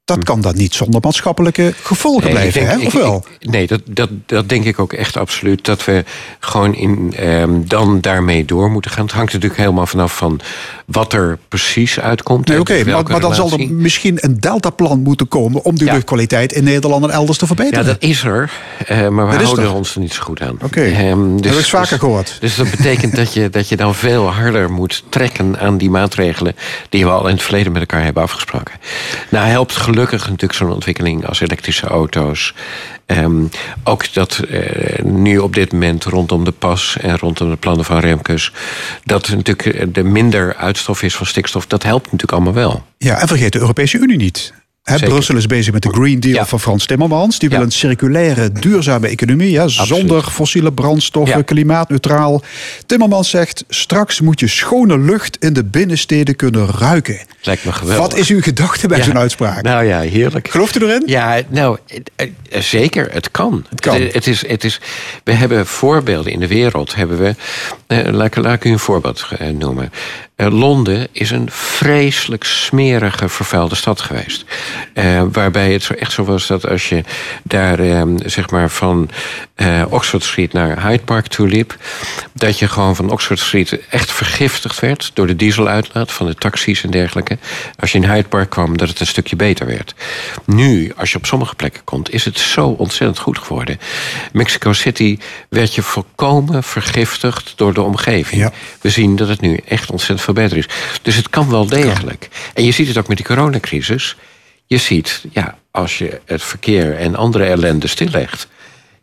[0.06, 2.86] Dat kan dan niet zonder maatschappelijke gevolgen Nee, blijven, denk- hè?
[2.88, 3.26] Of wel?
[3.40, 5.66] nee, dat, dat, dat denk ik ook echt absoluut.
[5.66, 6.04] Dat we
[6.40, 9.06] gewoon in, ehm, dan daarmee door moeten gaan.
[9.06, 10.40] Het hangt natuurlijk helemaal vanaf van
[10.86, 12.48] wat er precies uitkomt.
[12.48, 15.94] Nee, oké, maar, maar dan zal er misschien een deltaplan moeten komen om die Ja.
[15.94, 17.86] luchtkwaliteit in Nederland en elders te Ja, verbeteren.
[17.86, 18.52] dat is er,
[18.88, 19.74] eh, maar we Dat houden er.
[19.74, 20.58] ons er niet zo goed aan.
[20.62, 22.38] Oké, Ehm, dat heb ik vaker gehoord.
[22.40, 26.56] Dus dat betekent dat je, dat je dan veel harder moet trekken aan die maatregelen...
[26.90, 28.74] die we al in het verleden met elkaar hebben afgesproken.
[29.30, 32.54] Nou helpt gelukkig natuurlijk zo'n ontwikkeling als elektrische auto's.
[33.06, 33.44] Ehm,
[33.84, 38.00] ook dat eh, nu op dit moment rondom de pas en rondom de plannen van
[38.00, 38.52] Remkes...
[39.04, 42.86] dat er natuurlijk de minder uitstof is van stikstof, dat helpt natuurlijk allemaal wel.
[42.98, 44.54] Ja, en vergeet de Europese Unie niet.
[44.84, 45.00] Hè.
[45.00, 46.46] Brussel is bezig met de Green Deal Ja.
[46.46, 47.40] van Frans Timmermans.
[47.40, 49.52] Die wil een circulaire, duurzame economie.
[49.52, 52.42] Ja, zonder fossiele brandstoffen, klimaatneutraal.
[52.86, 57.20] Timmermans zegt, straks moet je schone lucht in de binnensteden kunnen ruiken.
[57.42, 58.08] Lijkt me geweldig.
[58.08, 59.62] Wat is uw gedachte bij zo'n uitspraak?
[59.62, 60.48] Nou ja, heerlijk.
[60.50, 61.04] Gelooft u erin?
[61.06, 61.78] Ja, nou,
[62.16, 62.28] eh,
[62.60, 63.66] zeker, het kan.
[63.70, 64.02] Het kan.
[64.02, 64.80] Het, is, het is,
[65.24, 66.96] we hebben voorbeelden in de wereld.
[66.96, 67.36] Hebben we,
[67.88, 69.92] eh, laat, ik- laat ik u een voorbeeld eh, noemen.
[70.36, 74.46] Eh, Londen is een vreselijk smerige, vervuilde stad geweest.
[74.94, 77.04] Eh, waarbij het zo echt zo was dat als je
[77.44, 79.10] daar eh, zeg maar van
[79.56, 81.78] eh, Oxford Street naar Hyde Park toe liep...
[82.34, 85.12] dat je gewoon van Oxford Street echt vergiftigd werd...
[85.14, 87.38] door de dieseluitlaat van de taxis en dergelijke.
[87.80, 89.96] Als je in Hyde Park kwam, dat het een stukje beter werd.
[90.46, 93.80] Nu, als je op sommige plekken komt, is het zo ontzettend goed geworden.
[94.32, 95.18] Mexico City
[95.50, 98.42] werd je volkomen vergiftigd door de omgeving.
[98.42, 98.52] Ja.
[98.82, 100.68] We zien dat het nu echt ontzettend veel beter is.
[101.02, 102.30] Dus het kan wel degelijk.
[102.54, 104.16] En je ziet het ook met die coronacrisis.
[104.66, 108.48] Je ziet, ja, als je het verkeer en andere ellende stillegt...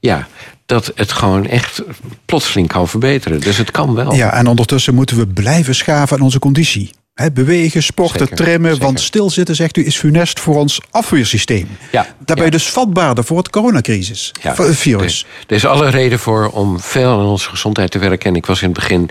[0.00, 0.28] ja,
[0.66, 1.82] dat het gewoon echt
[2.24, 3.40] plotseling kan verbeteren.
[3.40, 4.14] Dus het kan wel.
[4.14, 6.90] Ja, en ondertussen moeten we blijven schaven aan onze conditie.
[7.14, 8.70] Hè, bewegen, sporten, Zeker, trimmen.
[8.70, 8.86] zeker.
[8.86, 11.68] Want stilzitten, zegt u, is funest voor ons afweersysteem.
[11.92, 14.32] Ja, Daar ben je dus vatbaarder voor het coronacrisis.
[14.42, 15.20] Ja, voor het virus.
[15.22, 18.30] Er, er is alle reden voor om veel aan onze gezondheid te werken.
[18.30, 19.10] En ik was in het begin,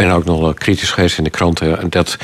[0.00, 2.16] ben ook nog wel kritisch geweest in de kranten, dat,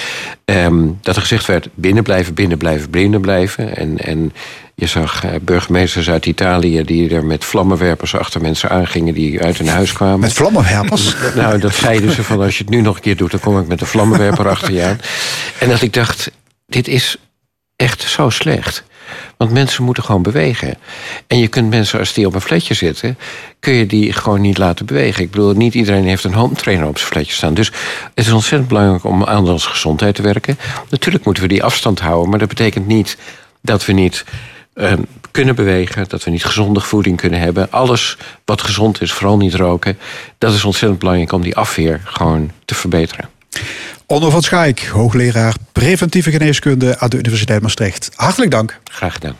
[0.45, 3.77] ehm, dat er gezegd werd: binnen blijven, binnen blijven, binnen blijven.
[3.77, 4.33] En, en
[4.75, 9.59] je zag eh, burgemeesters uit Italië die er met vlammenwerpers achter mensen aangingen die uit
[9.59, 10.21] hun huis kwamen.
[10.21, 11.15] Met vlammenwerpers?
[11.35, 13.59] Nou, dat zeiden ze van als je het nu nog een keer doet, dan kom
[13.59, 15.01] ik met een vlammenwerper achter je aan.
[15.59, 16.31] En dat ik dacht,
[16.67, 17.17] dit is
[17.77, 18.85] echt zo slecht.
[19.37, 20.75] Want mensen moeten gewoon bewegen.
[21.27, 23.19] En je kunt mensen, als die op een fletje zitten...
[23.61, 25.25] kun je die gewoon niet laten bewegen.
[25.25, 27.55] Ik bedoel, niet iedereen heeft een home trainer op zijn fletje staan.
[27.55, 27.67] Dus
[28.15, 30.59] het is ontzettend belangrijk om aan onze gezondheid te werken.
[30.91, 32.31] Natuurlijk moeten we die afstand houden...
[32.31, 33.17] maar dat betekent niet
[33.61, 34.25] dat we niet
[34.75, 34.93] eh,
[35.31, 36.05] kunnen bewegen...
[36.09, 37.73] dat we niet gezonde voeding kunnen hebben.
[37.73, 39.99] Alles wat gezond is, vooral niet roken...
[40.39, 43.29] dat is ontzettend belangrijk om die afweer gewoon te verbeteren.
[44.07, 48.11] Onno van Schaik, hoogleraar preventieve geneeskunde aan de Universiteit Maastricht.
[48.15, 48.81] Hartelijk dank.
[48.85, 49.35] Graag gedaan.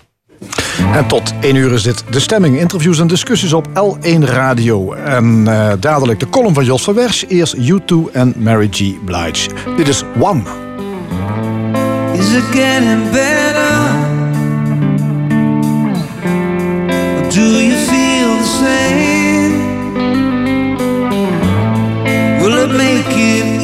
[0.93, 2.59] En tot 1 uur is dit de stemming.
[2.59, 4.93] Interviews en discussies op L1 Radio.
[4.93, 7.25] En eh, dadelijk de column van Jos van Wersch.
[7.29, 9.05] Eerst U2 en Mary G.
[9.05, 9.51] Blige.
[9.77, 10.43] Dit is One.
[12.13, 13.95] Is it getting better?
[17.17, 19.65] Or do you feel the same?
[22.41, 23.56] Will it make it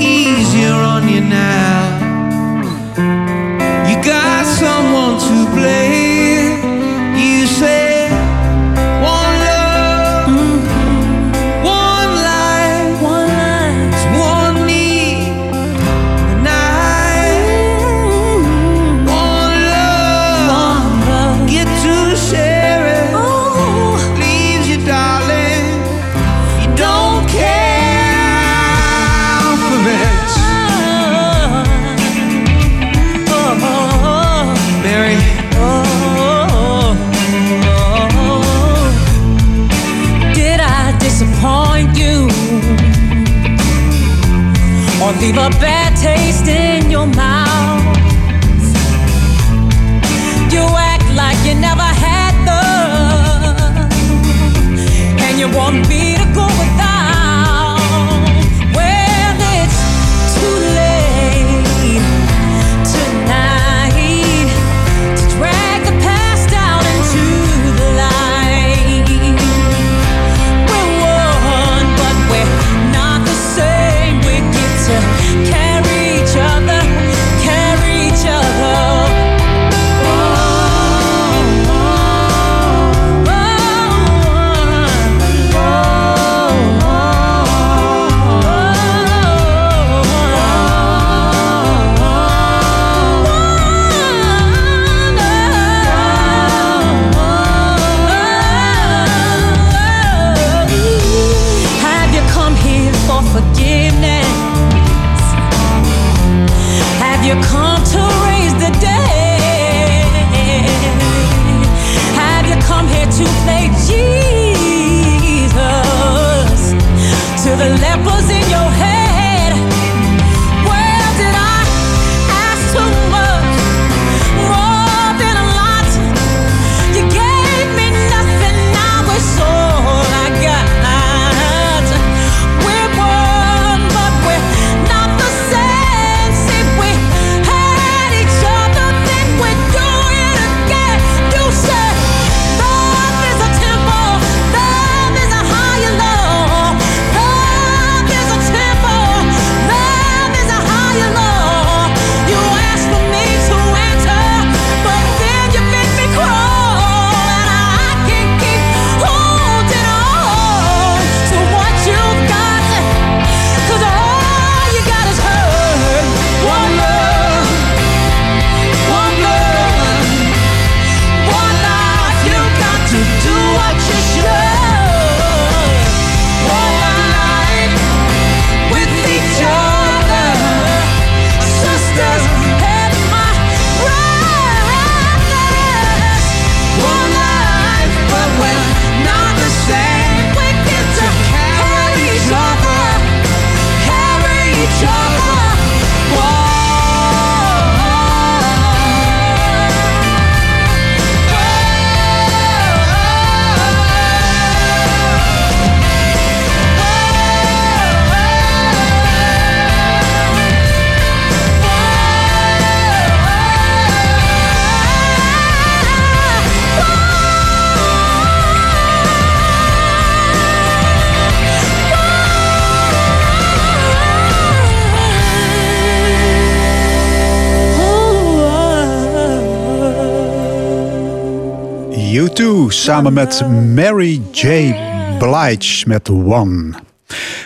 [232.41, 233.43] U2 samen met
[233.75, 234.75] Mary J.
[235.19, 236.75] Blige met One.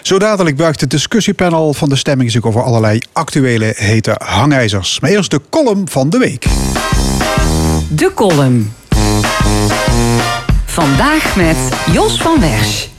[0.02, 5.00] Zo dadelijk buigt het discussiepanel van de stemming zich over allerlei actuele hete hangijzers.
[5.00, 6.46] Maar eerst de column van de week.
[7.88, 8.72] De column.
[10.64, 11.56] Vandaag met
[11.92, 12.95] Jos van Wersch.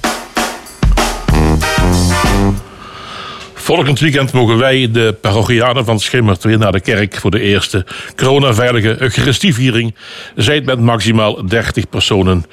[3.68, 7.86] Volgend weekend mogen wij, de parochianen van Schimmert, weer naar de kerk voor de eerste
[8.16, 9.96] coronaveilige Eucharistieviering.
[10.36, 12.46] Zijt met maximaal 30 personen.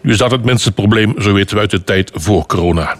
[0.00, 2.96] Nu is dat het minste probleem, zo weten we uit de tijd voor corona.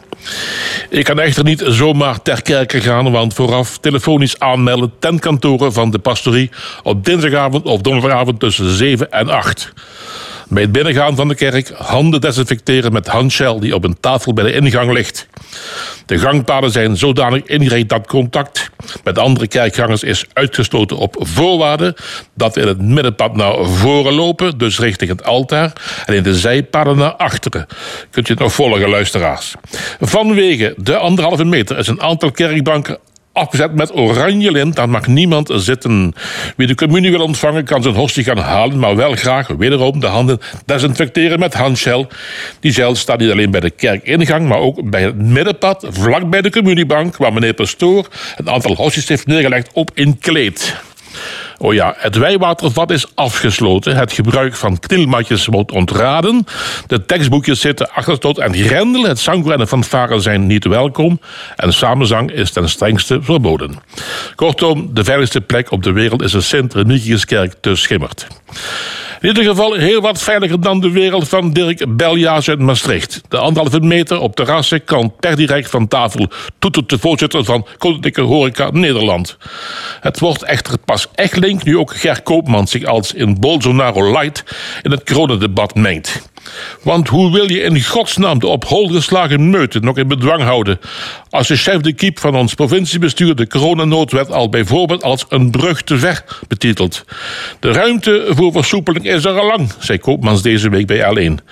[0.91, 5.91] Ik kan echter niet zomaar ter kerke gaan, want vooraf telefonisch aanmelden ten kantoren van
[5.91, 6.51] de pastorie
[6.83, 9.73] op dinsdagavond of donderdagavond tussen 7 en 8.
[10.53, 14.45] Bij het binnengaan van de kerk handen desinfecteren met handshell die op een tafel bij
[14.45, 15.27] de ingang ligt.
[16.07, 18.71] De gangpaden zijn zodanig ingericht dat contact
[19.05, 21.97] met andere kerkgangers is uitgesloten op voorwaarde
[22.35, 25.73] dat we in het middenpad naar voren lopen, dus richting het altaar,
[26.07, 27.67] en in de zijpaden naar achteren.
[28.11, 29.55] Kunt u het nog volgen, luisteraars?
[30.01, 32.99] Vanwege de anderhalve meter is een aantal kerkbanken
[33.33, 34.77] afgezet met oranje lint.
[34.77, 36.15] Dan mag niemand zitten.
[36.57, 40.07] Wie de communie wil ontvangen, kan zijn hostie gaan halen, maar wel graag wederom de
[40.07, 42.07] handen desinfecteren met handshell.
[42.61, 46.43] Die gel staat niet alleen bij de kerkingang, maar ook bij het middenpad, vlak bij
[46.43, 50.81] de communiebank, waar meneer Pastoor een aantal hostjes heeft neergelegd op in kleed.
[51.63, 53.97] Oh ja, het wijwatervat is afgesloten.
[53.97, 56.47] Het gebruik van knilmatjes wordt ontraden.
[56.87, 59.03] De tekstboekjes zitten achterstoot en grendel.
[59.03, 59.67] Het zangkoor en de
[60.21, 61.21] zijn niet welkom.
[61.57, 63.79] En samenzang is ten strengste verboden.
[64.35, 68.27] Kortom, de veiligste plek op de wereld is de Sint-Remigiuskerk te Schimmert.
[69.23, 73.21] In ieder geval heel wat veiliger dan de wereld van Dirk Beljaas uit Maastricht.
[73.29, 76.29] De anderhalve meter op terrassen kan per direct van tafel
[76.59, 79.37] toetert de voorzitter van Koninklijke Horeca Nederland.
[80.01, 84.45] Het wordt echter pas echt link nu ook Ger Koopman zich als in Bolsonaro Light
[84.83, 86.31] in het coronadebat mengt.
[86.83, 90.79] Want hoe wil je in godsnaam de op hol geslagen meute nog in bedwang houden
[91.31, 95.83] als de chef de kiep van ons provinciebestuur de coronanoodwet al bijvoorbeeld als een brug
[95.83, 97.05] te ver betitelt?
[97.61, 101.45] De ruimte voor versoepeling is er al lang, zei Koopmans deze week bij L1.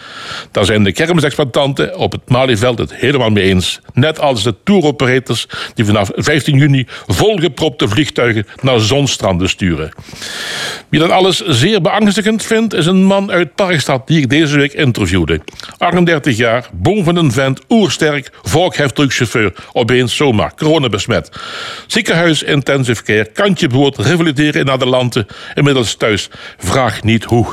[0.50, 3.80] Daar zijn de kermisexploitanten op het Malieveld het helemaal mee eens.
[3.92, 9.92] Net als de touroperators die vanaf 15 juni volgepropte vliegtuigen naar zonstranden sturen.
[10.88, 14.72] Wie dat alles zeer beangstigend vindt, is een man uit Parkstad die ik deze week
[14.72, 15.40] interviewde.
[15.78, 21.30] 38 jaar, boven een vent, oersterk, volkhefdrugschauffeur, opeens zomaar, coronabesmet.
[21.86, 26.28] Ziekenhuis, intensive care, kantje brood, revalideren in Adelante, inmiddels thuis.
[26.58, 27.49] Vraag niet hoe.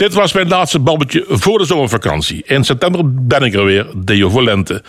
[0.00, 2.42] Dit was mijn laatste babbeltje voor de zomervakantie.
[2.46, 4.82] In september ben ik er weer, deo voor lente.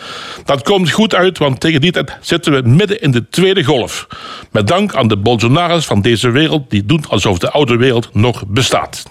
[0.44, 4.06] Dat komt goed uit, want tegen die tijd zitten we midden in de tweede golf.
[4.50, 8.46] Met dank aan de Bolsonaro's van deze wereld die doen alsof de oude wereld nog
[8.46, 9.02] bestaat.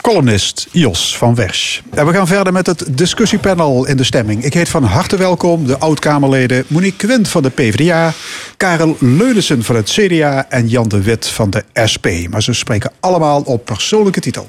[0.00, 1.80] Columnist Jos van Wersch.
[1.90, 4.44] En we gaan verder met het discussiepanel in de stemming.
[4.44, 8.12] Ik heet van harte welkom de oud-Kamerleden Monique Quint van de PvdA,
[8.56, 12.06] Karel Leunissen van het CDA en Jan de Wit van de SP.
[12.30, 14.46] Maar ze spreken allemaal op persoonlijke titel.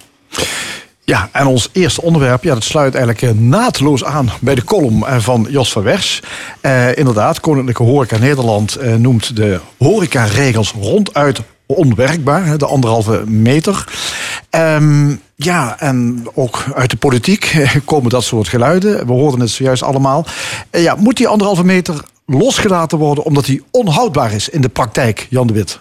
[1.03, 5.05] Ja, en ons eerste onderwerp, ja, dat sluit eigenlijk eh, naadloos aan bij de column
[5.05, 6.21] eh, van Jos van Wers.
[6.61, 11.41] Eh, inderdaad, Koninklijke Horeca Nederland eh, noemt de horecaregels ronduit
[11.75, 13.83] onwerkbaar, de anderhalve meter.
[14.49, 17.55] Ehm, ja, en ook uit de politiek
[17.85, 19.05] komen dat soort geluiden.
[19.05, 20.25] We hoorden het zojuist allemaal.
[20.69, 25.27] Eh, ja, moet die anderhalve meter losgelaten worden omdat die onhoudbaar is in de praktijk,
[25.29, 25.77] Jan de Wit?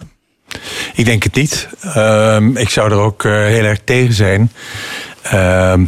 [0.93, 1.67] Ik denk het niet.
[1.81, 4.51] Ehm, ik zou er ook eh, heel erg tegen zijn.
[5.21, 5.85] Ehm,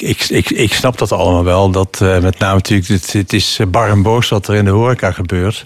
[0.00, 1.70] ik, ik, ik snap dat allemaal wel.
[1.70, 5.12] Dat eh, met name natuurlijk, het, is bar en boos wat er in de horeca
[5.12, 5.64] gebeurt.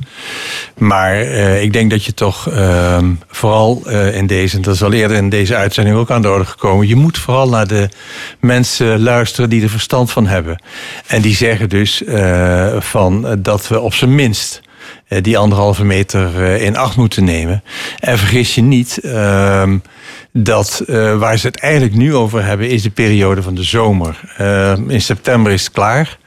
[0.78, 4.82] Maar eh, ik denk dat je toch ehm, vooral eh, in deze, en dat is
[4.82, 6.88] al eerder in deze uitzending ook aan de orde gekomen.
[6.88, 7.88] Je moet vooral naar de
[8.40, 10.62] mensen luisteren die er verstand van hebben.
[11.06, 14.62] En die zeggen dus eh, van eh, dat we op zijn minst
[15.09, 17.62] eh, die anderhalve meter eh, in acht moeten nemen.
[17.98, 19.78] En vergis je niet ehm,
[20.32, 24.20] dat eh, waar ze het eigenlijk nu over hebben is de periode van de zomer.
[24.36, 26.18] Eh, in september is het klaar.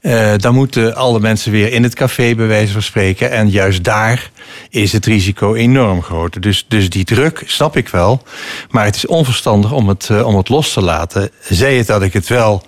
[0.00, 3.30] Eh, dan moeten alle mensen weer in het café, bij wijze van spreken.
[3.30, 4.30] En juist daar
[4.70, 6.42] is het risico enorm groot.
[6.42, 8.22] Dus, dus die druk snap ik wel.
[8.70, 11.30] Maar het is onverstandig om het, om het los te laten.
[11.40, 12.62] Zij het dat ik het wel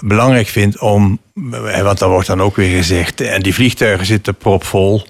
[0.00, 1.18] belangrijk vind om.
[1.82, 3.20] Want dan wordt dan ook weer gezegd.
[3.20, 5.06] En die vliegtuigen zitten propvol.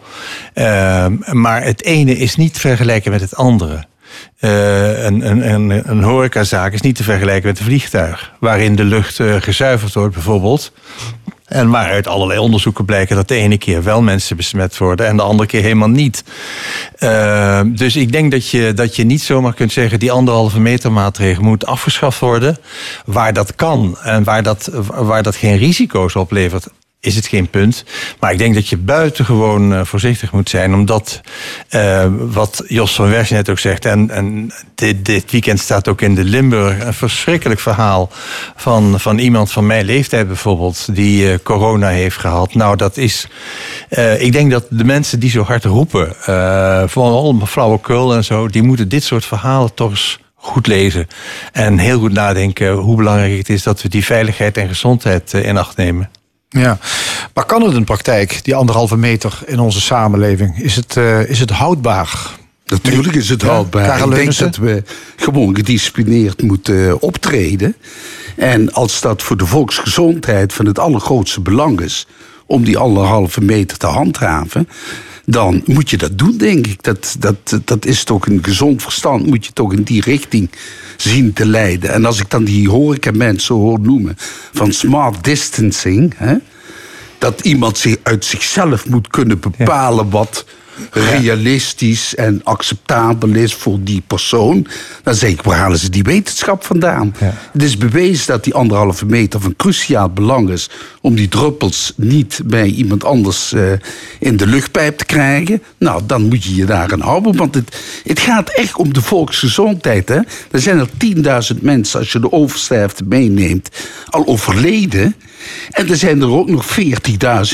[1.33, 3.85] Maar het ene is niet vergelijken met het andere.
[4.39, 8.33] Eh, een, een, horecazaak is niet te vergelijken met een vliegtuig.
[8.41, 10.73] Waarin de lucht eh, gezuiverd wordt bijvoorbeeld.
[11.53, 15.23] En waaruit allerlei onderzoeken blijken dat de ene keer wel mensen besmet worden en de
[15.23, 16.25] andere keer helemaal niet.
[16.99, 20.93] Uh, dus ik denk dat je, dat je niet zomaar kunt zeggen die anderhalve meter
[20.93, 22.59] maatregel moet afgeschaft worden.
[23.05, 26.67] Waar dat kan en waar dat, waar dat geen risico's oplevert,
[27.03, 27.85] is het geen punt.
[28.21, 30.75] Maar ik denk dat je buitengewoon uh, voorzichtig moet zijn.
[30.75, 31.21] Omdat,
[31.71, 33.85] uh, wat Jos van Wersch net ook zegt...
[33.85, 36.85] en, en dit, dit, weekend staat ook in de Limburg...
[36.85, 38.11] een verschrikkelijk verhaal
[38.57, 40.95] van, van iemand van mijn leeftijd bijvoorbeeld...
[40.95, 42.55] die uh, corona heeft gehad.
[42.55, 43.29] Nou, dat is...
[44.19, 46.15] ik denk dat de mensen die zo hard roepen...
[46.89, 48.49] vooral allemaal flauwekul en zo...
[48.49, 51.07] die moeten dit soort verhalen toch eens goed lezen.
[51.53, 53.63] En heel goed nadenken hoe belangrijk het is...
[53.63, 56.11] dat we die veiligheid en gezondheid in acht nemen.
[56.53, 56.79] Ja,
[57.35, 60.59] maar kan het in praktijk, die anderhalve meter in onze samenleving?
[60.59, 62.31] Is het, uh, is het houdbaar?
[62.67, 63.85] Natuurlijk is het houdbaar.
[63.85, 64.83] Ja, Ik denk dat we
[65.17, 67.77] gewoon gedisciplineerd moeten optreden.
[68.37, 72.07] En als dat voor de volksgezondheid van het allergrootste belang is...
[72.47, 74.69] om die anderhalve meter te handhaven
[75.25, 76.83] dan moet je dat doen, denk ik.
[76.83, 80.51] Dat, dat, dat is toch een gezond verstand, moet je toch in die richting
[80.97, 81.93] zien te leiden.
[81.93, 84.17] En als ik dan die horeca mensen hoor noemen
[84.53, 86.15] van smart distancing...
[86.17, 86.37] Hè,
[87.23, 90.45] dat iemand zich uit zichzelf moet kunnen bepalen wat
[90.91, 94.67] realistisch en acceptabel is voor die persoon,
[95.03, 97.15] dan zeg ik, waar halen ze die wetenschap vandaan?
[97.53, 100.71] Het is bewezen dat die anderhalve meter van cruciaal belang is
[101.01, 103.73] om die druppels niet bij iemand anders uh,
[104.19, 105.63] in de luchtpijp te krijgen.
[105.79, 109.03] Nou, dan moet je je daar aan houden, want het, het gaat echt om de
[109.03, 110.09] volksgezondheid.
[110.09, 110.21] Hè?
[110.51, 110.89] Er zijn er
[111.55, 113.69] 10.000 mensen, als je de oversterfte meeneemt,
[114.11, 115.15] al overleden.
[115.71, 116.79] En er zijn er ook nog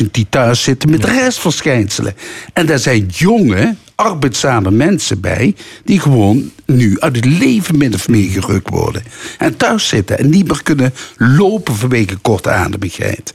[0.00, 2.14] 40.000 die thuis zitten met restverschijnselen.
[2.52, 5.54] En daar zijn jonge, arbeidzame mensen bij...
[5.84, 9.02] die gewoon nu uit het leven min of meer gerukt worden.
[9.38, 13.32] En thuis zitten en niet meer kunnen lopen vanwege kortademigheid.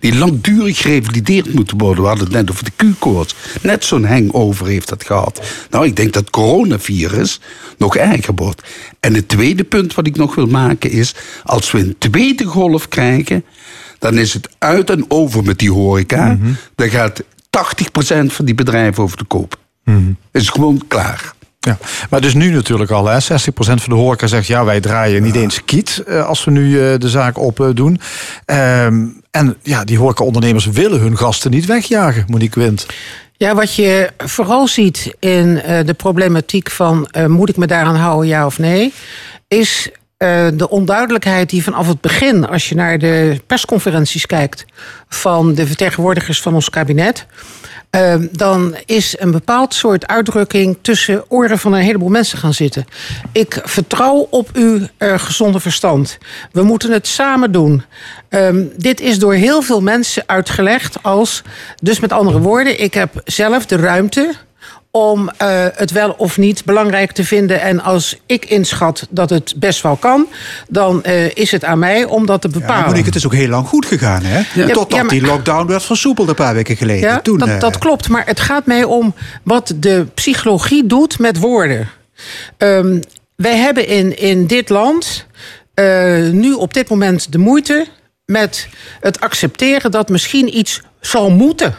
[0.00, 2.02] Die langdurig gerevalideerd moeten worden.
[2.02, 3.34] We hadden het net over de Q-koorts.
[3.62, 5.40] Net zo'n hangover heeft dat gehad.
[5.70, 7.40] Nou, ik denk dat het coronavirus
[7.78, 8.62] nog erger wordt.
[9.00, 11.14] En het tweede punt wat ik nog wil maken is...
[11.44, 13.44] als we een tweede golf krijgen...
[14.00, 16.38] dan is het uit en over met die horeca.
[16.74, 17.24] Dan gaat 80%
[18.26, 19.58] van die bedrijven over de koop.
[19.84, 21.32] Mm Is gewoon klaar.
[21.60, 21.78] Ja,
[22.10, 23.18] maar dus nu natuurlijk al, hè?
[23.18, 23.22] 60%
[23.54, 26.98] van de horeca zegt ja, wij draaien niet eens kiet uh, als we nu uh,
[26.98, 28.00] de zaak op uh, doen.
[28.46, 32.86] Um, en ja, die horecaondernemers willen hun gasten niet wegjagen, Monique Wind.
[33.36, 35.54] Ja, wat je vooral ziet in
[35.84, 38.92] de problematiek van moet ik me daaraan houden, ja of nee,
[39.48, 39.90] is
[40.54, 44.64] de onduidelijkheid die vanaf het begin, als je naar de persconferenties kijkt
[45.08, 47.26] van de vertegenwoordigers van ons kabinet,
[47.90, 52.86] uh, dan is een bepaald soort uitdrukking tussen oren van een heleboel mensen gaan zitten.
[53.32, 56.18] Ik vertrouw op uw uh, gezonde verstand.
[56.52, 57.84] We moeten het samen doen.
[58.28, 61.42] Um, dit is door heel veel mensen uitgelegd als,
[61.82, 64.34] dus met andere woorden, ik heb zelf de ruimte
[64.90, 67.60] om uh, het wel of niet belangrijk te vinden.
[67.60, 70.26] En als ik inschat dat het best wel kan,
[70.68, 72.76] dan uh, is het aan mij om dat te bepalen.
[72.76, 74.42] Ja, Monique, het is ook heel lang goed gegaan, hè?
[74.54, 74.66] Ja.
[74.66, 77.08] Totdat ja, maar, die lockdown werd versoepeld een paar weken geleden.
[77.08, 77.60] Ja, Toen, dat, uh...
[77.60, 81.88] dat klopt, maar het gaat mij om wat de psychologie doet met woorden.
[82.58, 83.00] Um,
[83.36, 85.26] wij hebben in, in dit land
[86.32, 87.86] nu op dit moment de moeite
[88.24, 88.68] met
[89.00, 91.74] het accepteren dat misschien iets zal moeten.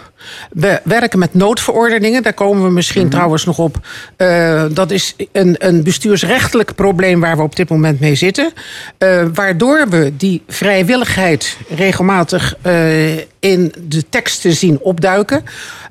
[0.52, 2.24] We werken met noodverordeningen.
[2.24, 3.16] Daar komen we misschien mm -hmm.
[3.16, 3.80] trouwens nog op.
[4.18, 8.52] Uh, dat is een, een bestuursrechtelijk probleem waar we op dit moment mee zitten.
[9.00, 15.44] Uh, waardoor we die vrijwilligheid regelmatig uh, in de teksten zien opduiken.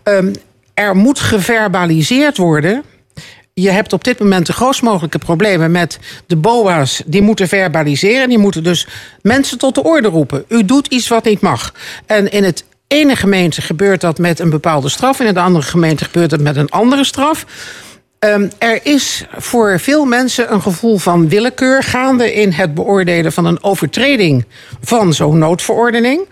[0.04, 0.32] Um,
[0.74, 2.84] er moet geverbaliseerd worden
[3.60, 7.02] je hebt op dit moment de grootst mogelijke problemen met de BOA's.
[7.06, 8.28] Die moeten verbaliseren.
[8.28, 8.86] Die moeten dus
[9.22, 10.44] mensen tot de orde roepen.
[10.48, 11.74] U doet iets wat niet mag.
[12.06, 15.20] En in het ene gemeente gebeurt dat met een bepaalde straf.
[15.20, 17.46] En in de andere gemeente gebeurt dat met een andere straf.
[18.18, 23.44] Um, er is voor veel mensen een gevoel van willekeur gaande in het beoordelen van
[23.44, 24.44] een overtreding
[24.80, 26.28] van zo'n noodverordening.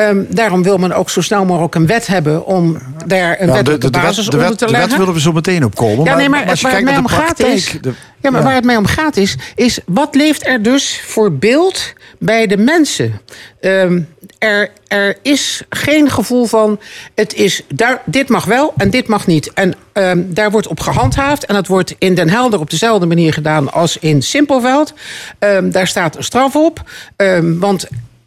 [0.00, 3.52] Um, daarom wil men ook zo snel mogelijk een wet hebben om daar een ja,
[3.52, 4.88] wettelijke de, de, basis de wet, onder te de leggen.
[4.88, 6.04] wet willen we zo meteen opkomen.
[6.04, 7.78] Ja, nee, maar, maar als je waar het mij om de gaat is.
[7.80, 8.46] de- ja, maar ja.
[8.46, 12.56] waar het mij om gaat is, is wat leeft er dus voor beeld bij de
[12.56, 13.20] mensen?
[13.60, 14.00] Ehm,
[14.38, 16.80] er, er is geen gevoel van
[17.14, 19.52] het is daar, dit mag wel en dit mag niet.
[19.52, 23.32] En ehm, daar wordt op gehandhaafd en dat wordt in Den Helder op dezelfde manier
[23.32, 24.94] gedaan als in Simpelveld.
[25.38, 26.82] Ehm, daar staat een straf op,
[27.16, 27.86] Ehm, want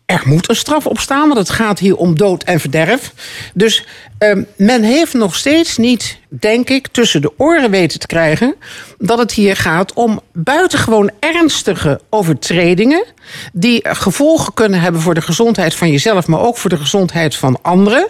[0.10, 3.14] er moet een straf op staan, want het gaat hier om dood en verderf.
[3.53, 3.86] Dus
[4.18, 8.56] ehm, men heeft nog steeds niet, denk ik, tussen de oren weten te krijgen
[8.98, 13.06] dat het hier gaat om buitengewoon ernstige overtredingen
[13.53, 17.60] die gevolgen kunnen hebben voor de gezondheid van jezelf, maar ook voor de gezondheid van
[17.61, 18.07] anderen.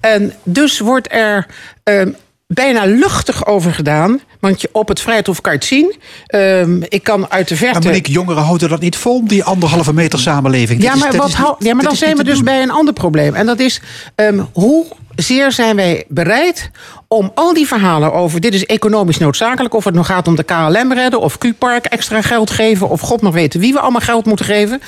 [0.00, 1.46] En dus wordt er
[1.82, 2.10] ehm,
[2.46, 4.20] bijna luchtig over gedaan.
[4.44, 5.94] Want je, op het Vrijthof kan je het zien.
[6.26, 7.88] Ehm, ik kan uit de Maar verte...
[7.88, 10.82] Monique, jongeren houden dat niet vol, die anderhalve meter samenleving.
[10.82, 12.44] Ja, maar, wat is hou- ja, maar dan zijn we dus doen.
[12.44, 13.34] bij een ander probleem.
[13.34, 13.80] En dat is
[14.14, 16.70] ehm, hoe zeer zijn wij bereid
[17.08, 18.40] om al die verhalen over...
[18.40, 21.20] dit is economisch noodzakelijk, of het nog gaat om de KLM redden...
[21.20, 24.82] of Q-Park extra geld geven, of god nog weten wie we allemaal geld moeten geven.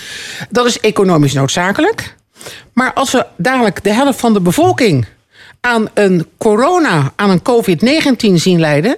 [0.51, 2.15] Dat is economisch noodzakelijk.
[2.73, 5.07] Maar als we dadelijk de helft van de bevolking
[5.61, 8.97] aan een corona, aan een COVID-19 zien lijden...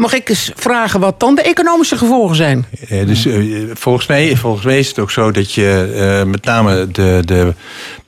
[0.00, 2.66] mag ik eens vragen wat dan de economische gevolgen zijn?
[2.88, 3.36] Ja, dus eh,
[3.72, 7.54] volgens, mij, volgens mij is het ook zo dat je eh, met name de, de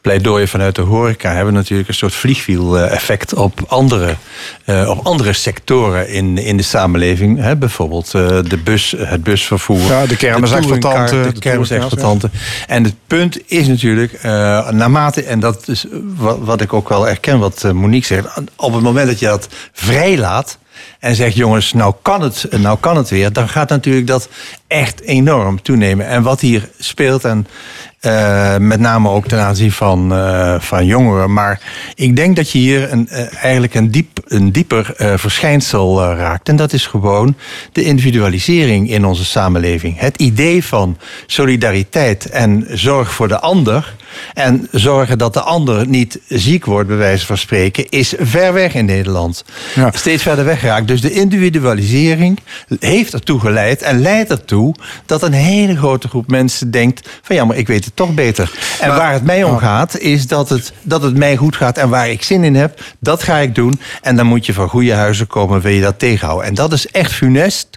[0.02, 4.16] pleidooien vanuit de horeca hebben natuurlijk een soort vliegwiel-effect op andere,
[4.64, 7.39] eh, op andere sectoren in, in de samenleving.
[7.39, 7.56] Hè?
[7.56, 9.81] Bijvoorbeeld eh, de bus, het busvervoer.
[9.81, 12.31] Ja, de kermisexploitanten, de De kermisexploitanten.
[12.66, 15.86] En het punt is natuurlijk, eh, naarmate, en dat is
[16.16, 19.48] wat, wat ik ook wel erken wat Monique zegt, op het moment dat je dat
[19.73, 20.59] vrijlaat
[20.98, 24.28] en zegt jongens, nou kan het, nou kan het weer, dan gaat natuurlijk dat
[24.66, 26.06] echt enorm toenemen.
[26.06, 27.46] En wat hier speelt, en
[28.00, 31.60] eh, met name ook ten aanzien van, eh, van jongeren, maar
[31.94, 36.48] ik denk dat je hier een, eh, eigenlijk een, diep, een dieper verschijnsel raakt.
[36.48, 37.36] En dat is gewoon
[37.72, 39.98] de individualisering in onze samenleving.
[39.98, 43.94] Het idee van solidariteit en zorg voor de ander.
[44.34, 48.74] En zorgen dat de ander niet ziek wordt, bij wijze van spreken, is ver weg
[48.74, 49.44] in Nederland.
[49.93, 50.89] Steeds verder weggeraakt.
[50.89, 52.39] Dus de individualisering
[52.80, 54.74] heeft ertoe geleid en leidt ertoe
[55.06, 58.52] dat een hele grote groep mensen denkt: van ja, maar ik weet het toch beter.
[58.80, 61.89] En waar het mij om gaat, is dat het, dat het mij goed gaat en
[61.89, 63.80] waar ik zin in heb, dat ga ik doen.
[64.02, 66.47] En dan moet je van goede huizen komen, wil je dat tegenhouden.
[66.47, 67.68] En dat is echt funest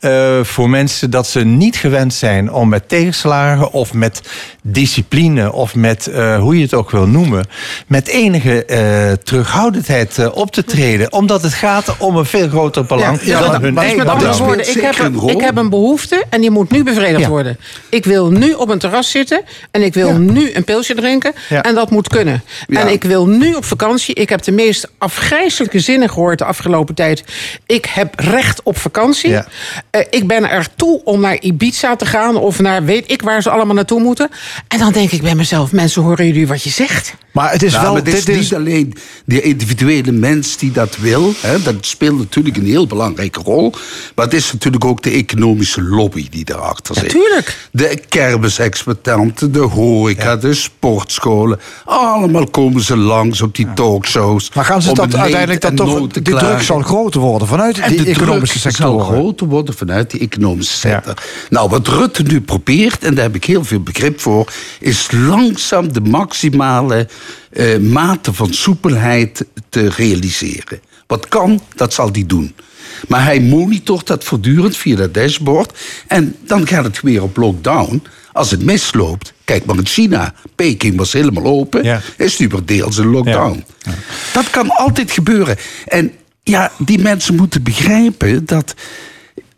[0.00, 4.20] eh, voor mensen dat ze niet gewend zijn om met tegenslagen of met
[4.62, 7.46] discipline of met eh, hoe je het ook wil noemen,
[7.86, 11.12] met enige eh, terughoudendheid eh, op te treden.
[11.12, 14.08] Omdat het gaat om een veel groter belang Ja, dan dat- hun maar eigen met
[14.12, 14.46] andere belang.
[14.46, 17.28] woorden, ik heb, een, ik heb een behoefte en die moet nu bevredigd Ja.
[17.28, 17.58] worden.
[17.88, 19.40] Ik wil nu op een terras zitten
[19.70, 21.32] en ik wil nu een pilsje drinken.
[21.48, 21.62] Ja.
[21.62, 22.42] En dat moet kunnen.
[22.66, 22.80] Ja.
[22.80, 24.14] En ik wil nu op vakantie.
[24.14, 27.24] Ik heb de meest afgrijzelijke zinnen gehoord de afgelopen tijd.
[27.66, 29.30] Ik heb recht op vakantie.
[29.30, 29.46] Ja.
[29.90, 33.42] Eh, ik ben er toe om naar Ibiza te gaan of naar weet ik waar
[33.42, 34.30] ze allemaal naartoe moeten.
[34.68, 37.14] En dan denk ik bij mezelf, mensen horen jullie wat je zegt?
[37.32, 37.92] Maar het is Nou, wel...
[37.92, 41.32] maar het is dit is, niet alleen die individuele mens die dat wil.
[41.40, 43.72] Hè, dat speelt natuurlijk een heel belangrijke rol.
[44.14, 47.04] Maar het is natuurlijk ook de economische lobby die daarachter zit.
[47.04, 47.68] Natuurlijk.
[47.70, 51.60] De kermisexploitanten, de horeca, de sportscholen.
[51.84, 54.50] Allemaal komen ze langs op die talkshows.
[54.54, 56.08] maar gaan ze dat uiteindelijk dat en toch...
[56.08, 59.06] Die druk zal groter worden vanuit En die de economische druk sectoren.
[59.06, 61.14] zal groter worden vanuit die economische sector.
[61.50, 64.52] Nou, wat Rutte nu probeert, en daar heb ik heel veel begrip voor...
[64.80, 65.08] is
[65.54, 67.08] langzaam de maximale
[67.52, 70.80] eh, mate van soepelheid te realiseren.
[71.06, 72.54] Wat kan, dat zal hij doen.
[73.08, 75.78] Maar hij monitort dat voortdurend via dat dashboard.
[76.06, 78.02] En dan gaat het weer op lockdown.
[78.32, 80.34] Als het misloopt, kijk maar in China.
[80.54, 82.02] Peking was helemaal open.
[82.16, 83.64] Is nu weer deels een lockdown.
[84.32, 85.56] Dat kan altijd gebeuren.
[85.86, 86.12] En
[86.42, 88.74] ja, die mensen moeten begrijpen dat.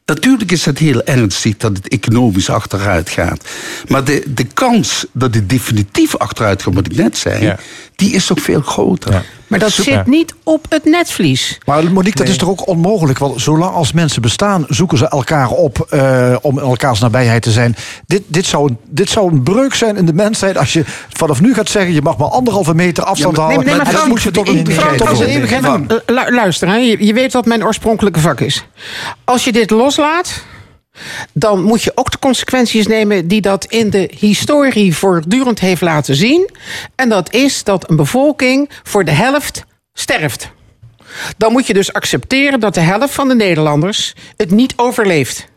[0.06, 3.48] Natuurlijk is het heel ernstig dat het economisch achteruit gaat.
[3.88, 7.54] Maar de, de kans dat het definitief achteruit gaat, wat ik net zei,
[7.96, 9.24] die is toch veel groter.
[9.46, 11.58] Maar dat zit niet op het netvlies.
[11.66, 13.18] Maar Monique, dat is toch ook onmogelijk?
[13.18, 17.50] Want zolang als mensen bestaan, zoeken ze elkaar op eh, om in elkaars nabijheid te
[17.50, 17.76] zijn.
[18.06, 20.82] Dit, dit, zou, een- dit zou een breuk zijn in de mensheid als je
[21.16, 21.92] vanaf nu gaat zeggen...
[21.92, 23.66] je mag maar anderhalve meter afstand Ja, maar- houden.
[23.66, 24.66] nee, maar dat Frank, moet je tot een,
[26.06, 28.64] lu- luister, hè, je, je weet wat mijn oorspronkelijke vak is.
[29.24, 30.42] Als je dit loslaat,
[31.32, 36.14] dan moet je ook de consequenties nemen die dat in de historie voortdurend heeft laten
[36.14, 36.50] zien.
[36.94, 40.50] En dat is dat een bevolking voor de helft sterft.
[41.36, 45.48] Dan moet je dus accepteren dat de helft van de Nederlanders het niet overleeft.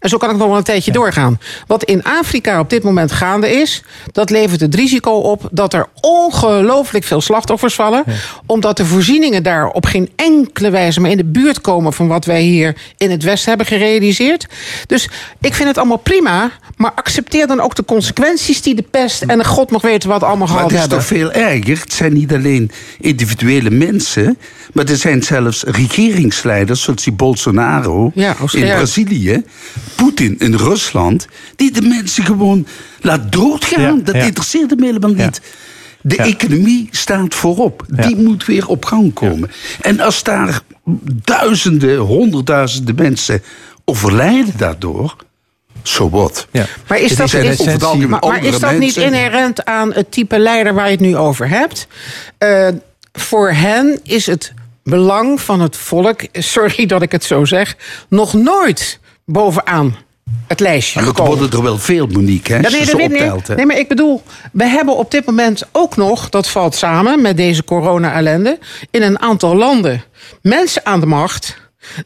[0.00, 1.38] En zo kan ik nog wel een tijdje doorgaan.
[1.66, 3.82] Wat in Afrika op dit moment gaande is,
[4.12, 8.04] dat levert het risico op dat er ongelooflijk veel slachtoffers vallen.
[8.46, 12.24] Omdat de voorzieningen daar op geen enkele wijze maar in de buurt komen van wat
[12.24, 14.46] wij hier in het Westen hebben gerealiseerd.
[14.86, 15.08] Dus
[15.40, 19.38] ik vind het allemaal prima, maar accepteer dan ook de consequenties die de pest en
[19.38, 20.98] de god nog weten wat allemaal Maar gehad het is hebben.
[20.98, 21.80] toch veel erger.
[21.80, 22.70] Het zijn niet alleen
[23.00, 24.38] individuele mensen,
[24.72, 28.60] maar er zijn zelfs regeringsleiders, zoals die Bolsonaro Ja, in.
[28.60, 29.44] Brazilië,
[29.94, 31.26] Poetin in Rusland,
[31.56, 32.66] die de mensen gewoon
[33.00, 33.96] laat doodgaan.
[33.96, 34.22] Ja, dat ja.
[34.22, 35.40] interesseert hem helemaal niet.
[36.02, 37.84] De economie staat voorop.
[37.88, 39.50] Die moet weer op gang komen.
[39.80, 40.60] En als daar
[41.24, 43.42] duizenden, honderdduizenden mensen
[43.84, 45.16] overlijden daardoor,
[45.82, 46.46] so what?
[46.86, 47.64] Maar is dat, is,
[48.06, 51.86] maar, is dat niet inherent aan het type leider waar je het nu over hebt?
[52.38, 52.68] Eh,
[53.12, 54.52] voor hen is het
[54.82, 57.76] belang van het volk, sorry dat ik het zo zeg,
[58.08, 58.99] nog nooit
[59.32, 59.96] bovenaan
[60.46, 61.38] het lijstje Maar dat gekomen.
[61.38, 62.60] worden er wel veel, Monique, hè?
[62.60, 63.46] Nee, dat weet optelt, niet.
[63.48, 63.54] hè.
[63.54, 67.36] Nee, maar ik bedoel, we hebben op dit moment ook nog, dat valt samen met
[67.36, 68.58] deze corona-ellende,
[68.90, 70.04] in een aantal landen
[70.42, 71.56] mensen aan de macht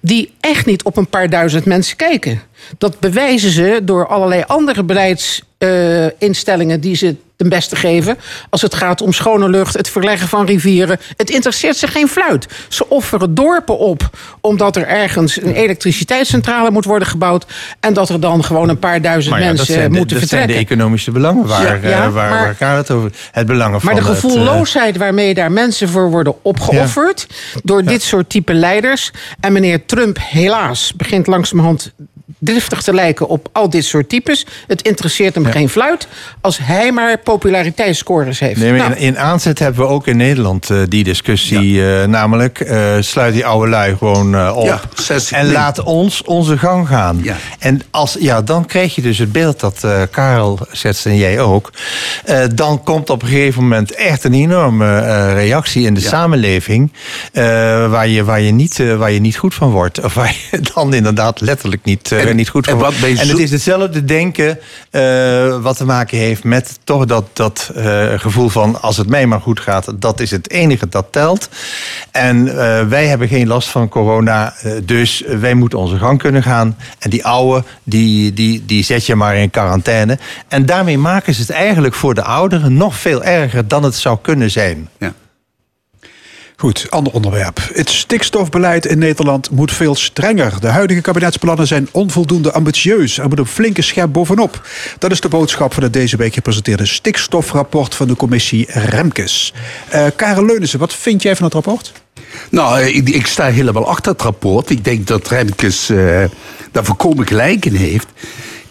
[0.01, 2.41] die echt niet op een paar duizend mensen kijken.
[2.79, 8.19] Dat bewijzen ze door allerlei andere beleidsinstellingen die ze ten beste geven.
[8.51, 10.99] Als het gaat om schone lucht, het verleggen van rivieren.
[11.17, 12.47] Het interesseert ze geen fluit.
[12.69, 17.47] Ze offeren dorpen op omdat er ergens een elektriciteitscentrale moet worden gebouwd.
[17.81, 20.29] En dat er dan gewoon een paar duizend ja, dat mensen zijn, de, moeten dat
[20.29, 20.67] zijn vertrekken.
[20.69, 21.47] de economische belangen.
[21.47, 23.11] Waar, Ja, ja, eh, waar, maar- waar gaat het over?
[23.31, 27.27] Het belangen van Maar de het, eh, gevoelloosheid waarmee daar mensen voor worden opgeofferd...
[27.63, 29.11] door dit soort type leiders...
[29.41, 31.93] en meneer Trump helaas begint langzamerhand
[32.45, 34.47] driftig te lijken op al dit soort types.
[34.67, 36.09] Het interesseert hem geen fluit
[36.41, 38.61] als hij maar populariteitsscores heeft.
[38.61, 41.91] Nee, Nou, in, in aanzet hebben we ook in Nederland eh, die discussie.
[41.91, 44.67] eh, namelijk, eh, sluit die oude lui gewoon op.
[44.67, 45.55] Ja, 60 en min.
[45.55, 47.25] laat ons onze gang gaan.
[47.59, 51.73] En als, ja, dan krijg je dus het beeld dat Karel schetst en jij ook.
[52.55, 54.99] Dan komt op een gegeven moment echt een enorme
[55.33, 56.93] reactie in de samenleving.
[57.33, 60.01] waar, je, waar, je niet, waar je niet goed van wordt.
[60.05, 63.39] Of waar je dan inderdaad letterlijk niet, En- niet goed en wat bij En het
[63.39, 64.59] is hetzelfde denken
[64.91, 69.27] eh, wat te maken heeft met toch dat, dat eh, gevoel van als het mij
[69.27, 71.49] maar goed gaat, dat is het enige dat telt.
[72.11, 74.55] En eh, wij hebben geen last van corona,
[74.85, 76.77] dus wij moeten onze gang kunnen gaan.
[76.99, 80.19] En die oude, die, die, die zet je maar in quarantaine.
[80.49, 84.19] En daarmee maken ze het eigenlijk voor de ouderen nog veel erger dan het zou
[84.23, 84.89] kunnen zijn.
[84.99, 85.13] Ja.
[86.57, 87.69] Goed, ander onderwerp.
[87.73, 90.61] Het stikstofbeleid in Nederland moet veel strenger.
[90.61, 93.19] De huidige kabinetsplannen zijn onvoldoende ambitieus.
[93.19, 94.67] Er moet een flinke scherp bovenop.
[94.99, 99.53] Dat is de boodschap van het deze week gepresenteerde stikstofrapport van de commissie Remkes.
[100.17, 101.93] Karel Leunissen, wat vind jij van het rapport?
[102.51, 104.71] Nou, eh, ik, ik sta helemaal achter het rapport.
[104.71, 106.25] Ik denk dat Remkes eh,
[106.73, 108.07] daar volkomen gelijk in heeft.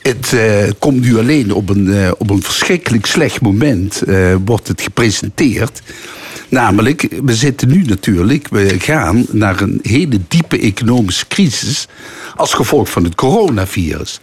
[0.04, 4.68] Het eh, komt nu alleen op een, eh, op een verschrikkelijk slecht moment eh, wordt
[4.68, 5.82] het gepresenteerd.
[6.50, 11.88] Namelijk, we zitten nu natuurlijk, we gaan naar een hele diepe economische crisis
[12.36, 14.20] als gevolg van het coronavirus.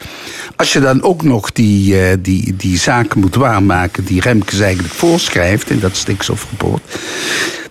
[0.57, 5.70] Als je dan ook nog die, die, die zaken moet waarmaken die Remkes eigenlijk voorschrijft
[5.70, 6.82] in dat stikstofrapport,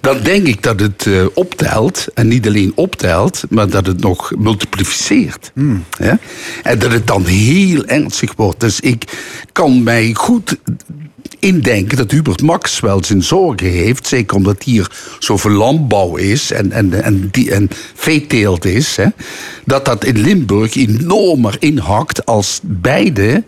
[0.01, 2.07] dan denk ik dat het eh, optelt.
[2.13, 5.51] En niet alleen optelt, maar dat het nog multipliceert.
[5.97, 6.13] Hè?
[6.63, 8.59] En dat het dan heel ernstig wordt.
[8.59, 9.03] Dus ik
[9.51, 10.57] kan mij goed
[11.39, 14.07] indenken dat Hubert Max wel zijn zorgen heeft.
[14.07, 18.95] Zeker omdat hier zoveel landbouw is en, en, en, die, en veeteelt is.
[18.95, 19.05] Hè,
[19.65, 23.43] dat dat in Limburg enormer inhakt als beide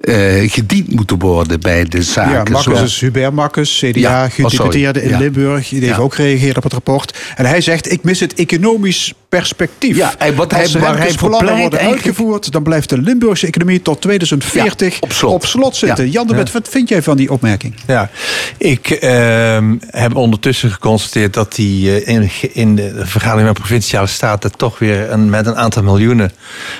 [0.00, 2.32] eh, gediend moeten worden bij de zaken.
[2.32, 5.18] ja, Marcus Zoals- is Hubert Marcus, CDA, Ja, oh, gedeputeerde in Ja.
[5.18, 5.68] Limburg.
[5.68, 6.02] Die heeft Ja.
[6.02, 7.18] ook gereageerd op het rapport.
[7.36, 9.96] En hij zegt, ik mis het economisch perspectief.
[9.96, 12.52] Ja, en wat hij- Als waar hij plannen worden eigenlijk- uitgevoerd...
[12.52, 15.76] dan blijft de Limburgse economie tot 2040 Ja, op slot.
[15.76, 16.04] zitten.
[16.04, 16.10] Ja.
[16.10, 17.74] Jan de Wet, wat vind jij van die opmerking?
[17.86, 18.10] Ja,
[18.58, 24.56] ik ehm, heb ondertussen geconstateerd dat die eh, in, in de vergadering met provinciale staten
[24.56, 26.32] toch weer een, met een aantal miljoenen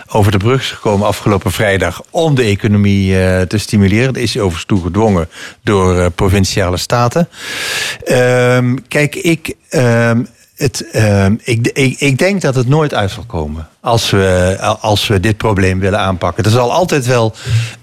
[0.09, 4.13] over de brug is gekomen afgelopen vrijdag om de economie eh, te stimuleren.
[4.13, 5.29] Dat is overigens toe gedwongen
[5.63, 7.29] door eh, provinciale staten.
[8.05, 9.55] Ehm, kijk, ik.
[9.69, 10.23] ehm,
[10.57, 15.07] het, ehm, ik, ik, ik denk dat het nooit uit zal komen als we, als
[15.07, 16.45] we dit probleem willen aanpakken.
[16.45, 17.35] Er zal altijd wel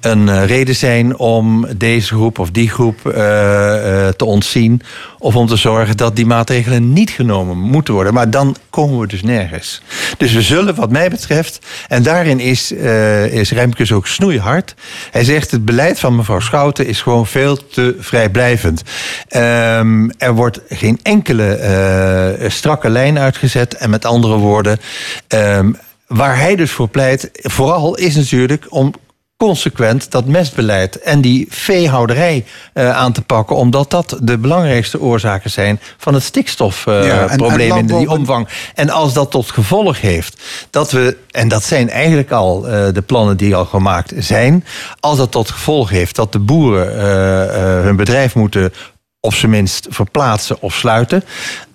[0.02, 4.82] een eh, reden zijn om deze groep of die groep eh, eh, te ontzien.
[5.20, 8.14] Of om te zorgen dat die maatregelen niet genomen moeten worden.
[8.14, 9.82] Maar dan komen we dus nergens.
[10.18, 14.74] Dus we zullen wat mij betreft, en daarin is, eh is Remkes ook snoeihard.
[15.12, 18.82] Hij zegt het beleid van mevrouw Schouten is gewoon veel te vrijblijvend.
[19.28, 23.74] Ehm, er wordt geen enkele strakke lijn uitgezet.
[23.74, 24.80] En met andere woorden,
[25.28, 25.72] ehm,
[26.08, 28.94] waar hij dus voor pleit, vooral is natuurlijk om
[29.38, 35.50] consequent dat mestbeleid en die veehouderij eh, aan te pakken, omdat dat de belangrijkste oorzaken
[35.52, 38.48] zijn van het stikstofprobleem en in die omvang.
[38.76, 43.02] En als dat tot gevolg heeft dat we, en dat zijn eigenlijk al eh, de
[43.02, 44.66] plannen die al gemaakt zijn,
[45.00, 48.74] als dat tot gevolg heeft dat de boeren eh, eh, hun bedrijf moeten
[49.26, 51.24] op zijn minst verplaatsen of sluiten,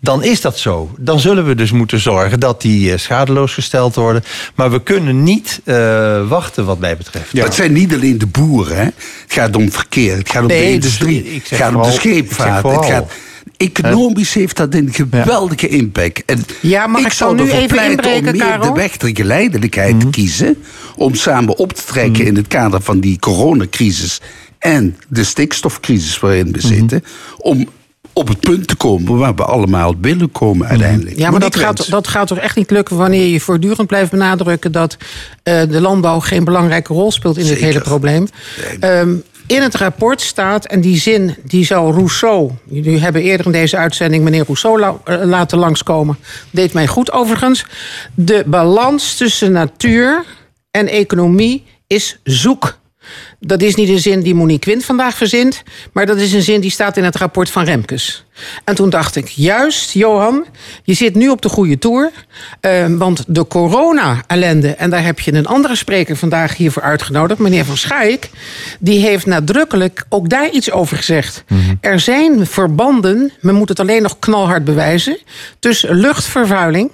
[0.00, 0.90] dan is dat zo.
[0.98, 4.24] Dan zullen we dus moeten zorgen dat die eh, schadeloos gesteld worden.
[4.54, 7.34] Maar we kunnen niet eh, wachten wat mij betreft.
[7.34, 8.76] Maar het zijn niet alleen de boeren.
[8.76, 8.82] Hè?
[8.82, 8.92] Het
[9.26, 12.62] gaat om verkeer, het gaat om Nee, de dus industrie, het gaat om de scheepvaart.
[12.64, 13.12] Het gaat,
[13.56, 16.24] economisch heeft dat een geweldige impact.
[16.24, 18.74] En Ja, mag ik ik zou nu ervoor even pleiten om inbreken, meer Karel?
[18.74, 20.62] de weg der geleidelijkheid te kiezen.
[20.96, 24.20] Om samen op te trekken in het kader van die coronacrisis
[24.60, 27.04] en de stikstofcrisis waarin we zitten.
[27.38, 27.68] Om
[28.12, 31.18] op het punt te komen waar we allemaal willen komen uiteindelijk.
[31.18, 34.72] Ja, maar dat gaat, dat gaat toch echt niet lukken wanneer je voortdurend blijft benadrukken
[34.72, 34.96] dat
[35.42, 38.26] eh, de landbouw geen belangrijke rol speelt in dit hele probleem.
[38.80, 39.14] Ehm,
[39.46, 42.50] in het rapport staat, en die zin die zou Rousseau.
[42.68, 46.16] Jullie hebben eerder in deze uitzending meneer Rousseau la- eh, laten langskomen.
[46.50, 47.66] Deed mij goed overigens.
[48.14, 50.24] De balans tussen natuur
[50.70, 52.78] en economie is zoek.
[53.38, 55.62] Dat is niet een zin die Monique Quint vandaag verzint,
[55.92, 58.24] maar dat is een zin die staat in het rapport van Remkes.
[58.64, 60.44] En toen dacht ik, juist, Johan,
[60.84, 62.10] je zit nu op de goede toer.
[62.60, 67.64] eh, want de corona-ellende, en daar heb je een andere spreker vandaag hiervoor uitgenodigd, meneer
[67.64, 68.30] Van Schaik,
[68.78, 71.44] die heeft nadrukkelijk ook daar iets over gezegd.
[71.80, 75.18] Er zijn verbanden, men moet het alleen nog knalhard bewijzen,
[75.58, 76.90] tussen luchtvervuiling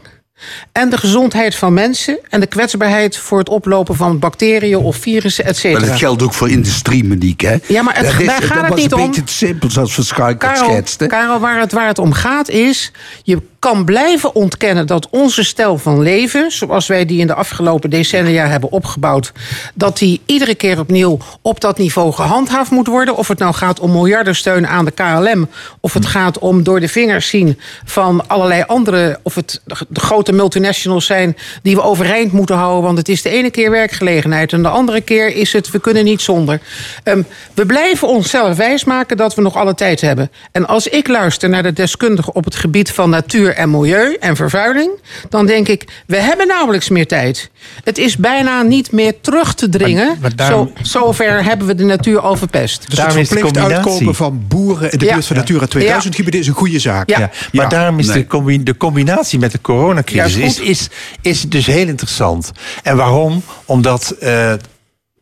[0.73, 5.45] en de gezondheid van mensen en de kwetsbaarheid voor het oplopen van bacteriën of virussen,
[5.45, 5.87] et Maar cetera.
[5.87, 7.49] dat geldt ook voor industrie, Monique.
[7.49, 7.57] Hè?
[7.69, 9.07] Ja, maar het- dat is, daar gaat dat was niet een om.
[9.07, 11.07] beetje te simpel, zoals Verschuik het Karel, schetste.
[11.07, 12.93] Karel waar, het, waar het om gaat is...
[13.23, 16.51] je kan blijven ontkennen dat onze stijl van leven...
[16.51, 19.33] zoals wij die in de afgelopen decennia hebben opgebouwd...
[19.75, 23.17] dat die iedere keer opnieuw op dat niveau gehandhaafd moet worden.
[23.17, 25.49] Of het nou gaat om miljardensteun aan de KLM...
[25.81, 29.19] of het gaat om door de vingers zien van allerlei andere...
[29.23, 32.83] of het de grote multinationals zijn die we overeind moeten houden...
[32.83, 34.53] want het is de ene keer werkgelegenheid...
[34.53, 36.61] en de andere keer is het we kunnen niet zonder.
[37.03, 37.23] Ehm,
[37.55, 40.31] we blijven onszelf wijsmaken dat we nog alle tijd hebben.
[40.53, 44.37] En als ik luister naar de deskundigen op het gebied van natuur en milieu en
[44.37, 44.91] vervuiling,
[45.29, 47.51] dan denk ik, we hebben nauwelijks meer tijd.
[47.85, 50.07] Het is bijna niet meer terug te dringen.
[50.07, 52.91] Maar- maar daarom- Zo, zover hebben we de natuur al verpest.
[52.91, 55.13] Dus het verplicht uitkopen van boeren in de Ja.
[55.13, 57.09] buurt van Natura 2000 gebieden is een goede zaak.
[57.11, 58.17] Ja, maar daarom is Nee.
[58.17, 60.89] de, combi- de combinatie met de coronacrisis Ja, is is, is,
[61.21, 62.53] is dus heel interessant.
[62.83, 63.43] En waarom?
[63.65, 64.53] Omdat, eh,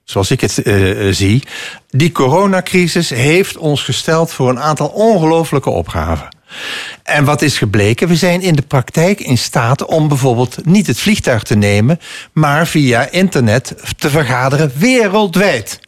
[0.04, 1.42] zoals ik het eh, eh, zie,
[1.90, 6.28] die coronacrisis heeft ons gesteld voor een aantal ongelooflijke opgaven.
[7.02, 8.08] En wat is gebleken?
[8.08, 12.00] We zijn in de praktijk in staat om bijvoorbeeld niet het vliegtuig te nemen,
[12.32, 15.80] maar via internet te vergaderen wereldwijd.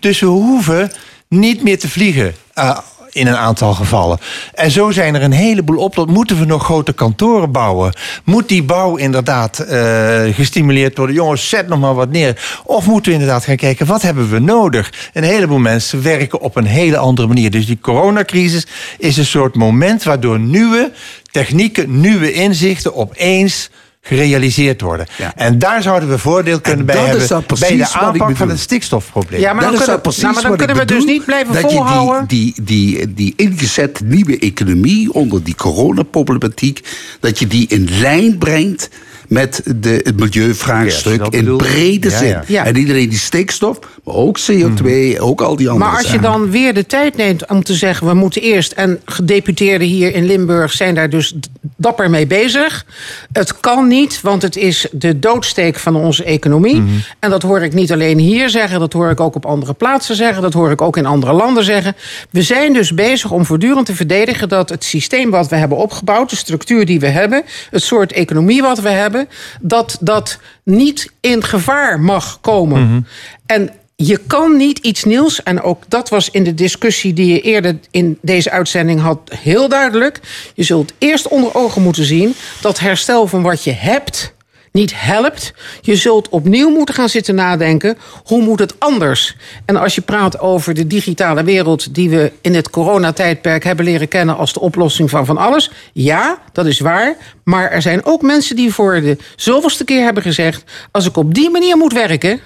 [0.00, 0.92] Dus we hoeven
[1.28, 2.34] niet meer te vliegen.
[2.54, 2.78] eh,
[3.10, 4.18] in een aantal gevallen.
[4.54, 6.06] En zo zijn er een heleboel op.
[6.06, 7.92] Moeten we nog grote kantoren bouwen?
[8.24, 11.14] Moet die bouw inderdaad eh, gestimuleerd worden?
[11.14, 12.60] Jongens, zet nog maar wat neer.
[12.64, 15.10] Of moeten we inderdaad gaan kijken, wat hebben we nodig?
[15.12, 17.50] Een heleboel mensen werken op een hele andere manier.
[17.50, 18.66] Dus die coronacrisis
[18.98, 20.02] is een soort moment...
[20.02, 20.92] waardoor nieuwe
[21.30, 25.06] technieken, nieuwe inzichten opeens gerealiseerd worden.
[25.34, 27.44] En daar zouden we voordeel kunnen bij hebben...
[27.58, 29.40] bij de aanpak van het stikstofprobleem.
[29.40, 31.24] Ja, maar dan dat is kunnen- nou precies nou, maar dan kunnen we dus niet
[31.24, 32.24] blijven dat je.
[32.26, 36.80] Die, die, die, die ingezette nieuwe economie onder die coronaproblematiek...
[37.20, 38.88] dat je die in lijn brengt
[39.28, 42.28] met de, het milieuvraagstuk Ja, in brede zin.
[42.28, 42.42] ja.
[42.46, 42.64] Ja.
[42.64, 46.18] En niet alleen die stikstof, maar ook CO2, ook al die andere Maar als je
[46.18, 48.06] dan weer de tijd neemt om te zeggen...
[48.06, 50.72] we moeten eerst, en gedeputeerden hier in Limburg...
[50.72, 51.34] zijn daar dus
[51.76, 52.86] dapper mee bezig.
[53.32, 56.82] Het kan niet, want het is de doodsteek van onze economie.
[57.18, 58.80] En dat hoor ik niet alleen hier zeggen...
[58.80, 60.42] dat hoor ik ook op andere plaatsen zeggen...
[60.42, 61.96] dat hoor ik ook in andere landen zeggen.
[62.30, 64.48] We zijn dus bezig om voortdurend te verdedigen...
[64.48, 66.30] dat het systeem wat we hebben opgebouwd...
[66.30, 67.42] de structuur die we hebben...
[67.70, 69.17] het soort economie wat we hebben...
[69.60, 73.06] dat dat niet in gevaar mag komen.
[73.46, 77.40] En je kan niet iets nieuws, en ook dat was in de discussie die je
[77.40, 80.20] eerder in deze uitzending had heel duidelijk.
[80.54, 84.32] Je zult eerst onder ogen moeten zien dat herstel van wat je hebt
[84.72, 85.52] niet helpt.
[85.80, 89.36] Je zult opnieuw moeten gaan zitten nadenken, hoe moet het anders?
[89.64, 94.08] En als je praat over de digitale wereld die we in het coronatijdperk hebben leren
[94.08, 97.16] kennen als de oplossing van van alles, ja, dat is waar.
[97.44, 101.34] Maar er zijn ook mensen die voor de zoveelste keer hebben gezegd, als ik op
[101.34, 102.40] die manier moet werken,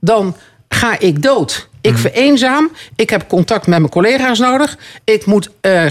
[0.00, 0.36] dan
[0.68, 1.68] ga ik dood.
[1.86, 2.70] Ik vereenzaam.
[2.96, 4.78] Ik heb contact met mijn collega's nodig.
[5.04, 5.86] Ik moet eh,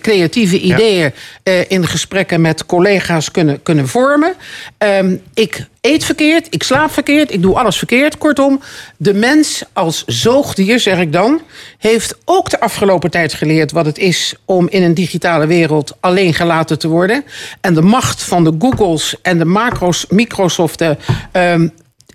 [0.00, 1.12] creatieve ideeën
[1.42, 4.34] eh, in gesprekken met collega's kunnen, kunnen vormen.
[4.78, 6.46] Ehm, ik eet verkeerd.
[6.50, 7.32] Ik slaap verkeerd.
[7.32, 8.18] Ik doe alles verkeerd.
[8.18, 8.60] Kortom,
[8.96, 11.40] de mens als zoogdier, zeg ik dan,
[11.78, 16.34] heeft ook de afgelopen tijd geleerd wat het is om in een digitale wereld alleen
[16.34, 17.24] gelaten te worden.
[17.60, 20.80] En de macht van de Googles en de macro's, Microsoft.
[20.80, 20.90] eh,
[21.32, 21.68] ehm,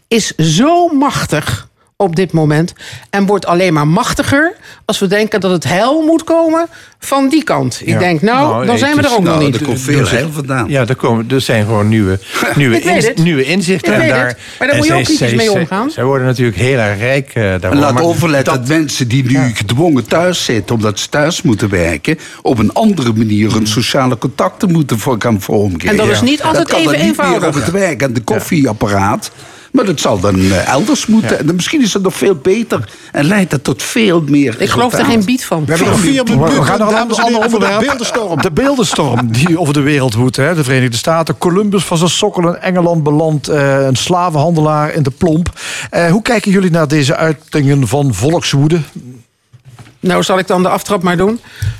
[0.07, 2.73] is zo machtig op dit moment.
[3.09, 4.53] En wordt alleen maar machtiger
[4.85, 6.67] als we denken dat het heil moet komen
[6.99, 7.81] van die kant.
[7.81, 7.99] Ik Ja.
[7.99, 9.59] denk, nou, dan zijn we er ook nog niet.
[10.67, 12.19] Ja, er, komen, er zijn gewoon nieuwe,
[12.55, 13.93] nieuwe, nieuwe inzichten.
[13.93, 14.37] Ik en weet daar, het.
[14.59, 15.91] Maar daar moet je ook kritisch zij- mee omgaan.
[15.91, 17.69] Zij worden natuurlijk heel erg rijk eh daarvoor.
[17.71, 20.75] En laat maar overletten dat, mensen die nu gedwongen thuis zitten...
[20.75, 22.17] omdat ze thuis moeten werken...
[22.41, 25.89] op een andere manier hun sociale contacten moeten voor gaan vormgeven.
[25.89, 27.39] En dat is niet altijd dat kan even niet eenvoudig.
[27.39, 29.31] meer op het werk en de koffieapparaat...
[29.75, 31.39] Maar dat zal dan eh, elders moeten.
[31.39, 34.61] En dan misschien is het nog veel beter en leidt het tot veel meer.
[34.61, 35.65] Ik geloof er geen bied van.
[35.65, 38.41] We hebben nog vier We, minuten, we gaan naar een ander, de beeldenstorm.
[38.41, 40.35] De beeldenstorm die over de wereld woedt.
[40.35, 40.55] Hè.
[40.55, 43.47] De Verenigde Staten, Columbus van zijn sokkel in Engeland belandt.
[43.47, 45.59] eh, een slavenhandelaar in de plomp.
[45.89, 48.79] Eh, hoe kijken jullie naar deze uitingen van volkswoede?
[49.99, 51.39] Nou, zal ik dan de aftrap maar doen.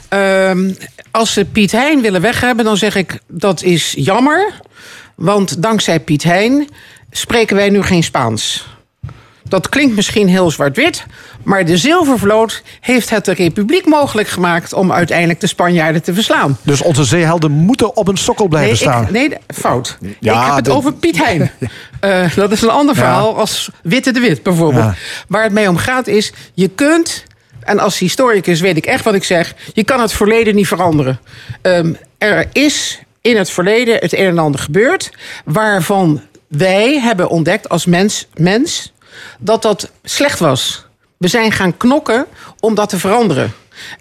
[0.09, 0.71] Ehm,
[1.11, 4.53] als ze Piet Hein willen weghebben, dan zeg ik dat is jammer.
[5.15, 6.69] Want dankzij Piet Hein
[7.17, 8.73] spreken wij nu geen Spaans.
[9.47, 11.05] Dat klinkt misschien heel zwart-wit,
[11.43, 16.57] maar de Zilvervloot heeft het de Republiek mogelijk gemaakt om uiteindelijk de Spanjaarden te verslaan.
[16.61, 19.03] Dus onze zeehelden moeten op een sokkel blijven Nee, staan.
[19.03, 19.97] ik, nee, fout.
[20.19, 21.51] Ja, ik heb het de- over Piet Hein.
[21.99, 23.01] Eh, dat is een ander Ja.
[23.01, 24.83] verhaal als Witte de Wit bijvoorbeeld.
[24.83, 24.95] Ja.
[25.27, 27.23] Waar het mee om gaat is, je kunt...
[27.59, 29.55] en als historicus weet ik echt wat ik zeg...
[29.73, 31.19] je kan het verleden niet veranderen.
[31.61, 35.11] Ehm, er is in het verleden het een en ander gebeurd...
[35.45, 38.93] waarvan wij hebben ontdekt als mens, mens
[39.39, 40.85] dat dat slecht was.
[41.17, 42.25] We zijn gaan knokken
[42.59, 43.53] om dat te veranderen.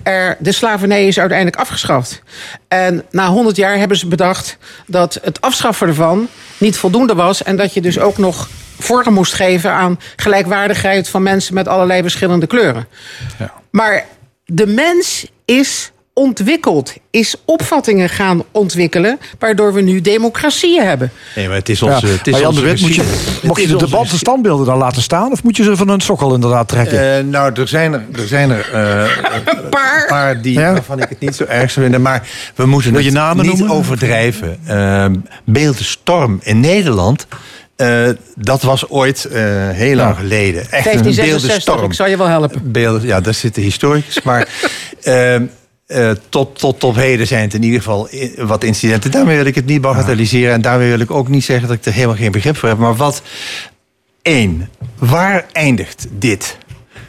[0.02, 2.22] Er, de slavernij is uiteindelijk afgeschaft.
[2.68, 4.56] En na 100 jaar hebben ze bedacht
[4.86, 7.42] dat het afschaffen ervan niet voldoende was.
[7.42, 8.48] En dat je dus ook nog
[8.78, 12.88] vorm moest geven aan gelijkwaardigheid van mensen met allerlei verschillende kleuren.
[13.70, 14.06] Maar
[14.44, 21.10] de mens is ontwikkeld, is opvattingen gaan ontwikkelen, waardoor we nu democratieën hebben.
[21.34, 23.76] Nee, maar het is Ja, onze, het is onze moet je, je de is onze
[23.76, 25.32] debat, de standbeelden dan laten staan?
[25.32, 27.16] Of moet je ze van hun sokkel inderdaad trekken?
[27.16, 29.10] Eh, nou, er zijn er, er, zijn er eh,
[29.62, 29.68] een
[30.06, 30.72] paar, die, Ja?
[30.72, 32.02] waarvan ik het niet zo erg zou vinden.
[32.02, 33.76] Maar we moeten Wil het je namen niet noemen?
[33.76, 34.58] overdrijven.
[34.68, 35.06] Uh,
[35.44, 37.26] Beeldenstorm in Nederland...
[37.76, 40.60] eh, dat was ooit eh, heel lang geleden.
[40.60, 41.84] Echt een 1566, beeldenstorm.
[41.84, 42.72] ik zal je wel helpen.
[42.72, 44.22] Beelden, ja, daar zit de historicus.
[44.22, 44.48] Maar
[45.94, 49.10] eh, tot, tot, tot heden zijn het in ieder geval wat incidenten.
[49.10, 50.52] Daarmee wil ik het niet bagatelliseren.
[50.54, 52.78] En daarmee wil ik ook niet zeggen dat ik er helemaal geen begrip voor heb.
[52.78, 53.22] Maar wat...
[54.22, 56.58] één, waar eindigt dit?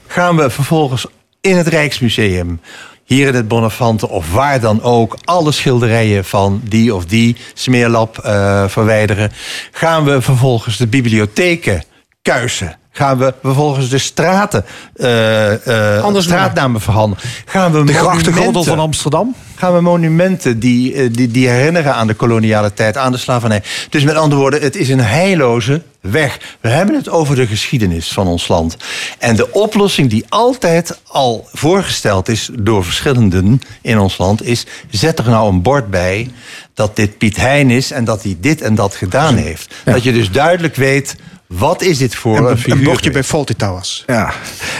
[0.07, 1.05] Gaan we vervolgens
[1.41, 2.59] in het Rijksmuseum...
[3.03, 5.17] hier in het Bonnefante of waar dan ook...
[5.23, 9.31] alle schilderijen van die of die smeerlap eh, verwijderen?
[9.71, 11.83] Gaan we vervolgens de bibliotheken
[12.21, 12.77] kuisen?
[12.97, 14.65] Gaan we vervolgens de straten,
[14.95, 17.25] eh, eh, straatnamen verhandelen?
[17.45, 19.35] Gaan we De grachtengordel van Amsterdam?
[19.55, 23.63] gaan we monumenten die, eh, die, die herinneren aan de koloniale tijd, aan de slavernij.
[23.89, 26.39] Dus met andere woorden, het is een heilloze weg.
[26.61, 28.77] We hebben het over de geschiedenis van ons land.
[29.19, 35.19] En de oplossing die altijd al voorgesteld is door verschillenden in ons land is: zet
[35.19, 36.31] er nou een bord bij
[36.73, 39.73] dat dit Piet Hein is en dat hij dit en dat gedaan heeft.
[39.85, 41.15] Dat je dus duidelijk weet.
[41.47, 43.23] Wat is dit voor een, Een, een bordje bij?
[43.23, 44.03] Faulty Towers.
[44.07, 44.33] Ja.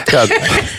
[0.05, 0.25] Ja,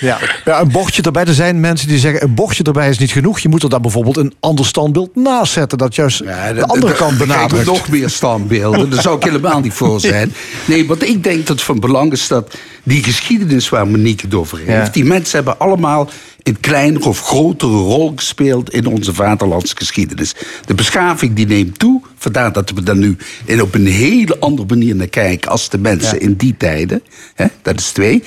[0.01, 0.19] ja.
[0.45, 1.25] ja, een bochtje erbij.
[1.25, 3.39] Er zijn mensen die zeggen, een bochtje erbij is niet genoeg.
[3.39, 5.79] Je moet er dan bijvoorbeeld een ander standbeeld naast zetten.
[5.79, 7.67] Dat juist de andere kant krijgen we benadrukt.
[7.67, 8.91] nog meer standbeelden.
[8.91, 10.33] Daar zou ik helemaal niet voor zijn.
[10.65, 14.35] Nee, want ik denk dat het van belang is dat die geschiedenis waar Monique het
[14.35, 14.95] over heeft...
[14.95, 16.11] Die mensen hebben allemaal
[16.47, 18.71] een kleinere of grotere rol gespeeld...
[18.71, 20.35] in onze vaderlandse geschiedenis.
[20.67, 22.01] De beschaving die neemt toe.
[22.19, 25.51] Vandaar dat we daar nu in op een hele andere manier naar kijken...
[25.51, 27.03] als de mensen in die tijden.
[27.35, 28.23] Hè, dat is twee.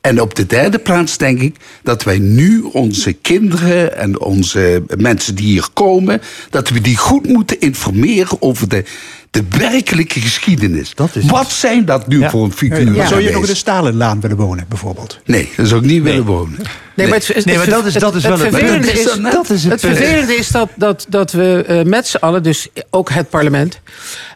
[0.00, 3.96] En op de derde plaats denk ik dat wij nu onze kinderen...
[3.96, 6.20] en onze mensen die hier komen...
[6.50, 8.84] dat we die goed moeten informeren over de,
[9.30, 10.94] de werkelijke geschiedenis.
[11.26, 13.06] Wat zijn dat nu voor een figuur?
[13.06, 13.54] Zou je nog in de?
[13.54, 15.20] Stalinlaan willen wonen, bijvoorbeeld?
[15.24, 16.58] Nee, dat zou ik niet willen wonen.
[16.94, 18.98] Nee, maar, het, Nee, maar dat is- dat is wel het vervelende punt.
[18.98, 19.96] is, Dat is het het punt.
[19.96, 23.80] vervelende is dat, dat, dat we eh, met z'n allen, dus ook het parlement,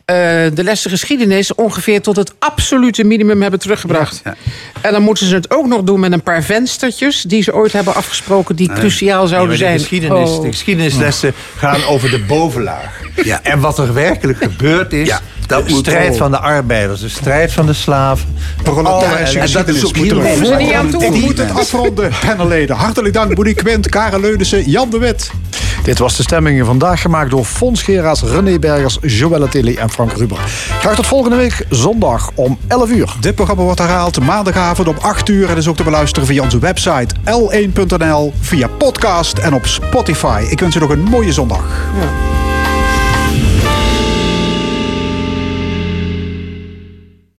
[0.05, 0.17] eh,
[0.55, 4.23] de lessen geschiedenis ongeveer tot het absolute minimum hebben teruggebracht.
[4.81, 7.73] En dan moeten ze het ook nog doen met een paar venstertjes die ze ooit
[7.73, 9.73] hebben afgesproken, die cruciaal zouden zijn.
[9.73, 10.43] de, geschiedenis, Oh.
[10.43, 13.01] de geschiedenislessen gaan over de bovenlaag.
[13.25, 13.41] Ja.
[13.43, 17.09] En wat er werkelijk gebeurd is, Ja, dat de moet strijd van de arbeiders, de
[17.09, 18.37] strijd van de slaven.
[18.63, 21.05] Proletarische en dat is ook toe?
[21.05, 22.77] Ik moet het afronden, panelleden.
[22.77, 25.31] Hartelijk dank, Monique Quint, Karen Leunissen, Jan de Wit.
[25.83, 30.13] Dit was de stemming vandaag gemaakt door Fons Geraas, René Bergers, Joëlle Tilly en Frank
[30.13, 30.39] Ruber.
[30.81, 33.15] Graag tot volgende week zondag om 11 uur.
[33.21, 35.51] Dit programma wordt herhaald maandagavond om 8 uur.
[35.51, 40.47] En is ook te beluisteren via onze website l1.nl, via podcast en op Spotify.
[40.49, 41.65] Ik wens u nog een mooie zondag.
[42.01, 42.38] Ja.